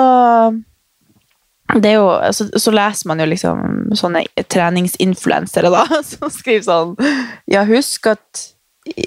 jo, 1.77 2.05
så, 2.33 2.47
så 2.57 2.71
leser 2.73 3.09
man 3.11 3.19
jo 3.21 3.27
liksom 3.29 3.59
sånne 3.97 4.23
treningsinfluensere 4.49 5.69
da, 5.73 5.83
som 6.11 6.31
skriver 6.33 6.65
sånn 6.65 6.95
Ja, 7.51 7.65
husk 7.67 8.09
at 8.09 8.47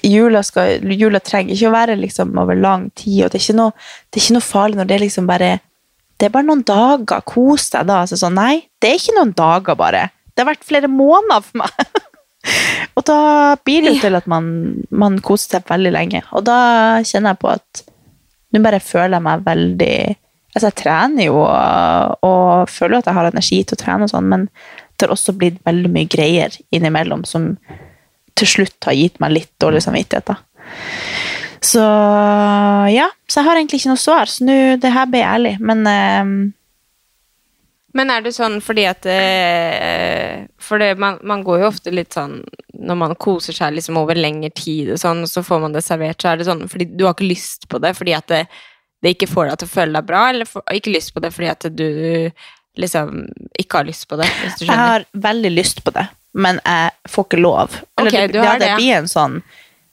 jula, 0.07 0.43
skal, 0.47 0.85
jula 0.95 1.21
trenger 1.25 1.57
ikke 1.57 1.71
å 1.71 1.75
være 1.75 1.99
liksom 1.99 2.37
over 2.39 2.59
lang 2.59 2.89
tid, 2.99 3.25
og 3.27 3.35
det 3.35 3.43
er 3.43 3.59
noe, 3.59 3.75
det 4.11 4.21
er 4.21 4.25
ikke 4.27 4.39
noe 4.39 4.47
farlig 4.47 4.79
når 4.79 4.91
det 4.91 4.97
er 4.97 5.05
liksom 5.07 5.29
bare 5.31 5.53
Det 6.21 6.29
er 6.29 6.35
bare 6.37 6.47
noen 6.47 6.63
dager. 6.63 7.23
Kos 7.27 7.65
deg 7.73 7.89
da. 7.89 8.05
Så 8.07 8.15
sånn, 8.21 8.37
nei, 8.39 8.69
det 8.79 8.93
er 8.93 9.01
ikke 9.01 9.15
noen 9.17 9.33
dager, 9.35 9.75
bare. 9.75 10.03
Det 10.31 10.45
har 10.45 10.53
vært 10.53 10.69
flere 10.69 10.87
måneder 10.87 11.43
for 11.43 11.65
meg. 11.65 12.05
og 12.97 13.07
da 13.09 13.17
blir 13.65 13.83
det 13.83 13.97
jo 13.97 14.03
til 14.05 14.19
at 14.21 14.29
man, 14.31 14.53
man 14.95 15.17
koser 15.25 15.57
seg 15.57 15.67
veldig 15.73 15.91
lenge. 15.97 16.21
Og 16.37 16.45
da 16.47 16.59
kjenner 17.09 17.35
jeg 17.35 17.41
på 17.43 17.51
at 17.51 17.83
nå 18.53 18.63
bare 18.63 18.79
føler 18.85 19.17
jeg 19.17 19.27
meg 19.27 19.43
veldig 19.49 19.97
Altså, 20.53 20.69
jeg 20.69 20.79
trener 20.83 21.31
jo 21.31 21.39
og, 21.41 22.69
føler 22.69 22.99
at 22.99 23.09
jeg 23.09 23.17
har 23.17 23.31
energi 23.31 23.63
til 23.65 23.79
å 23.79 23.81
trene, 23.81 24.07
og 24.07 24.13
sånn, 24.13 24.29
men 24.29 24.49
det 24.97 25.07
har 25.07 25.15
også 25.15 25.35
blitt 25.39 25.63
veldig 25.67 25.91
mye 25.93 26.11
greier 26.13 26.55
innimellom 26.75 27.25
som 27.29 27.55
til 28.39 28.49
slutt 28.49 28.89
har 28.89 28.97
gitt 28.97 29.21
meg 29.23 29.33
litt 29.33 29.53
dårlig 29.63 29.83
samvittighet. 29.85 30.29
da. 30.29 30.37
Så 31.63 31.83
ja, 32.93 33.07
så 33.31 33.41
jeg 33.41 33.49
har 33.49 33.59
egentlig 33.59 33.81
ikke 33.81 33.93
noe 33.95 34.03
svar, 34.03 34.29
så 34.29 34.45
nå, 34.45 34.59
det 34.83 34.91
her 34.93 35.09
blir 35.09 35.23
jeg 35.23 35.37
ærlig. 35.37 35.55
Men 35.63 35.87
eh, 35.87 36.35
Men 37.95 38.11
er 38.11 38.25
det 38.25 38.33
sånn 38.33 38.59
fordi 38.65 38.87
at 38.89 39.07
eh, 39.07 40.49
For 40.59 40.81
det, 40.81 40.95
man, 40.99 41.19
man 41.23 41.45
går 41.45 41.61
jo 41.61 41.69
ofte 41.69 41.93
litt 41.93 42.17
sånn 42.17 42.39
Når 42.73 42.97
man 42.97 43.15
koser 43.21 43.53
seg 43.53 43.75
liksom 43.77 43.99
over 44.01 44.17
lengre 44.17 44.51
tid, 44.51 44.95
og 44.95 44.99
sånn, 44.99 45.27
så 45.29 45.45
får 45.45 45.61
man 45.61 45.77
det 45.77 45.85
servert, 45.85 46.21
så 46.21 46.33
er 46.33 46.41
det 46.41 46.49
sånn 46.49 46.65
fordi 46.69 46.89
du 46.97 47.05
har 47.07 47.15
ikke 47.15 47.31
lyst 47.31 47.69
på 47.69 47.81
det 47.83 47.95
fordi 47.99 48.17
at 48.17 48.29
det, 48.33 48.47
det 49.03 49.17
ikke 49.17 49.31
får 49.31 49.51
deg 49.51 49.61
til 49.61 49.69
å 49.69 49.73
føle 49.73 49.99
deg 49.99 50.09
bra, 50.09 50.23
eller 50.31 50.49
for, 50.49 50.65
ikke 50.71 50.95
lyst 50.95 51.13
på 51.15 51.23
det 51.25 51.33
fordi 51.35 51.51
at 51.51 51.67
du 51.75 51.89
liksom 52.81 53.27
ikke 53.61 53.81
har 53.81 53.89
lyst 53.89 54.07
på 54.09 54.17
det, 54.21 54.29
hvis 54.41 54.61
du 54.61 54.65
jeg 54.65 54.79
har 54.79 55.05
veldig 55.13 55.51
lyst 55.53 55.83
på 55.85 55.93
det, 55.93 56.07
men 56.33 56.61
jeg 56.65 57.13
får 57.13 57.27
ikke 57.29 57.43
lov. 57.43 57.77
Ok, 58.01 58.09
det, 58.15 58.23
du 58.33 58.41
har 58.41 58.55
ja, 58.55 58.59
det 58.63 58.71
det, 58.71 58.79
blir 58.81 58.97
en 59.03 59.11
sånn 59.11 59.43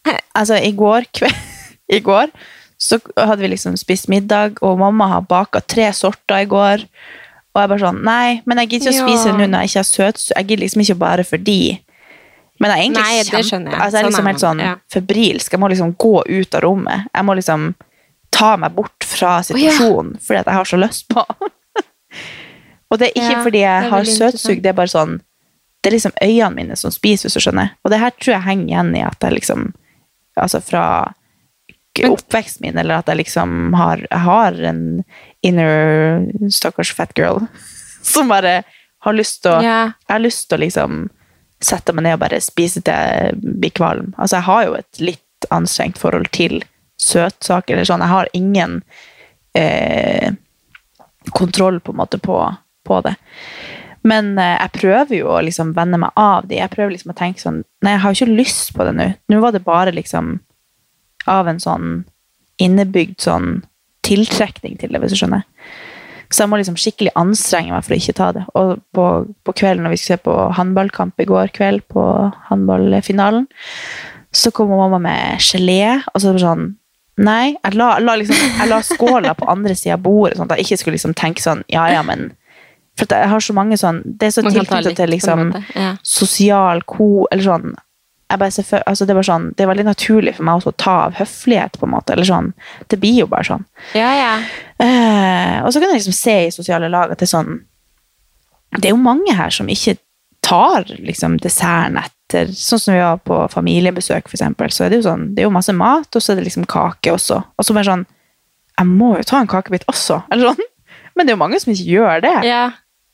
Altså, 0.10 0.56
i 0.64 0.72
går 0.74 1.10
kveld 1.12 1.36
I 1.98 2.00
går 2.02 2.32
så 2.80 2.96
hadde 3.18 3.42
vi 3.44 3.50
liksom 3.52 3.76
spist 3.78 4.08
middag, 4.08 4.62
og 4.64 4.80
mamma 4.80 5.10
har 5.12 5.26
baka 5.28 5.60
tre 5.60 5.90
sorter 5.92 6.46
i 6.46 6.48
går. 6.48 6.86
Og 7.52 7.60
jeg 7.60 7.70
bare 7.74 7.82
sånn 7.82 8.00
Nei, 8.08 8.40
men 8.48 8.62
jeg 8.62 8.70
gidder 8.72 8.94
ikke 8.94 9.04
å 9.04 9.08
spise 9.10 9.26
det 9.28 9.36
nå 9.36 9.48
når 9.52 9.66
jeg 9.66 9.72
ikke 9.72 9.82
har 9.82 9.88
søtsukker. 9.90 10.38
Jeg 10.38 10.48
gidder 10.48 10.64
liksom 10.64 10.84
ikke 10.86 10.96
bare 11.02 11.26
fordi. 11.28 11.60
Men 12.64 12.72
jeg 12.72 12.80
er 12.80 12.86
egentlig 12.86 13.04
Nei, 13.04 13.50
kjempe- 13.50 13.74
jeg. 13.74 13.82
Altså, 13.82 13.98
jeg 13.98 14.00
er 14.00 14.06
Sånn 14.06 14.10
liksom 14.14 14.30
helt 14.32 14.44
sånn 14.46 14.64
ja. 14.64 14.72
febrilsk. 14.96 15.52
Jeg 15.52 15.60
må 15.60 15.70
liksom 15.74 15.92
gå 16.00 16.16
ut 16.24 16.56
av 16.56 16.64
rommet. 16.64 17.12
Jeg 17.12 17.28
må 17.28 17.36
liksom 17.36 17.68
ta 18.32 18.56
meg 18.58 18.76
bort 18.78 19.04
fra 19.06 19.40
situasjonen 19.46 20.16
fordi 20.22 20.40
at 20.40 20.46
jeg 20.52 20.56
har 20.60 20.70
så 20.70 20.78
lyst 20.80 21.08
på. 21.10 21.24
og 22.90 23.00
det 23.00 23.10
er 23.10 23.16
ikke 23.18 23.32
Ja, 23.38 23.44
fordi 23.44 23.62
jeg 23.64 23.90
har 23.92 24.04
søtsug, 24.10 24.62
det 24.64 24.72
er 24.72 24.78
bare 24.78 24.92
sånn 24.92 25.20
Det 25.80 25.90
er 25.90 25.96
liksom 25.96 26.16
øynene 26.22 26.56
mine 26.56 26.76
som 26.76 26.92
spiser, 26.92 27.30
hvis 27.30 27.38
du 27.40 27.44
skjønner. 27.46 27.70
Og 27.86 27.92
det 27.94 28.00
her 28.02 28.12
tror 28.12 28.34
jeg 28.34 28.44
henger 28.50 28.68
igjen 28.68 28.96
i 29.00 29.04
at 29.08 29.24
jeg 29.24 29.38
liksom 29.38 29.70
Altså 30.40 30.62
fra 30.64 30.84
oppveksten 32.00 32.64
min, 32.64 32.78
eller 32.80 33.02
at 33.02 33.10
jeg 33.12 33.18
liksom 33.20 33.74
har, 33.76 34.00
jeg 34.06 34.24
har 34.24 34.60
en 34.70 34.82
inner 35.44 36.22
stakkars 36.54 36.94
fat 36.96 37.12
girl 37.18 37.42
som 38.14 38.30
bare 38.32 38.62
har 39.04 39.16
lyst 39.16 39.42
til 39.44 39.58
å 39.58 39.64
Ja. 39.64 39.80
Jeg 40.08 40.14
har 40.14 40.24
lyst 40.24 40.48
til 40.50 40.60
å 40.60 40.64
liksom 40.64 41.00
sette 41.60 41.92
meg 41.92 42.06
ned 42.06 42.16
og 42.16 42.22
bare 42.24 42.40
spise 42.40 42.80
til 42.88 42.94
jeg 42.96 43.36
blir 43.60 43.74
kvalm. 43.76 44.14
Altså, 44.18 44.38
jeg 44.38 44.48
har 44.48 44.64
jo 44.64 44.78
et 44.80 45.02
litt 45.04 45.48
anstrengt 45.52 46.00
forhold 46.00 46.30
til 46.36 46.62
søtsaker. 47.00 47.76
Eller 47.76 47.88
sånn. 47.88 48.04
Jeg 48.06 48.14
har 48.14 48.32
ingen 48.38 48.80
eh, 49.58 50.34
kontroll 51.36 51.80
på 51.84 51.96
en 51.96 52.02
måte 52.02 52.22
på, 52.22 52.38
på 52.88 53.02
det. 53.06 53.16
Men 54.08 54.36
eh, 54.40 54.56
jeg 54.56 54.76
prøver 54.80 55.16
jo 55.22 55.32
å 55.34 55.42
liksom 55.46 55.74
venne 55.78 56.00
meg 56.02 56.16
av 56.20 56.48
det. 56.50 56.60
Jeg 56.62 56.74
prøver 56.76 56.96
liksom 56.96 57.14
å 57.14 57.20
tenke 57.20 57.44
sånn 57.44 57.64
Nei, 57.86 57.96
jeg 57.96 58.04
har 58.04 58.14
jo 58.14 58.26
ikke 58.26 58.40
lyst 58.42 58.74
på 58.76 58.88
det 58.88 58.96
nå. 58.98 59.10
Nå 59.32 59.42
var 59.44 59.56
det 59.56 59.66
bare 59.68 59.96
liksom 59.96 60.38
av 61.30 61.48
en 61.52 61.60
sånn 61.62 62.04
innebygd 62.60 63.22
sånn 63.24 63.62
tiltrekning 64.04 64.78
til 64.80 64.92
det, 64.92 65.00
hvis 65.00 65.14
du 65.14 65.20
skjønner. 65.22 65.46
Så 66.30 66.44
jeg 66.44 66.52
må 66.52 66.60
liksom 66.60 66.78
skikkelig 66.78 67.14
anstrenge 67.18 67.74
meg 67.74 67.86
for 67.86 67.96
å 67.96 68.00
ikke 68.00 68.18
ta 68.18 68.30
det. 68.36 68.44
Og 68.60 68.76
på, 68.96 69.06
på 69.48 69.56
kvelden 69.58 69.86
når 69.86 69.96
vi 69.96 70.00
skulle 70.02 70.20
se 70.20 70.26
på 70.28 70.36
håndballkamp 70.58 71.24
i 71.24 71.28
går 71.30 71.54
kveld, 71.56 71.86
på 71.90 72.04
håndballfinalen, 72.50 73.48
så 74.30 74.52
kom 74.54 74.70
mamma 74.70 75.00
med 75.02 75.42
gelé, 75.42 75.98
og 76.14 76.22
så 76.22 76.30
var 76.30 76.38
det 76.38 76.44
sånn 76.44 76.68
Nei, 77.20 77.58
jeg 77.58 77.76
la, 77.76 77.90
la, 78.00 78.16
liksom, 78.20 78.38
jeg 78.62 78.70
la 78.70 78.80
skåla 78.86 79.34
på 79.36 79.48
andre 79.52 79.76
sida 79.76 79.98
av 79.98 80.04
bordet, 80.06 80.38
sånn 80.38 80.48
at 80.48 80.60
jeg 80.60 80.68
ikke 80.70 80.80
skulle 80.84 80.96
liksom 80.96 81.16
tenke 81.20 81.44
sånn 81.44 81.66
Ja, 81.72 81.90
ja, 81.92 82.04
men 82.06 82.30
For 83.00 83.12
jeg 83.12 83.32
har 83.32 83.44
så 83.44 83.56
mange 83.58 83.80
sånn 83.80 84.02
Det 84.06 84.30
er 84.30 84.36
så 84.38 84.44
tilknyttet 84.48 84.96
til 85.00 85.12
liksom 85.16 85.52
ja. 85.76 85.94
sosial 86.04 86.84
ko... 86.88 87.28
Eller 87.32 87.48
sånn 87.48 87.78
for, 88.30 88.84
altså 88.86 89.08
det, 89.10 89.16
var 89.18 89.26
sånn, 89.26 89.48
det 89.58 89.66
er 89.66 89.72
veldig 89.72 89.88
naturlig 89.88 90.36
for 90.38 90.46
meg 90.46 90.62
å 90.62 90.72
ta 90.78 90.92
av 91.08 91.16
høflighet, 91.18 91.80
på 91.82 91.88
en 91.88 91.96
måte. 91.96 92.14
Eller 92.14 92.28
sånn. 92.30 92.52
Det 92.86 93.00
blir 93.02 93.24
jo 93.24 93.26
bare 93.26 93.48
sånn. 93.48 93.64
Ja, 93.98 94.12
ja. 94.14 94.34
Uh, 94.78 95.66
og 95.66 95.74
så 95.74 95.82
kan 95.82 95.90
jeg 95.90 96.04
liksom 96.04 96.14
se 96.14 96.36
i 96.46 96.52
sosiale 96.54 96.92
lag 96.94 97.10
at 97.10 97.18
det 97.18 97.26
er 97.26 97.32
sånn 97.34 97.58
Det 98.78 98.86
er 98.86 98.94
jo 98.94 99.02
mange 99.02 99.34
her 99.34 99.50
som 99.50 99.68
ikke 99.68 99.98
tar 100.46 100.86
liksom 100.94 101.40
desserten 101.42 101.98
etter 102.30 102.52
Sånn 102.54 102.80
som 102.80 102.94
vi 102.94 103.02
var 103.02 103.18
på 103.26 103.42
familiebesøk, 103.50 104.28
for 104.30 104.38
eksempel. 104.38 104.70
Så 104.72 104.86
er 104.86 104.94
det 104.94 105.02
jo 105.02 105.08
sånn, 105.10 105.32
det 105.34 105.42
er 105.42 105.48
jo 105.50 105.54
masse 105.56 105.74
mat, 105.74 106.08
og 106.14 106.22
så 106.22 106.32
er 106.34 106.40
det 106.40 106.46
liksom 106.46 106.68
kake 106.70 107.12
også. 107.16 107.42
Og 107.58 107.66
så 107.66 107.74
bare 107.74 107.90
sånn 107.90 108.06
Jeg 108.80 108.88
må 108.88 109.16
jo 109.18 109.26
ta 109.28 109.42
en 109.42 109.50
kakebit 109.50 109.84
også! 109.92 110.22
Eller 110.32 110.54
sånn. 110.54 110.70
Men 111.18 111.26
det 111.26 111.34
er 111.34 111.36
jo 111.36 111.42
mange 111.42 111.60
som 111.60 111.74
ikke 111.74 111.90
gjør 111.90 112.22
det. 112.24 112.36
ja. 112.48 112.70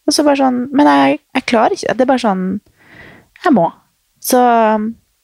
Og 0.06 0.14
så 0.14 0.22
bare 0.22 0.38
sånn 0.38 0.68
Men 0.78 0.86
jeg, 0.86 1.20
jeg 1.34 1.46
klarer 1.50 1.74
ikke 1.74 1.88
det. 1.88 1.98
Det 1.98 2.04
er 2.06 2.12
bare 2.12 2.22
sånn 2.22 2.44
Jeg 3.46 3.54
må. 3.56 3.70
Så 4.22 4.42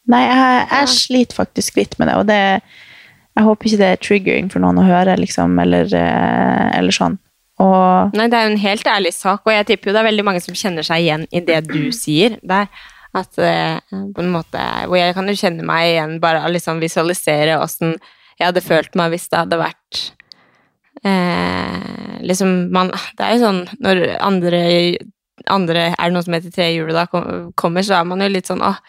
Nei, 0.10 0.22
jeg, 0.26 0.64
jeg 0.72 0.88
sliter 0.90 1.38
faktisk 1.38 1.76
litt 1.78 1.94
med 2.02 2.10
det, 2.10 2.16
og 2.18 2.26
det 2.26 2.40
Jeg 3.38 3.46
håper 3.46 3.68
ikke 3.70 3.78
det 3.80 3.90
er 3.94 4.00
triggering 4.02 4.50
for 4.52 4.64
noen 4.64 4.80
å 4.82 4.88
høre, 4.88 5.14
liksom, 5.22 5.54
eller, 5.62 5.86
eh, 5.96 6.72
eller 6.80 6.96
sånn. 6.96 7.20
Og 7.62 8.18
Nei, 8.18 8.26
det 8.32 8.40
er 8.40 8.48
jo 8.48 8.56
en 8.56 8.64
helt 8.64 8.90
ærlig 8.90 9.14
sak, 9.16 9.46
og 9.46 9.54
jeg 9.54 9.68
tipper 9.70 9.92
jo 9.92 9.94
det 9.96 10.02
er 10.02 10.08
veldig 10.10 10.26
mange 10.26 10.42
som 10.44 10.58
kjenner 10.58 10.84
seg 10.84 11.06
igjen 11.06 11.28
i 11.32 11.44
det 11.46 11.62
du 11.70 11.94
sier 11.96 12.40
der. 12.42 12.68
At 13.14 13.38
eh, 13.44 13.80
på 13.92 14.24
en 14.24 14.32
måte 14.32 14.62
Hvor 14.88 14.96
jeg 14.96 15.14
kan 15.18 15.28
jo 15.28 15.36
kjenne 15.36 15.66
meg 15.68 15.90
igjen, 15.92 16.20
bare 16.24 16.46
liksom 16.54 16.80
visualisere 16.84 17.58
åssen 17.60 17.98
jeg 18.40 18.48
hadde 18.48 18.62
følt 18.66 18.96
meg 18.98 19.12
hvis 19.14 19.28
det 19.30 19.38
hadde 19.38 19.58
vært 19.60 19.98
eh, 21.06 22.22
Liksom 22.26 22.72
man 22.74 22.92
Det 23.18 23.26
er 23.26 23.36
jo 23.36 23.42
sånn 23.46 23.62
når 23.84 24.02
andre, 24.24 24.62
andre 25.52 25.84
Er 25.92 26.08
det 26.10 26.16
noe 26.16 26.26
som 26.26 26.38
heter 26.38 26.54
trehjulet 26.56 26.96
da 26.98 27.06
kommer, 27.60 27.86
så 27.86 28.00
er 28.00 28.08
man 28.10 28.24
jo 28.24 28.30
litt 28.32 28.50
sånn 28.52 28.64
åh, 28.66 28.80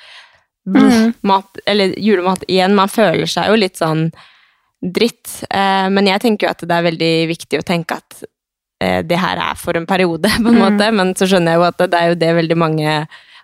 Mm. 0.63 1.15
mat, 1.27 1.59
eller 1.67 1.91
julemat 1.99 2.45
igjen. 2.47 2.77
Man 2.79 2.87
føler 2.87 3.27
seg 3.27 3.49
jo 3.51 3.57
litt 3.59 3.81
sånn 3.81 4.13
dritt. 4.79 5.41
Eh, 5.51 5.89
men 5.91 6.07
jeg 6.07 6.23
tenker 6.23 6.47
jo 6.47 6.51
at 6.53 6.63
det 6.63 6.77
er 6.77 6.85
veldig 6.87 7.09
viktig 7.33 7.59
å 7.59 7.65
tenke 7.67 7.97
at 7.99 8.21
eh, 8.79 9.01
det 9.03 9.19
her 9.19 9.41
er 9.43 9.59
for 9.59 9.75
en 9.75 9.89
periode, 9.91 10.31
på 10.45 10.53
en 10.53 10.61
måte. 10.63 10.87
Men 10.95 11.11
så 11.19 11.27
skjønner 11.27 11.57
jeg 11.57 11.59
jo 11.59 11.67
at 11.67 11.83
det 11.83 11.99
er 11.99 12.13
jo 12.13 12.21
det 12.21 12.31
veldig 12.39 12.59
mange 12.63 12.95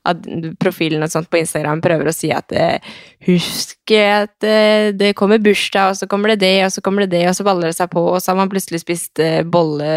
av 0.09 0.23
profilen 0.63 1.05
og 1.05 1.11
sånt 1.13 1.29
på 1.31 1.39
Instagram 1.41 1.83
prøver 1.85 2.09
å 2.11 2.15
si 2.17 2.31
at 2.35 2.53
eh, 2.57 2.81
husk 3.29 3.93
at 3.99 4.45
eh, 4.47 4.91
det 4.97 5.13
kommer 5.19 5.41
bursdag, 5.43 5.93
og 5.93 5.97
så 6.01 6.09
kommer 6.11 6.33
det 6.35 6.41
det, 6.43 6.53
og 6.67 6.73
så 6.75 6.83
kommer 6.85 7.05
det 7.07 7.13
det, 7.17 7.23
og 7.31 7.37
så 7.39 7.47
baller 7.47 7.71
det 7.71 7.77
seg 7.79 7.91
på, 7.93 8.03
og 8.15 8.19
så 8.21 8.33
har 8.33 8.41
man 8.43 8.51
plutselig 8.53 8.83
spist 8.83 9.21
eh, 9.25 9.41
bolle 9.45 9.89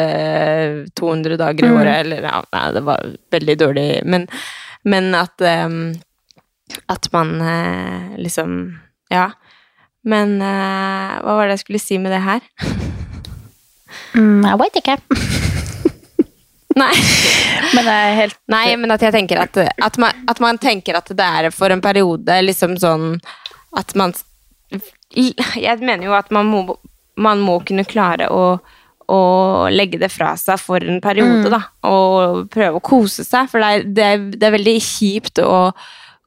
200 1.00 1.38
dager 1.42 1.66
i 1.68 1.72
Mm. 1.72 1.80
året, 1.82 1.98
eller 2.06 2.28
ja, 2.30 2.38
nei, 2.56 2.64
det 2.78 2.84
var 2.88 3.10
veldig 3.36 3.58
dårlig, 3.64 3.88
men, 4.06 4.28
men 4.84 5.12
at 5.16 5.42
um, 5.42 5.82
at 6.88 7.08
man 7.12 7.34
uh, 7.44 8.16
liksom 8.18 8.78
Ja. 9.12 9.32
Men 10.08 10.38
uh, 10.42 11.20
hva 11.22 11.36
var 11.36 11.50
det 11.50 11.58
jeg 11.60 11.66
skulle 11.66 11.82
si 11.84 11.98
med 12.02 12.14
det 12.16 12.22
her? 12.24 12.40
mm, 14.16 14.46
Jeg 14.48 14.60
veit 14.64 14.80
ikke. 14.80 14.96
Nei. 16.76 16.92
Men 17.76 17.88
helt 18.18 18.38
Nei, 18.52 18.76
men 18.76 18.92
at 18.92 19.04
jeg 19.06 19.14
tenker 19.16 19.40
at, 19.40 19.58
at, 19.58 19.98
man, 20.02 20.26
at 20.28 20.42
man 20.44 20.60
tenker 20.60 20.98
at 20.98 21.08
det 21.16 21.28
er 21.42 21.50
for 21.56 21.72
en 21.72 21.84
periode, 21.84 22.36
liksom 22.44 22.76
sånn 22.82 23.14
at 23.78 23.94
man 23.96 24.12
Jeg 25.16 25.80
mener 25.80 26.04
jo 26.08 26.16
at 26.18 26.32
man 26.36 26.50
må, 26.52 26.62
man 27.16 27.40
må 27.44 27.58
kunne 27.68 27.88
klare 27.88 28.28
å, 28.32 28.58
å 29.08 29.22
legge 29.72 30.00
det 30.02 30.12
fra 30.12 30.34
seg 30.40 30.60
for 30.60 30.84
en 30.84 31.00
periode, 31.04 31.52
da. 31.52 31.62
Og 31.88 32.48
prøve 32.52 32.80
å 32.80 32.84
kose 32.84 33.26
seg, 33.28 33.50
for 33.52 33.64
det 33.64 33.72
er, 33.72 33.88
det 33.88 34.08
er, 34.08 34.30
det 34.36 34.48
er 34.48 34.56
veldig 34.58 34.78
kjipt 34.84 35.44
å 35.44 35.72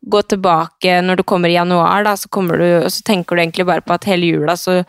gå 0.04 0.20
tilbake 0.28 0.98
når 1.04 1.20
du 1.20 1.24
kommer 1.28 1.48
i 1.48 1.56
januar, 1.56 2.04
da, 2.04 2.16
så, 2.20 2.28
du, 2.28 2.68
så 2.92 3.04
tenker 3.06 3.36
du 3.36 3.42
egentlig 3.42 3.68
bare 3.68 3.84
på 3.84 3.96
at 3.96 4.08
hele 4.08 4.28
jula 4.34 4.56
så 4.60 4.82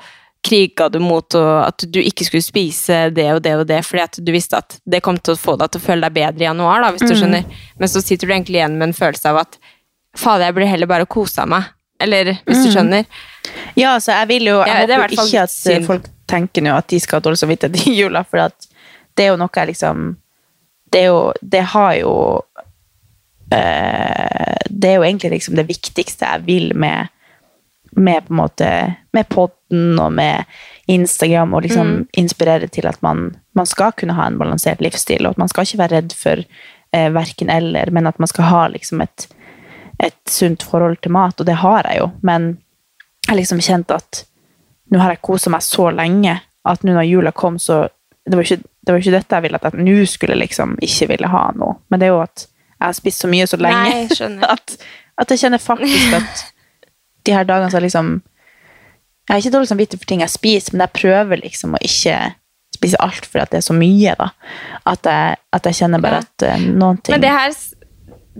kriga 0.45 0.89
du 0.93 0.99
mot 1.01 1.35
og 1.39 1.51
at 1.65 1.85
du 1.89 1.99
ikke 2.01 2.27
skulle 2.27 2.45
spise 2.45 3.07
det 3.15 3.25
og 3.33 3.41
det 3.45 3.55
og 3.57 3.65
det, 3.69 3.79
fordi 3.85 4.03
at 4.03 4.19
du 4.21 4.31
visste 4.35 4.59
at 4.61 4.77
det 4.85 5.01
kom 5.05 5.17
til 5.17 5.33
å 5.33 5.41
få 5.41 5.55
deg 5.59 5.73
til 5.73 5.81
å 5.81 5.85
føle 5.87 6.05
deg 6.05 6.17
bedre 6.19 6.45
i 6.45 6.47
januar, 6.47 6.83
da, 6.83 6.91
hvis 6.93 7.05
du 7.07 7.15
skjønner. 7.17 7.47
Men 7.81 7.91
så 7.91 8.01
sitter 8.03 8.29
du 8.29 8.35
egentlig 8.35 8.61
igjen 8.61 8.77
med 8.77 8.91
en 8.91 8.97
følelse 8.97 9.31
av 9.31 9.41
at 9.41 9.57
fader, 10.15 10.45
jeg 10.45 10.57
burde 10.57 10.69
heller 10.69 10.91
bare 10.91 11.09
kosa 11.09 11.47
meg. 11.49 11.71
Eller, 12.01 12.33
hvis 12.43 12.65
du 12.65 12.73
skjønner. 12.73 13.05
Ja, 13.79 13.95
så 14.03 14.11
jeg 14.11 14.27
vil 14.33 14.49
jo 14.49 14.57
Jeg 14.59 14.67
Ja, 14.67 14.87
det 14.87 14.95
er 14.97 14.99
i 14.99 15.15
håper 15.15 15.15
ikke 15.15 15.43
at 15.45 15.53
eh, 15.53 15.55
synd. 15.55 15.85
folk 15.87 16.09
tenker 16.27 16.65
nå 16.65 16.73
at 16.75 16.89
de 16.91 16.99
skal 16.99 17.21
ha 17.21 17.23
dårlig 17.23 17.39
samvittighet 17.39 17.87
i 17.87 17.93
jula, 18.01 18.25
for 18.27 18.43
at 18.43 18.67
det 19.15 19.25
er 19.25 19.31
jo 19.31 19.39
noe 19.39 19.55
jeg 19.55 19.69
liksom 19.71 20.09
Det 20.91 21.05
er 21.05 21.07
jo 21.07 21.19
Det 21.39 21.61
har 21.71 21.93
jo 22.01 22.13
eh, 23.55 24.57
Det 24.69 24.89
er 24.91 24.97
jo 24.99 25.05
egentlig 25.07 25.31
liksom 25.37 25.55
det 25.55 25.67
viktigste 25.69 26.31
jeg 26.33 26.45
vil 26.49 26.73
med 26.75 27.11
med 27.95 28.25
på 28.27 28.33
en 28.33 28.37
måte 28.39 28.69
med 29.13 29.27
podden 29.29 29.99
og 29.99 30.11
med 30.13 30.43
Instagram, 30.87 31.53
og 31.53 31.61
liksom 31.65 31.87
Mm. 31.87 32.07
inspirere 32.17 32.67
til 32.67 32.87
at 32.87 33.01
man, 33.01 33.35
man 33.55 33.65
skal 33.65 33.91
kunne 33.91 34.13
ha 34.13 34.27
en 34.27 34.37
balansert 34.37 34.81
livsstil, 34.81 35.25
og 35.25 35.31
at 35.31 35.37
man 35.37 35.47
skal 35.47 35.63
ikke 35.63 35.77
være 35.77 35.95
redd 35.95 36.13
for 36.13 36.43
eh, 36.93 37.09
verken 37.13 37.49
eller, 37.49 37.91
men 37.91 38.07
at 38.07 38.19
man 38.19 38.27
skal 38.27 38.45
ha 38.45 38.67
liksom 38.67 39.01
et, 39.01 39.27
et 40.03 40.17
sunt 40.27 40.63
forhold 40.63 40.97
til 41.01 41.11
mat, 41.11 41.39
og 41.39 41.45
det 41.45 41.55
har 41.55 41.83
jeg 41.89 41.99
jo, 41.99 42.11
men 42.21 42.57
jeg 43.25 43.31
har 43.33 43.35
liksom 43.39 43.59
kjent 43.61 43.91
at 43.91 44.25
nå 44.91 44.99
har 44.99 45.09
jeg 45.15 45.21
kosa 45.21 45.49
meg 45.49 45.61
så 45.65 45.89
lenge 45.91 46.39
at 46.65 46.83
nå 46.83 46.93
når 46.93 47.07
jula 47.09 47.31
kom, 47.31 47.59
så 47.59 47.87
Det 48.27 48.33
var 48.35 48.41
ikke, 48.41 48.63
det 48.81 48.91
var 48.93 48.97
ikke 48.99 49.11
dette 49.11 49.35
jeg 49.35 49.41
ville, 49.43 49.57
at 49.61 49.73
jeg 49.73 49.83
nå 49.85 50.05
skulle 50.05 50.35
liksom 50.35 50.77
ikke 50.81 51.07
ville 51.11 51.27
ha 51.29 51.51
noe. 51.53 51.75
Men 51.89 51.99
det 51.99 52.07
er 52.07 52.09
jo 52.15 52.21
at 52.23 52.47
jeg 52.47 52.85
har 52.87 52.93
spist 52.97 53.21
så 53.21 53.27
mye 53.29 53.45
så 53.45 53.57
lenge 53.61 53.83
Nei, 53.83 54.39
at, 54.55 54.73
at 55.21 55.29
jeg 55.29 55.39
kjenner 55.43 55.61
faktisk 55.61 56.13
at 56.19 56.41
de 57.25 57.35
her 57.35 57.47
dagene 57.47 57.73
så 57.73 57.81
liksom 57.83 58.17
Jeg 59.25 59.33
har 59.33 59.41
ikke 59.41 59.55
dårlig 59.55 59.69
samvittighet 59.71 60.03
for 60.03 60.09
ting 60.09 60.21
jeg 60.21 60.33
spiser, 60.33 60.73
men 60.73 60.85
jeg 60.85 60.97
prøver 61.01 61.41
liksom 61.41 61.73
å 61.73 61.81
ikke 61.81 62.17
spise 62.75 62.99
alt 63.01 63.25
fordi 63.25 63.47
det 63.51 63.61
er 63.61 63.65
så 63.65 63.75
mye, 63.75 64.13
da. 64.19 64.27
At 64.85 65.07
jeg, 65.09 65.39
at 65.57 65.69
jeg 65.69 65.79
kjenner 65.79 66.03
bare 66.03 66.21
at 66.25 66.45
uh, 66.45 66.59
noen 66.61 66.99
ting 67.01 67.15
Men 67.15 67.23
det 67.23 67.31
her, 67.33 67.55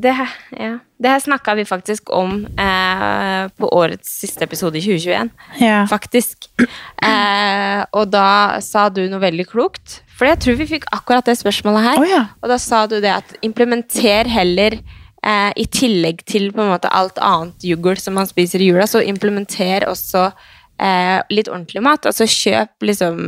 det 0.06 0.14
her, 0.20 0.36
ja. 0.60 0.72
det 1.02 1.14
her 1.14 1.24
snakka 1.24 1.56
vi 1.58 1.66
faktisk 1.66 2.12
om 2.14 2.42
eh, 2.46 3.46
på 3.56 3.70
årets 3.72 4.12
siste 4.22 4.44
episode 4.44 4.78
i 4.78 4.84
2021. 4.84 5.32
ja. 5.64 5.86
Faktisk. 5.90 6.50
Eh, 6.60 7.82
og 7.96 8.12
da 8.12 8.60
sa 8.64 8.90
du 8.92 9.06
noe 9.10 9.24
veldig 9.24 9.48
klokt. 9.50 10.02
For 10.16 10.28
jeg 10.30 10.42
tror 10.44 10.60
vi 10.60 10.68
fikk 10.76 10.90
akkurat 10.96 11.28
det 11.28 11.38
spørsmålet 11.40 11.88
her. 11.90 12.02
Oh, 12.02 12.08
ja. 12.10 12.22
Og 12.44 12.52
da 12.52 12.60
sa 12.62 12.86
du 12.92 13.00
det 13.04 13.12
at 13.12 13.36
implementer 13.46 14.28
heller 14.32 14.80
eh, 15.26 15.52
i 15.56 15.66
tillegg 15.72 16.24
til 16.30 16.52
på 16.54 16.64
en 16.64 16.74
måte 16.74 16.92
alt 16.94 17.20
annet 17.24 17.66
juggel 17.66 18.00
som 18.02 18.18
man 18.20 18.30
spiser 18.30 18.64
i 18.64 18.70
jula, 18.72 18.88
så 18.90 19.04
implementer 19.04 19.88
også 19.90 20.30
eh, 20.30 21.20
litt 21.34 21.52
ordentlig 21.52 21.84
mat. 21.86 22.08
Altså 22.10 22.28
kjøp 22.30 22.88
liksom 22.90 23.20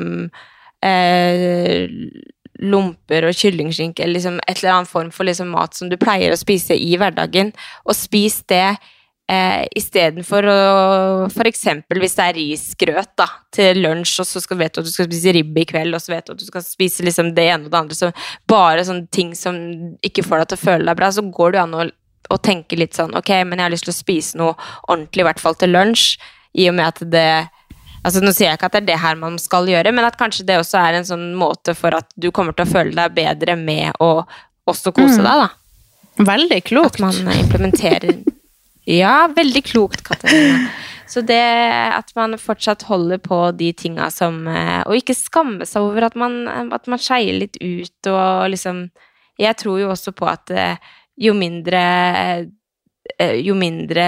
eh, 0.86 1.88
lomper 2.58 3.28
og 3.28 3.38
kyllingskinke 3.38 4.06
liksom 4.10 4.40
et 4.48 4.62
eller 4.62 4.80
annet 4.80 4.92
form 4.92 5.12
for 5.14 5.28
liksom 5.28 5.52
mat 5.54 5.78
som 5.78 5.92
du 5.92 5.98
pleier 6.02 6.34
å 6.34 6.40
spise 6.40 6.78
i 6.78 6.96
hverdagen, 6.98 7.54
og 7.86 7.98
spis 7.98 8.42
det 8.50 8.78
eh, 9.32 9.66
istedenfor 9.76 10.48
å 10.50 10.58
eksempel 11.48 12.00
hvis 12.02 12.16
det 12.18 12.26
er 12.26 12.38
risgrøt 12.38 13.14
da, 13.20 13.28
til 13.54 13.82
lunsj, 13.84 14.16
og 14.24 14.30
så 14.30 14.42
skal, 14.44 14.60
vet 14.62 14.76
du 14.76 14.82
at 14.82 14.88
du 14.88 14.94
skal 14.94 15.10
spise 15.10 15.36
ribbe 15.36 15.64
i 15.64 15.68
kveld, 15.70 15.96
og 15.96 16.04
så 16.04 16.16
vet 16.16 16.28
du 16.28 16.34
at 16.36 16.42
du 16.42 16.48
skal 16.48 16.66
spise 16.66 17.06
liksom 17.06 17.34
det 17.38 17.50
ene 17.52 17.68
og 17.68 17.74
det 17.74 17.82
andre, 17.82 17.98
så 17.98 18.12
bare 18.50 18.86
sånne 18.88 19.08
ting 19.14 19.36
som 19.38 19.60
ikke 20.06 20.26
får 20.26 20.44
deg 20.44 20.52
til 20.52 20.60
å 20.60 20.66
føle 20.66 20.90
deg 20.90 21.00
bra, 21.00 21.12
så 21.12 21.26
går 21.26 21.54
det 21.54 21.62
jo 21.62 21.66
an 21.68 21.78
å, 21.78 21.86
å 22.34 22.40
tenke 22.44 22.80
litt 22.80 22.98
sånn 22.98 23.16
Ok, 23.18 23.32
men 23.48 23.60
jeg 23.60 23.68
har 23.68 23.76
lyst 23.76 23.88
til 23.88 23.96
å 23.96 24.00
spise 24.02 24.40
noe 24.40 24.56
ordentlig, 24.88 25.24
i 25.24 25.30
hvert 25.30 25.44
fall 25.44 25.60
til 25.60 25.74
lunsj, 25.76 26.18
i 26.58 26.68
og 26.72 26.78
med 26.80 26.90
at 26.90 27.06
det 27.12 27.30
Altså, 28.06 28.22
nå 28.24 28.32
sier 28.32 28.52
jeg 28.54 28.56
ikke 28.56 28.68
at 28.70 28.76
det 28.78 28.80
er 28.80 28.88
det 28.88 28.98
her 29.02 29.18
man 29.20 29.34
skal 29.42 29.66
gjøre, 29.68 29.92
men 29.92 30.06
at 30.08 30.16
kanskje 30.16 30.46
det 30.48 30.56
også 30.62 30.78
er 30.80 30.96
en 30.96 31.08
sånn 31.10 31.26
måte 31.36 31.74
for 31.76 31.92
at 31.98 32.08
du 32.16 32.30
kommer 32.32 32.56
til 32.56 32.64
å 32.64 32.70
føle 32.70 32.94
deg 32.96 33.16
bedre 33.18 33.58
med 33.60 33.98
å 34.00 34.22
også 34.70 34.94
kose 34.96 35.18
deg, 35.26 35.42
da. 35.42 35.50
Veldig 36.30 36.62
klokt. 36.70 37.02
At 37.02 37.04
man 37.04 37.34
implementerer 37.34 38.22
Ja, 38.88 39.28
veldig 39.36 39.64
klokt, 39.68 40.04
Katarina. 40.08 40.70
Så 41.08 41.22
det 41.24 41.40
at 41.96 42.12
man 42.16 42.36
fortsatt 42.40 42.84
holder 42.88 43.20
på 43.24 43.40
de 43.56 43.72
tinga 43.76 44.10
som 44.12 44.42
eh, 44.52 44.82
Og 44.90 45.00
ikke 45.00 45.16
skamme 45.16 45.64
seg 45.68 45.86
over 45.88 46.04
at 46.10 46.18
man, 46.20 46.42
at 46.76 46.88
man 46.92 47.00
skeier 47.00 47.38
litt 47.40 47.56
ut 47.64 48.10
og 48.12 48.50
liksom 48.52 48.90
Jeg 49.40 49.56
tror 49.62 49.80
jo 49.80 49.94
også 49.94 50.12
på 50.12 50.28
at 50.28 50.52
eh, 50.52 50.76
jo 51.16 51.32
mindre 51.38 51.80
eh, 51.80 52.42
jo 53.42 53.56
mindre 53.58 54.04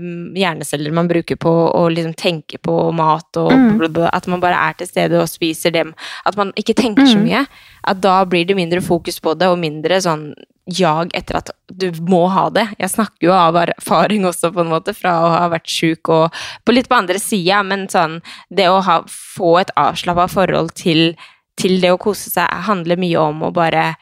mm, 0.00 0.36
hjerneceller 0.36 0.94
man 0.94 1.08
bruker 1.10 1.38
på 1.40 1.50
å 1.50 1.82
liksom 1.92 2.14
tenke 2.18 2.58
på 2.62 2.76
mat, 2.96 3.28
og 3.40 3.52
mm. 3.52 3.98
at 4.10 4.28
man 4.30 4.42
bare 4.42 4.58
er 4.68 4.78
til 4.78 4.90
stede 4.90 5.20
og 5.20 5.30
spiser 5.30 5.74
dem, 5.74 5.94
at 6.28 6.38
man 6.38 6.54
ikke 6.60 6.76
tenker 6.78 7.08
så 7.08 7.18
mye, 7.20 7.44
at 7.88 8.00
da 8.02 8.20
blir 8.28 8.48
det 8.48 8.58
mindre 8.58 8.82
fokus 8.84 9.20
på 9.22 9.34
det, 9.38 9.48
og 9.50 9.60
mindre 9.62 10.00
sånn 10.04 10.30
jag 10.70 11.10
etter 11.16 11.40
at 11.40 11.50
du 11.66 11.88
må 12.06 12.26
ha 12.30 12.44
det. 12.52 12.66
Jeg 12.78 12.92
snakker 12.92 13.26
jo 13.26 13.34
av 13.34 13.56
erfaring 13.58 14.26
også, 14.28 14.52
på 14.54 14.62
en 14.62 14.72
måte, 14.72 14.94
fra 14.94 15.16
å 15.24 15.32
ha 15.34 15.48
vært 15.52 15.70
sjuk 15.70 16.10
og 16.12 16.36
på 16.64 16.74
litt 16.74 16.90
på 16.90 16.98
andre 16.98 17.18
sida, 17.22 17.62
men 17.66 17.88
sånn 17.90 18.20
Det 18.50 18.68
å 18.68 18.80
ha, 18.84 19.00
få 19.08 19.56
et 19.62 19.72
avslappa 19.78 20.28
forhold 20.30 20.74
til, 20.78 21.14
til 21.58 21.80
det 21.82 21.92
å 21.94 22.00
kose 22.00 22.30
seg 22.30 22.66
handler 22.68 23.00
mye 23.00 23.18
om 23.18 23.42
å 23.46 23.52
bare 23.54 23.94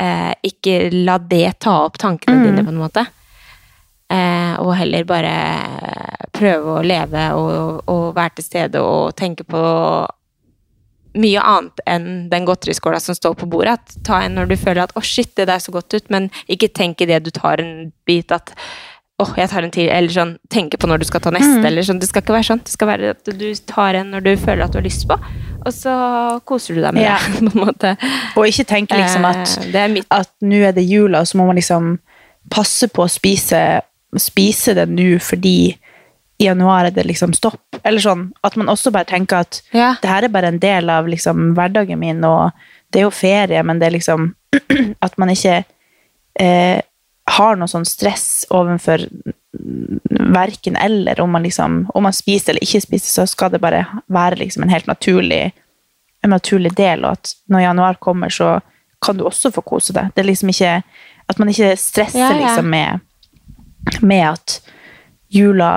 eh, 0.00 0.32
ikke 0.46 0.90
la 1.06 1.18
det 1.18 1.60
ta 1.64 1.82
opp 1.86 1.98
tankene 2.00 2.44
dine, 2.46 2.64
på 2.64 2.74
en 2.74 2.80
måte. 2.80 3.06
Eh, 4.10 4.54
og 4.58 4.74
heller 4.74 5.04
bare 5.06 5.34
prøve 6.34 6.78
å 6.78 6.82
leve 6.82 7.28
og, 7.38 7.82
og 7.90 8.14
være 8.16 8.38
til 8.38 8.46
stede 8.48 8.80
og 8.82 9.14
tenke 9.18 9.44
på 9.46 9.60
mye 11.20 11.42
annet 11.42 11.80
enn 11.90 12.06
den 12.30 12.46
godteriskåla 12.46 13.00
som 13.02 13.16
står 13.18 13.34
på 13.40 13.48
bordet. 13.50 13.78
At, 13.80 13.96
ta 14.06 14.20
en 14.24 14.36
når 14.38 14.52
du 14.52 14.56
føler 14.56 14.84
at 14.84 14.94
'å, 14.94 15.02
shit, 15.02 15.34
det 15.36 15.48
der 15.50 15.58
så 15.58 15.72
godt 15.74 15.94
ut', 15.94 16.10
men 16.10 16.30
ikke 16.48 16.70
tenk 16.74 16.98
det 16.98 17.24
du 17.24 17.30
tar 17.30 17.60
en 17.60 17.92
bit 18.06 18.30
at 18.32 18.54
åh, 19.20 19.34
jeg 19.36 19.50
tar 19.50 19.62
en 19.66 19.70
til, 19.74 19.88
eller 19.92 20.08
sånn 20.08 20.38
tenke 20.48 20.78
på 20.80 20.88
når 20.88 21.02
du 21.02 21.04
skal 21.04 21.20
ta 21.20 21.30
neste, 21.34 21.60
eller 21.66 21.84
sånn. 21.84 21.98
Det 22.00 22.08
skal 22.08 22.22
ikke 22.22 22.32
være 22.32 22.48
sånn. 22.48 22.62
Det 22.64 22.72
skal 22.72 22.88
være 22.88 23.10
at 23.10 23.24
du 23.24 23.54
tar 23.68 23.98
en 23.98 24.10
når 24.14 24.24
du 24.24 24.30
føler 24.40 24.64
at 24.64 24.72
du 24.72 24.78
har 24.78 24.86
lyst 24.86 25.06
på, 25.10 25.18
og 25.66 25.72
så 25.76 25.92
koser 26.48 26.74
du 26.78 26.80
deg 26.80 26.94
med 26.94 27.04
Ja. 27.04 27.18
det, 27.18 27.42
på 27.50 27.58
en 27.58 27.66
måte. 27.66 27.96
Og 28.36 28.46
ikke 28.48 28.64
tenke 28.64 28.96
liksom 28.96 29.26
at 29.28 29.58
Eh, 29.74 30.02
at 30.10 30.30
nå 30.40 30.62
er 30.64 30.72
det 30.72 30.88
jula, 30.88 31.20
og 31.20 31.26
så 31.28 31.36
må 31.36 31.46
man 31.46 31.56
liksom 31.56 31.98
passe 32.50 32.88
på 32.88 33.04
å 33.04 33.10
spise, 33.10 33.82
spise 34.18 34.74
det 34.74 34.88
nå 34.90 35.18
fordi 35.22 35.76
i 36.40 36.46
januar 36.46 36.86
er 36.88 36.90
det 36.96 37.04
liksom 37.04 37.34
stopp. 37.36 37.76
Eller 37.84 38.00
sånn, 38.00 38.30
at 38.42 38.56
man 38.56 38.70
også 38.72 38.90
bare 38.90 39.04
tenker 39.04 39.42
at 39.44 39.62
Ja. 39.76 39.94
det 40.00 40.08
her 40.08 40.24
er 40.24 40.28
bare 40.32 40.48
en 40.48 40.58
del 40.58 40.88
av 40.90 41.06
liksom 41.06 41.54
hverdagen 41.54 41.98
min, 42.00 42.24
og 42.24 42.50
det 42.90 43.00
er 43.00 43.04
jo 43.04 43.10
ferie, 43.10 43.62
men 43.62 43.78
det 43.78 43.86
er 43.90 43.96
liksom 43.98 44.34
at 45.04 45.18
man 45.18 45.28
ikke 45.30 45.64
eh, 46.40 46.80
har 47.30 47.56
noe 47.56 47.68
sånn 47.68 47.84
stress 47.84 48.46
overfor 48.50 49.04
verken 50.32 50.76
eller, 50.76 51.20
om 51.20 51.30
man 51.30 51.42
liksom, 51.42 51.90
om 51.94 52.02
man 52.02 52.12
spiser 52.12 52.52
eller 52.54 52.62
ikke 52.64 52.80
spiser, 52.80 53.10
så 53.10 53.26
skal 53.28 53.50
det 53.52 53.60
bare 53.62 53.84
være 54.08 54.36
liksom 54.40 54.62
en 54.64 54.72
helt 54.72 54.86
naturlig 54.90 55.52
en 56.22 56.30
naturlig 56.34 56.74
del, 56.76 57.04
og 57.04 57.12
at 57.16 57.30
når 57.48 57.62
januar 57.64 57.96
kommer, 58.00 58.28
så 58.28 58.58
kan 59.00 59.16
du 59.16 59.24
også 59.24 59.48
få 59.54 59.62
kose 59.64 59.94
deg. 59.96 60.10
Det 60.14 60.20
er 60.20 60.26
liksom 60.28 60.50
ikke 60.52 60.82
At 61.30 61.38
man 61.38 61.48
ikke 61.48 61.76
stresser 61.78 62.18
Ja, 62.18 62.32
ja. 62.34 62.40
liksom 62.42 62.66
med, 62.68 63.00
med 64.00 64.26
at 64.32 64.60
jula 65.30 65.72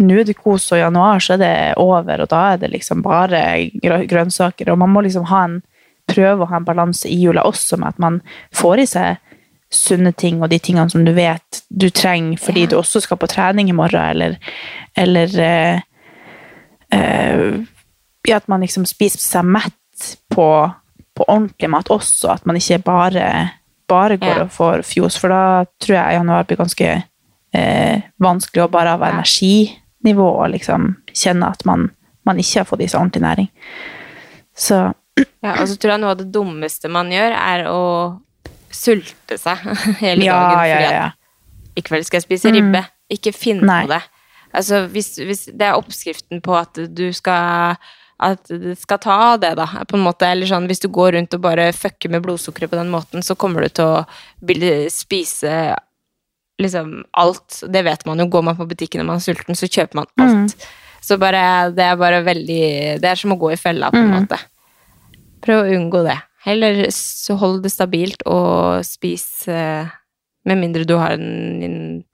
Nå 0.00 0.14
er 0.16 0.24
det 0.24 0.38
kos, 0.38 0.70
og 0.72 0.78
i 0.78 0.80
januar 0.80 1.20
så 1.20 1.34
er 1.34 1.40
det 1.42 1.56
over, 1.76 2.22
og 2.24 2.28
da 2.32 2.38
er 2.54 2.60
det 2.62 2.70
liksom 2.72 3.02
bare 3.04 3.42
grønnsaker. 4.08 4.70
Og 4.72 4.78
man 4.80 4.88
må 4.94 5.02
liksom 5.04 5.26
ha 5.28 5.42
en 5.44 5.58
prøve 6.08 6.46
å 6.46 6.48
ha 6.48 6.56
en 6.56 6.64
balanse 6.64 7.10
i 7.10 7.18
jula 7.20 7.44
også, 7.44 7.76
med 7.76 7.92
at 7.92 8.00
man 8.00 8.16
får 8.56 8.80
i 8.80 8.86
seg 8.88 9.36
sunne 9.70 10.12
ting, 10.16 10.40
og 10.42 10.50
de 10.50 10.58
tingene 10.58 10.90
som 10.90 11.04
du 11.06 11.12
vet 11.14 11.60
du 11.68 11.90
trenger 11.94 12.40
fordi 12.42 12.66
du 12.70 12.78
også 12.80 13.04
skal 13.04 13.20
på 13.20 13.28
trening 13.30 13.70
i 13.70 13.76
morgen, 13.76 14.02
eller, 14.02 14.38
eller 14.98 15.36
eh, 15.44 15.84
eh, 16.96 18.34
at 18.34 18.48
man 18.50 18.64
liksom 18.64 18.86
spiser 18.88 19.22
seg 19.22 19.46
mett 19.46 20.16
på, 20.32 20.48
på 21.14 21.28
ordentlig 21.28 21.70
mat 21.70 21.90
også, 21.92 22.34
at 22.34 22.48
man 22.48 22.58
ikke 22.58 22.80
bare, 22.88 23.26
bare 23.90 24.16
går 24.22 24.44
Ja. 24.44 24.48
får 24.54 24.84
fjos, 24.86 25.18
for 25.20 25.32
da 25.34 25.42
tror 25.82 25.96
jeg 25.98 26.18
januar 26.20 26.46
blir 26.48 26.60
ganske 26.62 26.90
eh, 27.52 28.02
vanskelig 28.22 28.64
å 28.64 28.70
bare 28.70 28.94
av 28.96 29.02
energinivå 29.10 30.28
og 30.30 30.50
liksom 30.54 30.92
kjenne 31.12 31.50
at 31.50 31.64
man, 31.68 31.88
man 32.26 32.38
ikke 32.38 32.62
har 32.62 32.68
fått 32.70 32.84
i 32.86 32.88
seg 32.88 33.00
ordentlig 33.02 33.24
næring. 33.26 33.50
Så 34.56 34.80
Ja, 35.44 35.56
og 35.60 35.66
så 35.68 35.76
tror 35.76 35.94
jeg 35.96 36.00
noe 36.04 36.14
av 36.14 36.20
det 36.22 36.30
dummeste 36.32 36.88
man 36.92 37.10
gjør, 37.12 37.34
er 37.36 37.66
å 37.68 37.82
sulte 38.70 39.36
seg 39.40 39.58
hele 40.04 40.24
ja, 40.24 40.38
dagen. 40.38 40.54
fordi 40.54 40.94
ja, 40.94 41.08
at 41.10 41.78
i 41.80 41.84
kveld 41.86 42.06
skal 42.06 42.20
jeg 42.20 42.28
spise 42.28 42.52
ribbe. 42.54 42.84
Ikke 43.10 43.32
finn 43.34 43.60
på 43.66 43.86
det. 43.90 44.00
Altså, 44.54 44.84
hvis, 44.90 45.12
hvis 45.18 45.44
det 45.54 45.66
er 45.66 45.78
oppskriften 45.78 46.40
på 46.42 46.54
at 46.58 46.78
du 46.94 47.08
skal 47.14 47.76
at 48.20 48.50
det 48.52 48.76
skal 48.80 48.98
ta 49.00 49.14
av 49.32 49.40
det, 49.40 49.54
da, 49.58 49.66
på 49.88 49.96
en 49.96 50.04
måte. 50.04 50.28
Eller 50.28 50.48
sånn, 50.48 50.66
hvis 50.68 50.82
du 50.82 50.88
går 50.92 51.14
rundt 51.16 51.34
og 51.36 51.42
bare 51.44 51.70
fucker 51.76 52.12
med 52.12 52.22
blodsukkeret 52.26 52.70
på 52.72 52.78
den 52.78 52.90
måten, 52.92 53.24
så 53.24 53.36
kommer 53.38 53.64
du 53.64 53.72
til 53.80 53.84
å 53.88 54.04
spise 54.92 55.54
liksom 56.60 57.04
alt. 57.16 57.62
Det 57.72 57.82
vet 57.86 58.04
man 58.06 58.20
jo. 58.20 58.28
Går 58.28 58.44
man 58.50 58.58
på 58.58 58.68
butikken 58.68 59.00
når 59.00 59.08
man 59.08 59.20
er 59.22 59.24
sulten, 59.24 59.56
så 59.56 59.68
kjøper 59.70 60.02
man 60.02 60.10
alt. 60.20 60.56
Så 61.00 61.16
bare, 61.16 61.70
det 61.72 61.80
er 61.86 61.96
bare 61.96 62.18
veldig 62.26 62.64
Det 63.00 63.08
er 63.08 63.16
som 63.16 63.32
å 63.32 63.38
gå 63.40 63.54
i 63.54 63.56
fella, 63.60 63.88
på 63.90 63.96
en 63.96 64.10
måte. 64.20 64.36
Prøv 65.40 65.62
å 65.62 65.78
unngå 65.78 66.02
det. 66.04 66.18
Heller 66.44 66.82
så 66.92 67.36
hold 67.40 67.62
det 67.64 67.72
stabilt 67.72 68.22
og 68.28 68.84
spis 68.84 69.46
eh, 69.48 69.88
Med 70.48 70.56
mindre 70.56 70.86
du 70.88 70.94
har 70.96 71.12
en, 71.16 71.62
en 71.64 72.04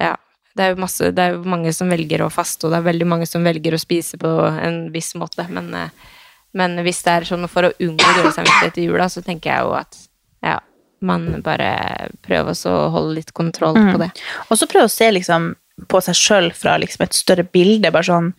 Ja. 0.00 0.16
Det 0.54 0.66
er, 0.66 0.76
masse, 0.78 1.10
det 1.10 1.22
er 1.22 1.34
jo 1.34 1.48
mange 1.50 1.72
som 1.74 1.90
velger 1.90 2.22
å 2.22 2.30
faste, 2.30 2.66
og 2.66 2.74
det 2.74 2.78
er 2.78 2.90
veldig 2.90 3.08
mange 3.10 3.26
som 3.26 3.42
velger 3.46 3.74
å 3.74 3.80
spise 3.80 4.20
på 4.20 4.30
en 4.52 4.84
viss 4.94 5.14
måte, 5.18 5.46
men, 5.50 5.72
eh, 5.74 6.12
men 6.54 6.78
hvis 6.86 7.02
det 7.02 7.14
er 7.14 7.26
sånn 7.26 7.48
for 7.50 7.66
å 7.66 7.72
unngå 7.82 8.12
dårlig 8.18 8.36
samvittighet 8.36 8.78
i 8.78 8.86
jula, 8.86 9.08
så 9.10 9.24
tenker 9.26 9.50
jeg 9.50 9.66
jo 9.66 9.74
at 9.74 9.98
ja, 10.46 10.60
man 11.02 11.42
bare 11.42 11.72
prøver 12.22 12.54
å 12.70 12.76
holde 12.94 13.18
litt 13.18 13.34
kontroll 13.34 13.74
på 13.74 13.98
det. 14.00 14.12
Og 14.48 14.60
så 14.60 14.70
prøve 14.70 14.86
å 14.86 14.94
se 14.94 15.10
liksom 15.10 15.52
på 15.90 16.00
seg 16.06 16.18
sjøl 16.18 16.48
fra 16.54 16.76
liksom 16.78 17.02
et 17.02 17.18
større 17.18 17.44
bilde. 17.44 17.90
bare 17.90 18.06
sånn 18.06 18.32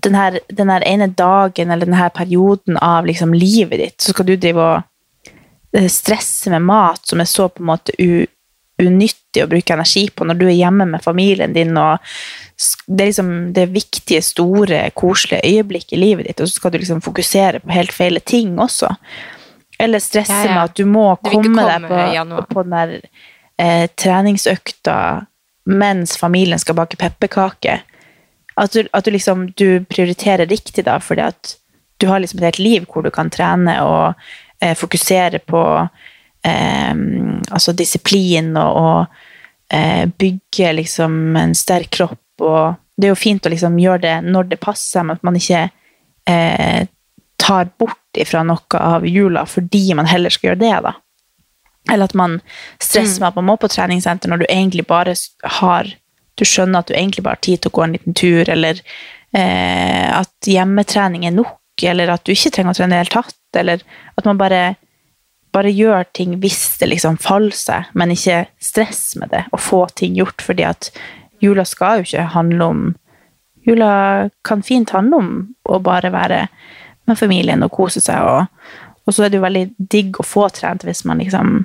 den 0.00 0.14
her, 0.16 0.38
den 0.48 0.70
her 0.70 0.84
ene 0.86 1.06
dagen 1.06 1.70
eller 1.70 1.86
den 1.86 1.98
her 1.98 2.08
perioden 2.08 2.78
av 2.80 3.06
liksom 3.06 3.34
livet 3.34 3.80
ditt, 3.80 4.00
så 4.00 4.14
skal 4.14 4.28
du 4.28 4.36
drive 4.36 4.62
og 4.62 5.76
eh, 5.76 5.88
stresse 5.92 6.50
med 6.52 6.64
mat 6.64 7.06
som 7.06 7.20
er 7.20 7.28
så 7.28 7.48
på 7.52 7.62
en 7.62 7.70
måte 7.72 7.96
u, 7.98 8.24
unyttig 8.84 9.44
å 9.44 9.48
bruke 9.50 9.74
energi 9.74 10.06
på 10.10 10.26
når 10.28 10.38
du 10.40 10.46
er 10.48 10.56
hjemme 10.56 10.86
med 10.90 11.04
familien 11.04 11.54
din. 11.54 11.76
og 11.78 11.98
Det 12.86 13.04
er 13.04 13.10
liksom 13.10 13.34
det 13.56 13.66
viktige, 13.74 14.22
store, 14.22 14.84
koselige 14.94 15.42
øyeblikket 15.48 15.96
i 15.96 16.00
livet 16.00 16.28
ditt, 16.28 16.40
og 16.40 16.48
så 16.50 16.60
skal 16.60 16.72
du 16.72 16.78
liksom 16.78 17.02
fokusere 17.04 17.62
på 17.62 17.74
helt 17.74 17.92
feile 17.92 18.20
ting 18.20 18.58
også. 18.60 18.92
Eller 19.78 19.98
stresse 19.98 20.32
Ja, 20.32 20.46
ja. 20.46 20.54
med 20.54 20.64
at 20.64 20.76
du 20.76 20.84
må 20.86 21.16
Du 21.22 21.30
vil 21.30 21.48
komme 21.48 21.66
deg 21.66 21.88
på, 21.88 22.44
på 22.54 22.62
den 22.62 22.76
der 22.76 23.00
eh, 23.58 23.88
treningsøkta 23.96 25.26
mens 25.64 26.16
familien 26.18 26.58
skal 26.58 26.74
bake 26.74 26.98
pepperkaker. 26.98 27.82
At 28.56 28.72
du, 28.72 28.86
at 28.92 29.04
du 29.04 29.10
liksom 29.14 29.46
du 29.56 29.84
prioriterer 29.88 30.46
riktig, 30.46 30.84
da, 30.84 30.98
fordi 31.00 31.22
at 31.22 31.56
du 32.02 32.08
har 32.10 32.20
liksom 32.20 32.40
et 32.40 32.50
helt 32.50 32.58
liv 32.58 32.86
hvor 32.90 33.02
du 33.06 33.10
kan 33.14 33.30
trene 33.30 33.78
og 33.84 34.18
eh, 34.60 34.74
fokusere 34.76 35.38
på 35.38 35.62
altså 36.50 37.74
disiplin 37.76 38.56
og, 38.58 38.76
og 38.76 39.74
eh, 39.74 40.06
bygge 40.06 40.72
liksom 40.80 41.36
en 41.36 41.54
sterk 41.54 41.90
kropp. 41.90 42.20
Og 42.42 42.74
det 42.96 43.08
er 43.08 43.14
jo 43.14 43.20
fint 43.20 43.46
å 43.46 43.52
liksom 43.52 43.78
gjøre 43.80 44.02
det 44.04 44.16
når 44.26 44.50
det 44.52 44.60
passer, 44.62 45.04
men 45.06 45.16
at 45.16 45.24
man 45.26 45.38
ikke 45.38 45.62
eh, 46.28 46.82
tar 47.42 47.72
bort 47.78 47.98
ifra 48.18 48.42
noe 48.46 48.78
av 48.78 49.06
jula 49.08 49.46
fordi 49.48 49.94
man 49.98 50.10
heller 50.10 50.30
skal 50.30 50.52
gjøre 50.52 50.62
det, 50.62 50.74
da. 50.84 50.94
Eller 51.90 52.06
at 52.06 52.14
man 52.14 52.36
stresser 52.78 53.20
med 53.20 53.32
at 53.32 53.38
man 53.40 53.48
må 53.48 53.56
på 53.58 53.70
treningssenter 53.72 54.30
når 54.30 54.44
du 54.44 54.46
egentlig 54.48 54.84
bare 54.86 55.16
har 55.58 55.88
Du 56.38 56.44
skjønner 56.46 56.80
at 56.80 56.88
du 56.88 56.94
egentlig 56.94 57.24
bare 57.26 57.36
har 57.36 57.42
tid 57.44 57.60
til 57.60 57.68
å 57.68 57.74
gå 57.76 57.82
en 57.84 57.92
liten 57.92 58.14
tur, 58.16 58.48
eller 58.48 58.78
eh, 59.36 60.06
at 60.16 60.48
hjemmetrening 60.48 61.26
er 61.28 61.34
nok, 61.36 61.82
eller 61.84 62.08
at 62.14 62.22
du 62.24 62.32
ikke 62.32 62.54
trenger 62.54 62.72
å 62.72 62.78
trene 62.78 62.88
i 62.88 62.94
det 62.94 63.00
hele 63.02 63.12
tatt, 63.12 63.58
eller 63.60 63.82
at 64.16 64.24
man 64.24 64.40
bare 64.40 64.60
bare 65.52 65.72
gjør 65.72 66.06
ting 66.16 66.36
hvis 66.42 66.78
det 66.80 66.88
liksom 66.90 67.18
faller 67.22 67.56
seg, 67.56 67.90
men 67.98 68.14
ikke 68.14 68.44
stress 68.62 69.16
med 69.20 69.32
det, 69.34 69.44
og 69.52 69.60
få 69.60 69.84
ting 69.96 70.16
gjort, 70.16 70.42
fordi 70.44 70.66
at 70.68 70.90
jula 71.42 71.64
skal 71.68 72.00
jo 72.00 72.10
ikke 72.10 72.32
handle 72.36 72.72
om 72.72 72.90
Jula 73.62 74.26
kan 74.42 74.58
fint 74.66 74.90
handle 74.90 75.18
om 75.20 75.26
å 75.70 75.76
bare 75.78 76.08
være 76.10 76.38
med 77.06 77.14
familien 77.14 77.62
og 77.62 77.70
kose 77.70 78.00
seg, 78.02 78.18
og, 78.18 78.48
og 79.06 79.14
så 79.14 79.22
er 79.22 79.30
det 79.30 79.38
jo 79.38 79.44
veldig 79.44 79.62
digg 79.78 80.18
å 80.18 80.26
få 80.26 80.48
trent 80.50 80.82
hvis 80.82 81.04
man 81.06 81.22
liksom 81.22 81.60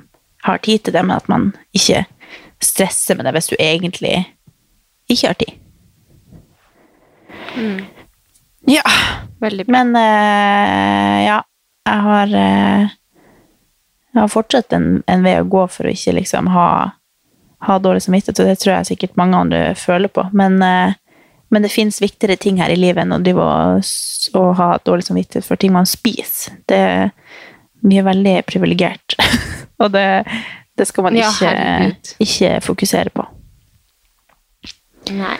har 0.46 0.62
tid 0.62 0.84
til 0.86 0.94
det, 0.94 1.02
men 1.02 1.16
at 1.16 1.26
man 1.26 1.48
ikke 1.74 2.04
stresser 2.62 3.18
med 3.18 3.26
det 3.26 3.34
hvis 3.34 3.50
du 3.50 3.56
egentlig 3.58 4.14
ikke 5.10 5.32
har 5.32 5.40
tid. 5.42 5.58
Ja. 8.70 8.84
Veldig 9.40 9.66
bra. 9.66 9.72
Men 9.72 9.94
uh, 9.96 11.18
ja, 11.24 11.38
jeg 11.88 12.04
har 12.04 12.34
eh, 12.36 12.96
Jeg 14.18 14.24
har 14.24 14.32
fortsatt 14.32 14.74
en, 14.74 14.86
en 15.06 15.20
vei 15.22 15.36
å 15.38 15.46
gå 15.46 15.60
for 15.70 15.86
å 15.86 15.92
ikke 15.94 16.16
liksom 16.16 16.48
ha, 16.50 16.68
ha 17.62 17.76
dårlig 17.78 18.02
samvittighet, 18.02 18.40
og 18.42 18.48
det 18.50 18.56
tror 18.58 18.72
jeg 18.72 18.88
sikkert 18.88 19.20
mange 19.20 19.38
andre 19.38 19.60
føler 19.78 20.10
på. 20.10 20.24
Men, 20.34 20.56
eh, 20.66 20.96
men 21.54 21.62
det 21.62 21.70
fins 21.70 22.00
viktigere 22.02 22.34
ting 22.42 22.58
her 22.58 22.74
i 22.74 22.78
livet 22.80 23.04
enn 23.04 23.14
å 23.14 23.20
drive 23.22 23.46
og, 23.46 24.48
ha 24.58 24.72
dårlig 24.82 25.06
samvittighet 25.06 25.46
for 25.46 25.60
ting 25.60 25.70
man 25.76 25.86
spiser. 25.86 26.58
Det, 26.66 26.82
vi 27.86 28.00
er 28.00 28.08
veldig 28.10 28.34
privilegert, 28.50 29.14
og 29.84 29.94
det, 29.94 30.08
det 30.74 30.90
skal 30.90 31.06
man 31.06 31.22
ikke, 31.22 31.54
ja, 31.54 31.94
ikke 32.26 32.52
fokusere 32.66 33.14
på. 33.14 33.28
Nei, 35.14 35.38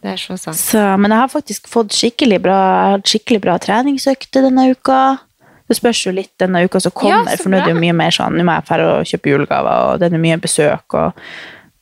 det 0.00 0.14
er 0.16 0.24
så 0.24 0.40
sant. 0.40 0.56
Så, 0.56 0.80
men 0.96 1.12
jeg 1.12 1.20
har 1.20 1.36
faktisk 1.36 1.68
fått 1.68 1.92
skikkelig 2.00 2.40
bra, 2.48 2.60
skikkelig 3.04 3.44
bra 3.44 3.60
treningsøkter 3.60 4.48
denne 4.48 4.70
uka. 4.72 5.18
Det 5.66 5.76
spørs 5.78 6.04
jo 6.06 6.14
litt 6.14 6.32
denne 6.38 6.62
uka 6.66 6.80
som 6.82 6.94
kommer, 6.94 7.32
ja, 7.32 7.40
for 7.40 7.50
nå 7.50 7.58
er 7.58 7.66
det 7.66 7.74
jo 7.74 7.82
mye 7.82 7.96
mer 7.96 8.14
sånn, 8.14 8.36
nå 8.38 8.46
må 8.46 8.54
jeg 8.58 8.68
færre 8.68 8.88
og 8.92 9.10
kjøpe 9.10 9.32
julegaver, 9.32 9.82
og 9.88 10.02
det 10.02 10.10
er 10.12 10.22
mye 10.22 10.38
besøk 10.42 10.96
og, 10.98 11.22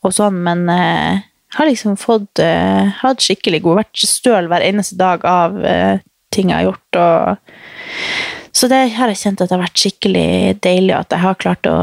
og 0.04 0.14
sånn, 0.16 0.38
men 0.46 0.64
eh, 0.72 1.24
jeg 1.52 1.58
har 1.58 1.68
liksom 1.68 1.98
fått, 2.00 2.40
eh, 2.42 2.94
hatt 3.02 3.24
skikkelig 3.24 3.60
god, 3.66 3.82
vært 3.82 4.06
støl 4.08 4.48
hver 4.50 4.64
eneste 4.64 4.96
dag 5.00 5.26
av 5.28 5.60
eh, 5.60 5.98
ting 6.34 6.48
jeg 6.50 6.56
har 6.56 6.70
gjort, 6.70 7.00
og 7.02 8.54
så 8.54 8.70
det 8.70 8.80
har 8.94 9.10
jeg 9.10 9.20
kjent 9.20 9.42
at 9.42 9.50
det 9.50 9.56
har 9.56 9.64
vært 9.64 9.82
skikkelig 9.82 10.28
deilig 10.64 10.94
at 10.96 11.12
jeg 11.12 11.24
har 11.24 11.38
klart 11.42 11.68
å, 11.68 11.78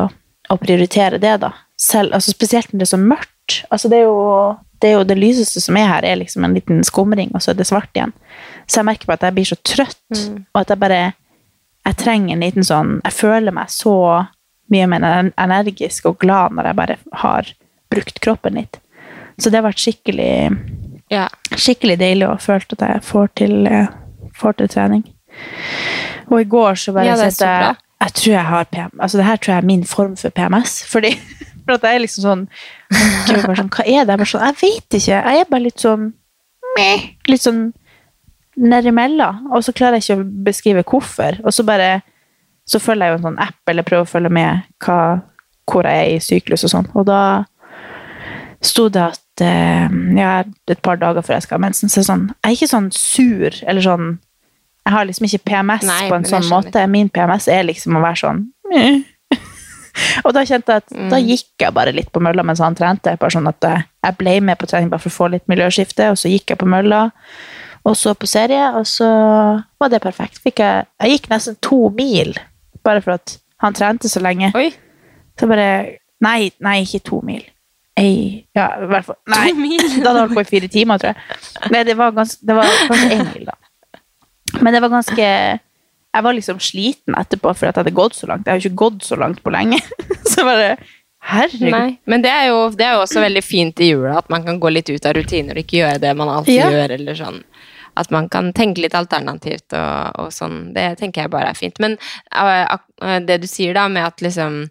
å 0.50 0.58
prioritere 0.62 1.20
det 1.22 1.36
da. 1.44 1.52
Selv, 1.80 2.14
altså 2.16 2.32
spesielt 2.32 2.72
når 2.72 2.80
det 2.80 2.86
er 2.86 2.92
så 2.94 3.00
mørkt. 3.02 3.58
Altså 3.74 3.90
det 3.92 4.00
er 4.00 4.06
jo 4.08 4.22
det, 4.82 4.90
er 4.90 4.96
jo 4.96 5.08
det 5.08 5.18
lyseste 5.20 5.62
som 5.62 5.78
er 5.78 5.90
her, 5.90 6.08
er 6.08 6.22
liksom 6.22 6.46
en 6.48 6.56
liten 6.56 6.80
skumring, 6.88 7.34
og 7.36 7.44
så 7.44 7.52
er 7.52 7.60
det 7.60 7.68
svart 7.70 7.92
igjen. 7.98 8.14
Så 8.66 8.80
jeg 8.80 8.88
merker 8.88 9.10
på 9.10 9.18
at 9.18 9.26
jeg 9.28 9.36
blir 9.36 9.50
så 9.52 9.58
trøtt, 9.68 10.22
og 10.56 10.62
at 10.64 10.72
jeg 10.72 10.82
bare 10.82 11.02
jeg 11.86 11.98
trenger 11.98 12.34
en 12.36 12.44
liten 12.46 12.64
sånn 12.64 13.02
Jeg 13.04 13.14
føler 13.14 13.52
meg 13.52 13.68
så 13.74 13.94
mye 14.72 14.88
mer 14.88 15.32
energisk 15.38 16.06
og 16.06 16.20
glad 16.20 16.54
når 16.56 16.66
jeg 16.70 16.76
bare 16.76 16.98
har 17.24 17.48
brukt 17.92 18.20
kroppen 18.24 18.54
litt. 18.56 18.78
Så 19.40 19.50
det 19.52 19.60
har 19.60 19.66
vært 19.70 19.82
skikkelig, 19.84 20.60
Ja. 21.12 21.28
skikkelig 21.52 21.98
deilig 22.00 22.28
og 22.30 22.40
følt 22.40 22.72
at 22.74 22.80
jeg 22.88 23.02
får 23.04 23.28
til, 23.36 23.68
eh, 23.68 23.88
får 24.34 24.54
til 24.58 24.68
trening. 24.68 25.04
Og 26.30 26.40
i 26.40 26.44
går 26.48 26.74
så 26.80 26.94
bare 26.94 27.06
Ja, 27.06 27.16
så 27.16 27.38
bra. 27.46 27.68
jeg 27.68 27.78
Jeg 28.02 28.14
tror 28.14 28.34
jeg 28.34 28.46
har 28.46 28.64
PM, 28.66 28.92
altså 29.00 29.18
det 29.18 29.26
her 29.26 29.36
tror 29.38 29.54
jeg 29.54 29.64
er 29.64 29.66
min 29.68 29.84
form 29.84 30.16
for 30.16 30.30
PMS. 30.30 30.84
Fordi 30.86 31.12
for 31.66 31.74
at 31.74 31.82
jeg 31.84 31.96
er 31.96 32.00
liksom 32.00 32.24
sånn, 32.24 32.48
sånn 33.28 33.70
Hva 33.70 33.84
er 33.86 34.06
det? 34.06 34.08
Jeg, 34.08 34.18
bare 34.18 34.26
sånn, 34.26 34.46
jeg 34.48 34.56
vet 34.62 34.90
ikke. 34.90 35.24
Jeg 35.24 35.40
er 35.42 35.46
bare 35.52 35.62
litt 35.68 35.78
sånn 35.80 36.14
Litt 37.28 37.42
sånn 37.44 37.74
nedimellom. 38.62 39.48
Og 39.52 39.64
så 39.66 39.74
klarer 39.76 39.98
jeg 40.00 40.06
ikke 40.06 40.20
å 40.22 40.30
beskrive 40.48 40.84
hvorfor. 40.88 41.40
Og 41.46 41.54
så 41.56 41.66
bare 41.68 42.02
så 42.72 42.80
følger 42.80 43.08
jeg 43.10 43.14
jo 43.16 43.18
en 43.20 43.26
sånn 43.26 43.40
app, 43.44 43.58
eller 43.68 43.84
prøver 43.84 44.06
å 44.06 44.10
følge 44.12 44.30
med 44.32 44.62
hva, 44.86 44.98
hvor 45.72 45.88
jeg 45.90 46.02
er 46.06 46.12
i 46.16 46.20
syklus 46.24 46.64
og 46.68 46.72
sånn. 46.72 46.90
Og 46.96 47.08
da 47.10 47.22
sto 48.62 48.86
det 48.94 49.02
at 49.02 49.42
eh, 49.44 49.88
ja, 50.20 50.34
et 50.70 50.82
par 50.86 51.00
dager 51.02 51.26
før 51.26 51.40
jeg 51.40 51.48
skal 51.48 51.58
ha 51.58 51.64
mensen, 51.66 51.90
så 51.90 52.00
er 52.04 52.06
sånn 52.06 52.28
Jeg 52.30 52.46
er 52.52 52.58
ikke 52.60 52.70
sånn 52.70 52.92
sur, 52.94 53.58
eller 53.66 53.82
sånn 53.82 54.06
Jeg 54.86 54.94
har 54.94 55.08
liksom 55.10 55.26
ikke 55.28 55.42
PMS 55.50 55.88
Nei, 55.90 56.04
på 56.10 56.16
en 56.20 56.28
sånn 56.30 56.46
måte. 56.50 56.84
Min 56.90 57.10
PMS 57.14 57.48
er 57.52 57.66
liksom 57.68 57.98
å 57.98 58.04
være 58.06 58.22
sånn. 58.22 58.44
Og 60.26 60.32
da 60.34 60.44
kjente 60.48 60.72
jeg 60.78 60.84
at 60.86 60.94
da 61.12 61.18
Mm. 61.20 61.28
gikk 61.28 61.66
jeg 61.66 61.74
bare 61.76 61.92
litt 61.94 62.12
på 62.14 62.22
mølla 62.24 62.44
mens 62.48 62.62
han 62.64 62.76
trente. 62.78 63.18
Bare 63.20 63.34
sånn 63.34 63.50
at 63.50 63.62
jeg, 63.66 63.84
jeg 64.06 64.18
ble 64.22 64.38
med 64.42 64.58
på 64.62 64.70
trening 64.70 64.90
bare 64.90 65.04
for 65.04 65.12
å 65.12 65.18
få 65.18 65.28
litt 65.34 65.48
miljøskifte, 65.52 66.12
og 66.14 66.18
så 66.18 66.32
gikk 66.32 66.54
jeg 66.54 66.62
på 66.62 66.70
mølla 66.70 67.10
og 67.86 67.96
så 67.98 68.14
på 68.14 68.28
serie, 68.30 68.68
og 68.78 68.86
så 68.88 69.08
var 69.82 69.90
det 69.90 70.02
perfekt. 70.04 70.42
Jeg, 70.46 70.86
jeg 71.02 71.16
gikk 71.16 71.30
nesten 71.32 71.56
to 71.66 71.90
mil 71.98 72.36
bare 72.86 73.02
for 73.02 73.16
at 73.18 73.38
han 73.62 73.74
trente 73.78 74.10
så 74.10 74.22
lenge. 74.24 74.52
Oi. 74.58 74.70
Så 75.40 75.48
bare 75.50 75.98
Nei, 76.22 76.52
nei, 76.62 76.84
ikke 76.86 77.00
to 77.02 77.18
mil. 77.26 77.42
Ei, 77.98 78.46
ja, 78.54 78.68
i 78.78 78.86
hvert 78.90 79.08
fall. 79.08 79.18
Nei, 79.34 79.48
To 79.50 79.58
mil? 79.58 79.82
da 80.04 80.12
hadde 80.12 80.20
jeg 80.20 80.28
holdt 80.28 80.38
på 80.38 80.44
i 80.44 80.50
fire 80.52 80.68
timer, 80.70 81.02
tror 81.02 81.16
jeg. 81.16 81.40
Nei, 81.74 81.82
det 81.88 81.96
var, 81.98 82.12
ganske, 82.14 82.46
det 82.46 82.58
var 82.60 82.70
kanskje 82.92 83.08
én 83.16 83.24
mil, 83.32 83.48
da. 83.50 83.56
Men 84.62 84.76
det 84.76 84.82
var 84.84 84.92
ganske 84.94 85.26
Jeg 86.12 86.24
var 86.28 86.36
liksom 86.38 86.60
sliten 86.62 87.16
etterpå 87.18 87.54
for 87.56 87.70
at 87.72 87.78
jeg 87.78 87.82
hadde 87.86 87.96
gått 87.98 88.18
så 88.20 88.28
langt. 88.30 88.46
Jeg 88.46 88.52
har 88.54 88.60
jo 88.62 88.70
ikke 88.70 88.82
gått 88.84 89.06
så 89.08 89.18
langt 89.18 89.42
på 89.42 89.54
lenge. 89.54 89.80
Så 90.32 90.44
bare 90.46 90.76
Herregud. 91.32 91.70
Nei. 91.74 91.98
Men 92.10 92.22
det 92.26 92.32
er, 92.34 92.48
jo, 92.50 92.62
det 92.74 92.86
er 92.86 92.96
jo 92.98 93.04
også 93.04 93.22
veldig 93.22 93.44
fint 93.46 93.80
i 93.82 93.92
jula 93.92 94.16
at 94.20 94.30
man 94.34 94.44
kan 94.46 94.58
gå 94.62 94.72
litt 94.74 94.90
ut 94.90 95.06
av 95.06 95.14
rutiner 95.18 95.54
og 95.58 95.62
ikke 95.64 95.78
gjøre 95.84 96.00
det 96.02 96.14
man 96.18 96.32
alltid 96.34 96.58
Ja. 96.58 96.70
gjør. 96.74 96.94
eller 96.98 97.18
sånn. 97.18 97.38
At 98.00 98.12
man 98.12 98.30
kan 98.32 98.54
tenke 98.56 98.84
litt 98.84 98.96
alternativt 98.96 99.76
og, 99.76 100.22
og 100.22 100.32
sånn. 100.36 100.72
Det 100.76 100.94
tenker 101.02 101.26
jeg 101.26 101.34
bare 101.34 101.52
er 101.52 101.60
fint. 101.60 101.80
Men 101.84 101.98
eh, 102.32 102.64
eh, 103.04 103.20
det 103.28 103.42
du 103.44 103.50
sier 103.50 103.76
da 103.76 103.88
med 103.92 104.08
at 104.08 104.24
liksom 104.24 104.64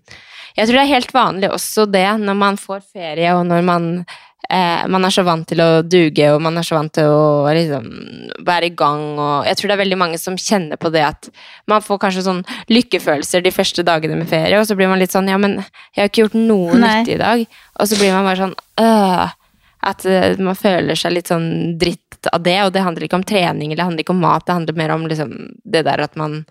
Jeg 0.57 0.67
tror 0.67 0.77
det 0.77 0.83
er 0.83 0.97
helt 0.97 1.15
vanlig 1.15 1.53
også 1.53 1.87
det 1.87 2.09
når 2.19 2.37
man 2.37 2.59
får 2.59 2.83
ferie 2.83 3.31
og 3.37 3.45
når 3.47 3.63
man 3.63 3.85
eh, 4.51 4.83
man 4.91 5.07
er 5.07 5.15
så 5.15 5.23
vant 5.23 5.47
til 5.47 5.63
å 5.63 5.83
duge, 5.87 6.27
og 6.35 6.41
man 6.43 6.59
er 6.59 6.67
så 6.67 6.75
vant 6.75 6.93
til 6.97 7.07
å 7.07 7.47
liksom, 7.55 7.87
være 8.47 8.71
i 8.71 8.75
gang. 8.75 9.05
Og 9.15 9.47
jeg 9.47 9.61
tror 9.61 9.71
det 9.71 9.77
er 9.77 9.83
veldig 9.85 10.01
mange 10.01 10.19
som 10.19 10.39
kjenner 10.41 10.81
på 10.81 10.91
det 10.91 11.05
at 11.07 11.31
man 11.71 11.85
får 11.85 12.03
kanskje 12.03 12.27
sånn 12.27 12.43
lykkefølelser 12.73 13.45
de 13.47 13.55
første 13.55 13.87
dagene 13.87 14.19
med 14.19 14.33
ferie, 14.33 14.59
og 14.59 14.67
så 14.67 14.77
blir 14.79 14.91
man 14.91 15.01
litt 15.03 15.15
sånn 15.15 15.31
Ja, 15.31 15.39
men 15.39 15.61
jeg 15.61 16.03
har 16.03 16.11
ikke 16.11 16.25
gjort 16.25 16.41
noe 16.41 16.81
Nei. 16.81 16.97
nyttig 16.99 17.19
i 17.19 17.23
dag. 17.23 17.45
Og 17.79 17.93
så 17.93 18.01
blir 18.01 18.17
man 18.17 18.27
bare 18.27 18.43
sånn 18.43 18.57
øh, 18.83 19.37
At 19.91 20.05
man 20.43 20.59
føler 20.59 20.99
seg 20.99 21.15
litt 21.15 21.31
sånn 21.31 21.79
dritt 21.81 22.10
av 22.33 22.43
det. 22.43 22.59
Og 22.67 22.73
det 22.75 22.83
handler 22.85 23.07
ikke 23.07 23.17
om 23.21 23.25
trening 23.25 23.71
eller 23.73 23.81
det 23.83 23.89
handler 23.89 24.05
ikke 24.05 24.17
om 24.17 24.21
mat, 24.21 24.45
det 24.47 24.53
handler 24.59 24.77
mer 24.77 24.91
om 24.97 25.07
liksom, 25.09 25.31
det 25.65 25.85
der 25.89 26.01
at 26.05 26.17
man 26.21 26.45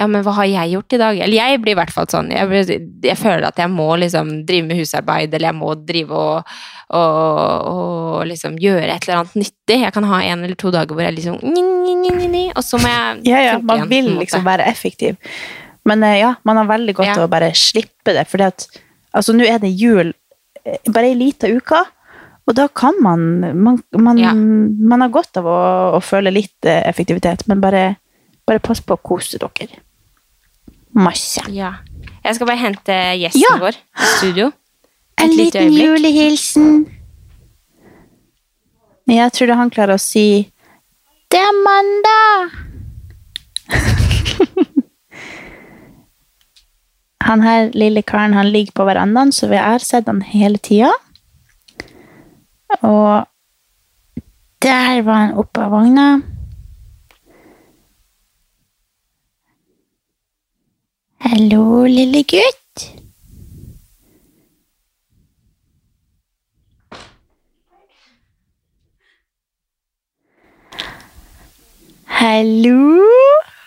ja, 0.00 0.06
men 0.08 0.22
hva 0.24 0.32
har 0.38 0.46
jeg 0.48 0.70
gjort 0.72 0.94
i 0.96 0.98
dag? 0.98 1.18
Eller 1.20 1.36
jeg 1.36 1.58
blir 1.62 1.74
i 1.74 1.78
hvert 1.78 1.90
fall 1.94 2.06
sånn. 2.10 2.30
Jeg, 2.32 2.48
blir- 2.48 2.70
jeg 3.04 3.18
føler 3.20 3.44
at 3.46 3.58
jeg 3.60 3.70
må 3.70 3.90
liksom 4.00 4.30
drive 4.48 4.64
med 4.66 4.78
husarbeid, 4.80 5.34
eller 5.36 5.50
jeg 5.52 5.58
må 5.58 5.74
drive 5.86 6.16
og, 6.16 6.54
og, 6.96 7.68
og 7.68 8.24
liksom 8.26 8.56
gjøre 8.58 8.88
et 8.96 9.04
eller 9.06 9.20
annet 9.20 9.36
nyttig. 9.42 9.76
Jeg 9.84 9.92
kan 9.94 10.06
ha 10.08 10.22
en 10.24 10.44
eller 10.48 10.56
to 10.58 10.72
dager 10.74 10.96
hvor 10.96 11.04
jeg 11.04 11.18
liksom 11.18 11.36
Og 11.44 12.64
så 12.64 12.80
må 12.80 12.88
jeg 12.88 13.20
Ja, 13.30 13.42
ja, 13.44 13.58
man 13.60 13.82
igjen, 13.84 13.90
vil 13.92 14.10
liksom 14.24 14.44
være 14.48 14.66
effektiv. 14.72 15.20
Men 15.88 16.02
eh, 16.08 16.18
ja, 16.22 16.34
man 16.46 16.56
har 16.62 16.68
veldig 16.72 16.94
godt 16.98 17.12
Ja. 17.12 17.18
å 17.26 17.30
bare 17.30 17.52
slippe 17.58 18.14
det, 18.16 18.24
fordi 18.30 18.48
at 18.48 18.66
altså 19.12 19.34
nå 19.36 19.44
er 19.46 19.58
det 19.62 19.70
jul 19.76 20.12
eh, 20.64 20.78
bare 20.88 21.10
ei 21.12 21.18
lita 21.18 21.50
uke, 21.52 21.82
og 22.46 22.54
da 22.58 22.66
kan 22.68 22.94
man 23.00 23.20
Man, 23.56 23.78
man, 23.94 24.18
Ja. 24.18 24.32
man 24.34 25.00
har 25.00 25.08
godt 25.14 25.36
av 25.36 25.44
å, 25.46 25.58
å 25.96 26.00
føle 26.02 26.30
litt 26.34 26.64
eh, 26.66 26.82
effektivitet, 26.88 27.46
men 27.48 27.60
bare, 27.60 27.96
bare 28.46 28.58
pass 28.60 28.80
på 28.80 28.94
å 28.96 29.02
kose 29.02 29.38
dere. 29.38 29.78
Masse. 30.94 31.40
Ja. 31.48 31.74
Jeg 32.24 32.34
skal 32.36 32.46
bare 32.46 32.58
hente 32.60 32.92
gjesten 33.18 33.40
Ja. 33.40 33.56
vår 33.62 33.74
i 33.78 34.08
studio. 34.18 34.46
Et 35.18 35.24
en 35.24 35.30
liten 35.36 35.68
øyeblikk. 35.68 35.82
julehilsen. 35.86 36.86
Jeg 39.06 39.32
tror 39.32 39.54
han 39.58 39.70
klarer 39.70 39.94
å 39.94 40.00
si 40.00 40.52
Det 41.30 41.38
er 41.40 41.52
mandag! 41.64 42.50
han 47.22 47.42
her 47.46 47.70
lille 47.74 48.02
karen 48.02 48.34
han 48.36 48.50
ligger 48.52 48.72
på 48.76 48.84
verandaen, 48.88 49.32
så 49.32 49.48
vi 49.50 49.56
har 49.60 49.78
sett 49.82 50.06
han 50.10 50.20
hele 50.26 50.58
tida. 50.58 50.90
Og 52.80 53.26
der 54.62 55.02
var 55.02 55.14
han 55.14 55.34
oppe 55.34 55.60
av 55.60 55.70
vogna. 55.74 56.06
Hallo, 61.22 61.84
lille 61.86 62.22
gutt. 62.26 62.86
Hallo? 72.22 73.02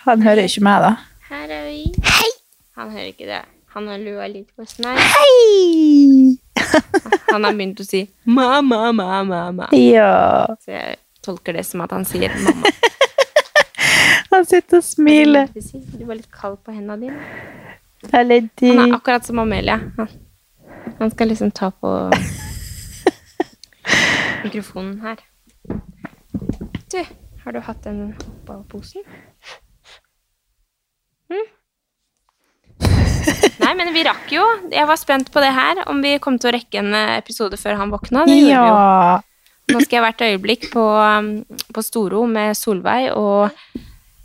Han 0.06 0.22
hører 0.22 0.48
ikke 0.48 0.64
meg, 0.64 0.80
da. 0.84 0.92
Her 1.28 1.50
er 1.50 1.64
vi. 1.68 1.82
Hei! 2.06 2.30
Han 2.78 2.90
hører 2.90 3.12
ikke 3.12 3.28
det. 3.28 3.42
Han 3.76 3.88
har 3.90 4.00
lua 4.00 4.28
litt 4.32 4.48
på 4.56 4.64
snei. 4.68 4.96
Hei! 4.96 6.36
Han 7.32 7.44
har 7.44 7.56
begynt 7.56 7.80
å 7.82 7.86
si 7.86 8.06
mamma, 8.24 8.92
mamma, 8.92 9.24
mamma. 9.28 9.68
Ja. 9.76 10.46
Så 10.64 10.72
jeg 10.74 10.96
tolker 11.26 11.56
det 11.56 11.64
som 11.66 11.82
at 11.84 11.94
han 11.94 12.06
sier 12.08 12.34
mamma. 12.44 12.70
Han 14.30 14.44
sitter 14.46 14.82
og 14.82 14.84
smiler. 14.84 15.48
Du 15.52 16.04
var 16.04 16.18
litt 16.18 16.30
kald 16.34 16.58
på 16.66 16.74
hendene 16.74 16.96
dine. 17.06 17.20
Eller 18.12 18.48
de 18.60 18.72
Han 18.72 18.82
er 18.84 18.96
akkurat 18.98 19.24
som 19.26 19.38
Amelia. 19.38 19.78
Han, 19.96 20.08
han 20.98 21.10
skal 21.10 21.30
liksom 21.32 21.50
ta 21.56 21.70
på 21.70 21.92
mikrofonen 24.44 25.00
her. 25.00 25.22
Du, 26.92 27.00
har 27.44 27.52
du 27.52 27.60
hatt 27.60 27.82
den 27.84 28.02
oppå 28.12 28.60
posen? 28.68 29.06
Nei, 33.64 33.72
men 33.78 33.90
vi 33.94 34.04
rakk 34.06 34.30
jo. 34.32 34.44
Jeg 34.72 34.86
var 34.88 34.98
spent 35.00 35.30
på 35.34 35.42
det 35.42 35.52
her, 35.56 35.82
om 35.90 36.00
vi 36.04 36.16
kom 36.22 36.38
til 36.40 36.50
å 36.52 36.54
rekke 36.56 36.80
en 36.82 36.94
eh, 36.94 37.16
episode 37.20 37.58
før 37.60 37.78
han 37.80 37.92
våkna. 37.94 38.24
Det 38.28 38.36
gjorde 38.36 38.62
vi 38.62 38.70
jo. 38.70 39.74
Nå 39.74 39.80
skal 39.82 39.96
jeg 39.98 40.04
hvert 40.04 40.20
øyeblikk 40.28 40.68
på, 40.70 40.82
um, 41.02 41.30
på 41.74 41.82
Storo 41.82 42.20
med 42.30 42.54
Solveig 42.54 43.08
og 43.18 43.50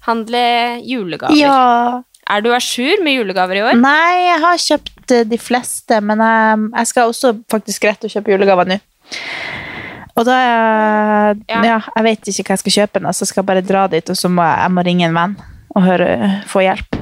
handle 0.05 0.43
julegaver. 0.85 1.37
ja. 1.41 2.01
Er 2.31 2.39
du 2.45 2.51
à 2.53 2.59
jour 2.63 3.01
med 3.03 3.17
julegaver 3.17 3.57
i 3.57 3.63
år? 3.65 3.73
Nei, 3.81 4.21
jeg 4.29 4.39
har 4.39 4.59
kjøpt 4.63 5.11
eh, 5.11 5.23
de 5.27 5.39
fleste, 5.41 5.97
men 6.05 6.21
jeg, 6.23 6.61
jeg 6.77 6.89
skal 6.91 7.09
også 7.09 7.31
faktisk 7.51 7.89
rett 7.89 8.05
og 8.07 8.13
kjøpe 8.13 8.31
julegaver 8.31 8.69
nå. 8.69 8.77
Og 10.15 10.27
da 10.29 10.37
eh, 10.45 11.41
Ja. 11.49 11.63
ja. 11.65 11.79
jeg 11.97 12.05
vet 12.07 12.29
ikke 12.31 12.45
hva 12.45 12.55
jeg 12.55 12.63
skal 12.63 12.75
kjøpe, 12.77 13.01
nå, 13.03 13.11
så 13.17 13.27
skal 13.27 13.43
bare 13.49 13.65
dra 13.65 13.87
dit, 13.91 14.13
og 14.13 14.15
så 14.15 14.31
må 14.31 14.45
jeg, 14.47 14.61
jeg 14.63 14.75
må 14.77 14.85
ringe 14.87 15.09
en 15.09 15.17
venn 15.17 15.35
og 15.75 15.89
høre, 15.89 16.07
få 16.53 16.63
hjelp. 16.69 17.00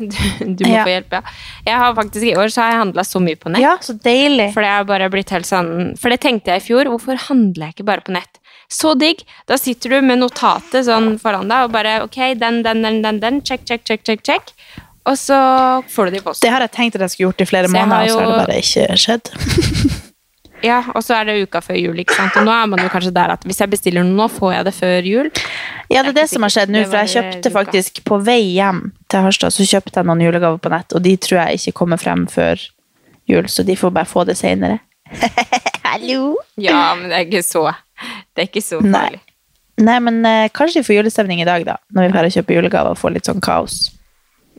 Du, 0.40 0.54
du 0.56 0.64
må 0.66 0.72
Ja. 0.74 0.84
få 0.86 0.92
hjelp, 0.94 1.12
ja. 1.18 1.22
Jeg 1.66 1.78
har 1.82 1.94
faktisk 1.98 2.26
I 2.30 2.34
år 2.40 2.52
så 2.54 2.62
har 2.64 2.72
jeg 2.74 2.80
handla 2.84 3.04
så 3.06 3.20
mye 3.22 3.38
på 3.40 3.52
nett. 3.52 3.62
Ja, 3.64 3.76
så 3.84 3.94
deilig. 4.00 4.50
For 4.54 4.64
det 4.64 4.74
bare 4.88 5.08
blitt 5.12 5.30
helt 5.34 5.48
sånn 5.48 5.72
For 6.00 6.10
det 6.12 6.20
tenkte 6.24 6.54
jeg 6.54 6.62
i 6.64 6.66
fjor. 6.70 6.90
Hvorfor 6.94 7.20
handler 7.28 7.68
jeg 7.68 7.76
ikke 7.78 7.88
bare 7.92 8.04
på 8.06 8.14
nett? 8.16 8.40
Så 8.70 8.92
digg! 8.98 9.24
Da 9.50 9.56
sitter 9.58 9.96
du 9.96 10.00
med 10.06 10.20
notatet 10.22 10.86
sånn 10.86 11.16
foran 11.18 11.48
deg 11.50 11.66
og 11.66 11.72
bare 11.74 11.96
Ok, 12.04 12.16
den, 12.38 12.62
den, 12.66 12.82
den, 12.86 13.00
den, 13.02 13.18
den. 13.22 13.40
Check, 13.42 13.64
check, 13.66 13.82
check, 13.84 14.04
check, 14.06 14.22
check. 14.24 14.54
Og 15.08 15.16
så 15.18 15.34
får 15.90 16.06
du 16.06 16.10
det 16.14 16.20
i 16.20 16.22
posten. 16.22 16.44
Det 16.46 16.52
har 16.54 16.62
jeg 16.66 16.70
tenkt 16.76 16.94
at 16.98 17.02
jeg 17.06 17.10
skulle 17.14 17.30
gjort 17.30 17.40
i 17.42 17.46
flere 17.48 17.70
måneder, 17.72 18.04
og 18.04 18.10
så 18.12 18.20
har 18.20 18.30
det 18.30 18.40
bare 18.44 18.58
ikke 18.60 18.98
skjedd. 19.00 19.30
Ja, 20.62 20.80
Og 20.94 21.04
så 21.04 21.14
er 21.16 21.28
det 21.28 21.36
uka 21.46 21.62
før 21.64 21.78
jul, 21.78 22.00
ikke 22.02 22.16
sant. 22.16 22.36
Og 22.36 22.44
nå 22.44 22.52
er 22.52 22.66
man 22.70 22.82
jo 22.82 22.90
kanskje 22.92 23.12
der 23.16 23.32
at 23.34 23.44
hvis 23.48 23.60
jeg 23.62 23.70
bestiller 23.72 24.04
noe 24.04 24.16
nå, 24.18 24.26
får 24.32 24.52
jeg 24.54 24.66
det 24.68 24.74
før 24.76 25.08
jul. 25.08 25.30
Ja, 25.90 26.02
det 26.02 26.12
er 26.12 26.18
det 26.20 26.26
som 26.32 26.44
har 26.46 26.52
skjedd 26.52 26.72
nå, 26.74 26.82
for 26.88 27.00
jeg 27.00 27.14
kjøpte 27.16 27.52
faktisk 27.54 28.02
på 28.06 28.18
vei 28.26 28.40
hjem 28.56 28.82
til 29.10 29.24
Harstad, 29.24 29.54
så 29.56 29.66
kjøpte 29.66 30.00
jeg 30.00 30.08
noen 30.10 30.22
julegaver 30.26 30.60
på 30.62 30.72
nett, 30.72 30.92
og 30.94 31.02
de 31.06 31.16
tror 31.16 31.40
jeg 31.42 31.60
ikke 31.60 31.78
kommer 31.80 32.00
frem 32.00 32.26
før 32.30 32.60
jul, 33.30 33.48
så 33.48 33.64
de 33.66 33.76
får 33.78 33.94
bare 33.96 34.10
få 34.10 34.26
det 34.28 34.36
senere. 34.40 34.78
Hallo? 35.90 36.36
Ja, 36.60 36.92
men 36.94 37.08
det 37.10 37.16
er 37.16 37.24
ikke 37.26 37.42
så 37.42 37.64
Det 38.06 38.44
er 38.44 38.46
ikke 38.46 38.62
så 38.62 38.78
Nei. 38.84 38.92
farlig. 38.94 39.22
Nei, 39.80 39.96
men 40.04 40.20
eh, 40.28 40.50
kanskje 40.52 40.82
vi 40.82 40.90
får 40.90 40.98
julestemning 41.00 41.40
i 41.42 41.48
dag, 41.48 41.64
da, 41.66 41.78
når 41.96 42.06
vi 42.10 42.14
får 42.18 42.30
kjøpe 42.36 42.58
julegaver 42.58 42.94
og 42.94 43.00
får 43.00 43.16
litt 43.16 43.30
sånn 43.30 43.40
kaos. 43.42 43.88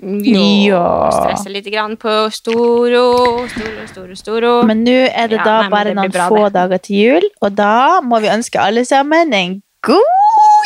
Jo, 0.02 0.46
Ja. 0.66 1.12
stresse 1.14 1.50
litt 1.54 1.66
grann 1.72 1.96
på 1.96 2.10
Storo, 2.34 3.46
Storo, 3.48 3.86
Storo, 3.88 4.16
Storo. 4.16 4.54
Men 4.66 4.84
nå 4.84 4.96
er 5.14 5.28
det 5.30 5.38
Ja, 5.38 5.44
da 5.46 5.62
nei, 5.62 5.70
bare 5.70 5.84
det 5.92 5.96
noen 5.96 6.12
bra, 6.12 6.28
få 6.30 6.44
det. 6.46 6.54
dager 6.54 6.78
til 6.82 6.96
jul, 6.96 7.30
og 7.42 7.56
da 7.56 8.02
må 8.02 8.20
vi 8.22 8.28
ønske 8.34 8.58
alle 8.60 8.84
sammen 8.86 9.34
en 9.34 9.62
god 9.84 10.02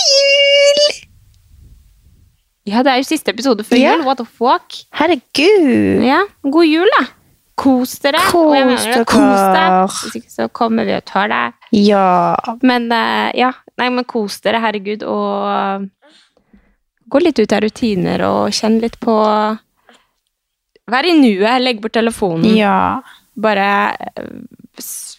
jul! 0.08 1.02
Ja, 2.66 2.82
det 2.82 2.92
er 2.94 2.98
jo 2.98 3.04
siste 3.06 3.30
episode 3.30 3.64
før 3.64 3.78
Ja. 3.78 3.96
jul. 3.96 4.06
What 4.06 4.18
the 4.18 4.26
fuck? 4.26 4.72
Herregud! 4.94 6.04
Ja, 6.04 6.24
god 6.44 6.66
jul, 6.66 6.88
da. 7.00 7.06
Kos 7.58 8.00
dere. 8.00 8.20
Kos 8.32 8.84
dere. 8.84 9.06
Kos 9.06 9.44
deg. 9.56 9.90
Hvis 9.90 10.16
ikke 10.22 10.32
så 10.32 10.48
kommer 10.52 10.84
vi 10.86 10.94
og 10.98 11.06
tar 11.06 11.28
deg. 11.30 11.54
Ja. 11.72 12.36
Men 12.64 12.92
eh, 12.92 13.32
ja, 13.36 13.52
nei, 13.78 13.90
men 13.90 14.04
kos 14.04 14.40
dere, 14.42 14.60
herregud, 14.60 15.04
og 15.04 15.90
gå 17.10 17.20
litt 17.22 17.40
ut 17.40 17.54
av 17.54 17.62
rutiner 17.66 18.22
og 18.28 18.52
kjenn 18.56 18.80
litt 18.82 19.00
på 19.00 19.16
Vær 20.86 21.06
i 21.10 21.16
nuet, 21.18 21.62
legg 21.64 21.80
bort 21.82 21.96
telefonen. 21.98 22.52
Ja. 22.54 23.02
Bare 23.42 23.96
eh, 23.98 24.28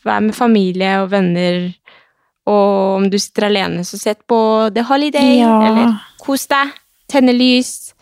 vær 0.07 0.20
med 0.22 0.34
familie 0.37 0.93
og 1.03 1.09
venner. 1.11 1.72
Og 2.47 3.01
om 3.01 3.09
du 3.11 3.16
sitter 3.18 3.49
alene, 3.49 3.82
så 3.82 3.99
sett 3.99 4.20
på 4.30 4.39
The 4.74 4.84
Holiday, 4.87 5.41
Ja. 5.41 5.57
eller 5.66 5.97
kos 6.22 6.47
deg. 6.47 6.70
Tenne 7.11 7.34
lys. 7.34 7.93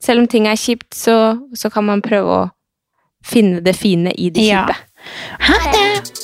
Selv 0.00 0.20
om 0.24 0.26
ting 0.32 0.46
er 0.48 0.56
kjipt, 0.56 0.94
så, 0.96 1.36
så 1.52 1.68
kan 1.72 1.84
man 1.84 2.00
prøve 2.04 2.38
å 2.40 2.50
finne 3.24 3.60
det 3.64 3.76
fine 3.76 4.12
i 4.16 4.30
det 4.32 4.48
Ja. 4.48 4.64
kjipe. 4.64 4.80
Ha 5.44 5.60
det! 5.76 6.23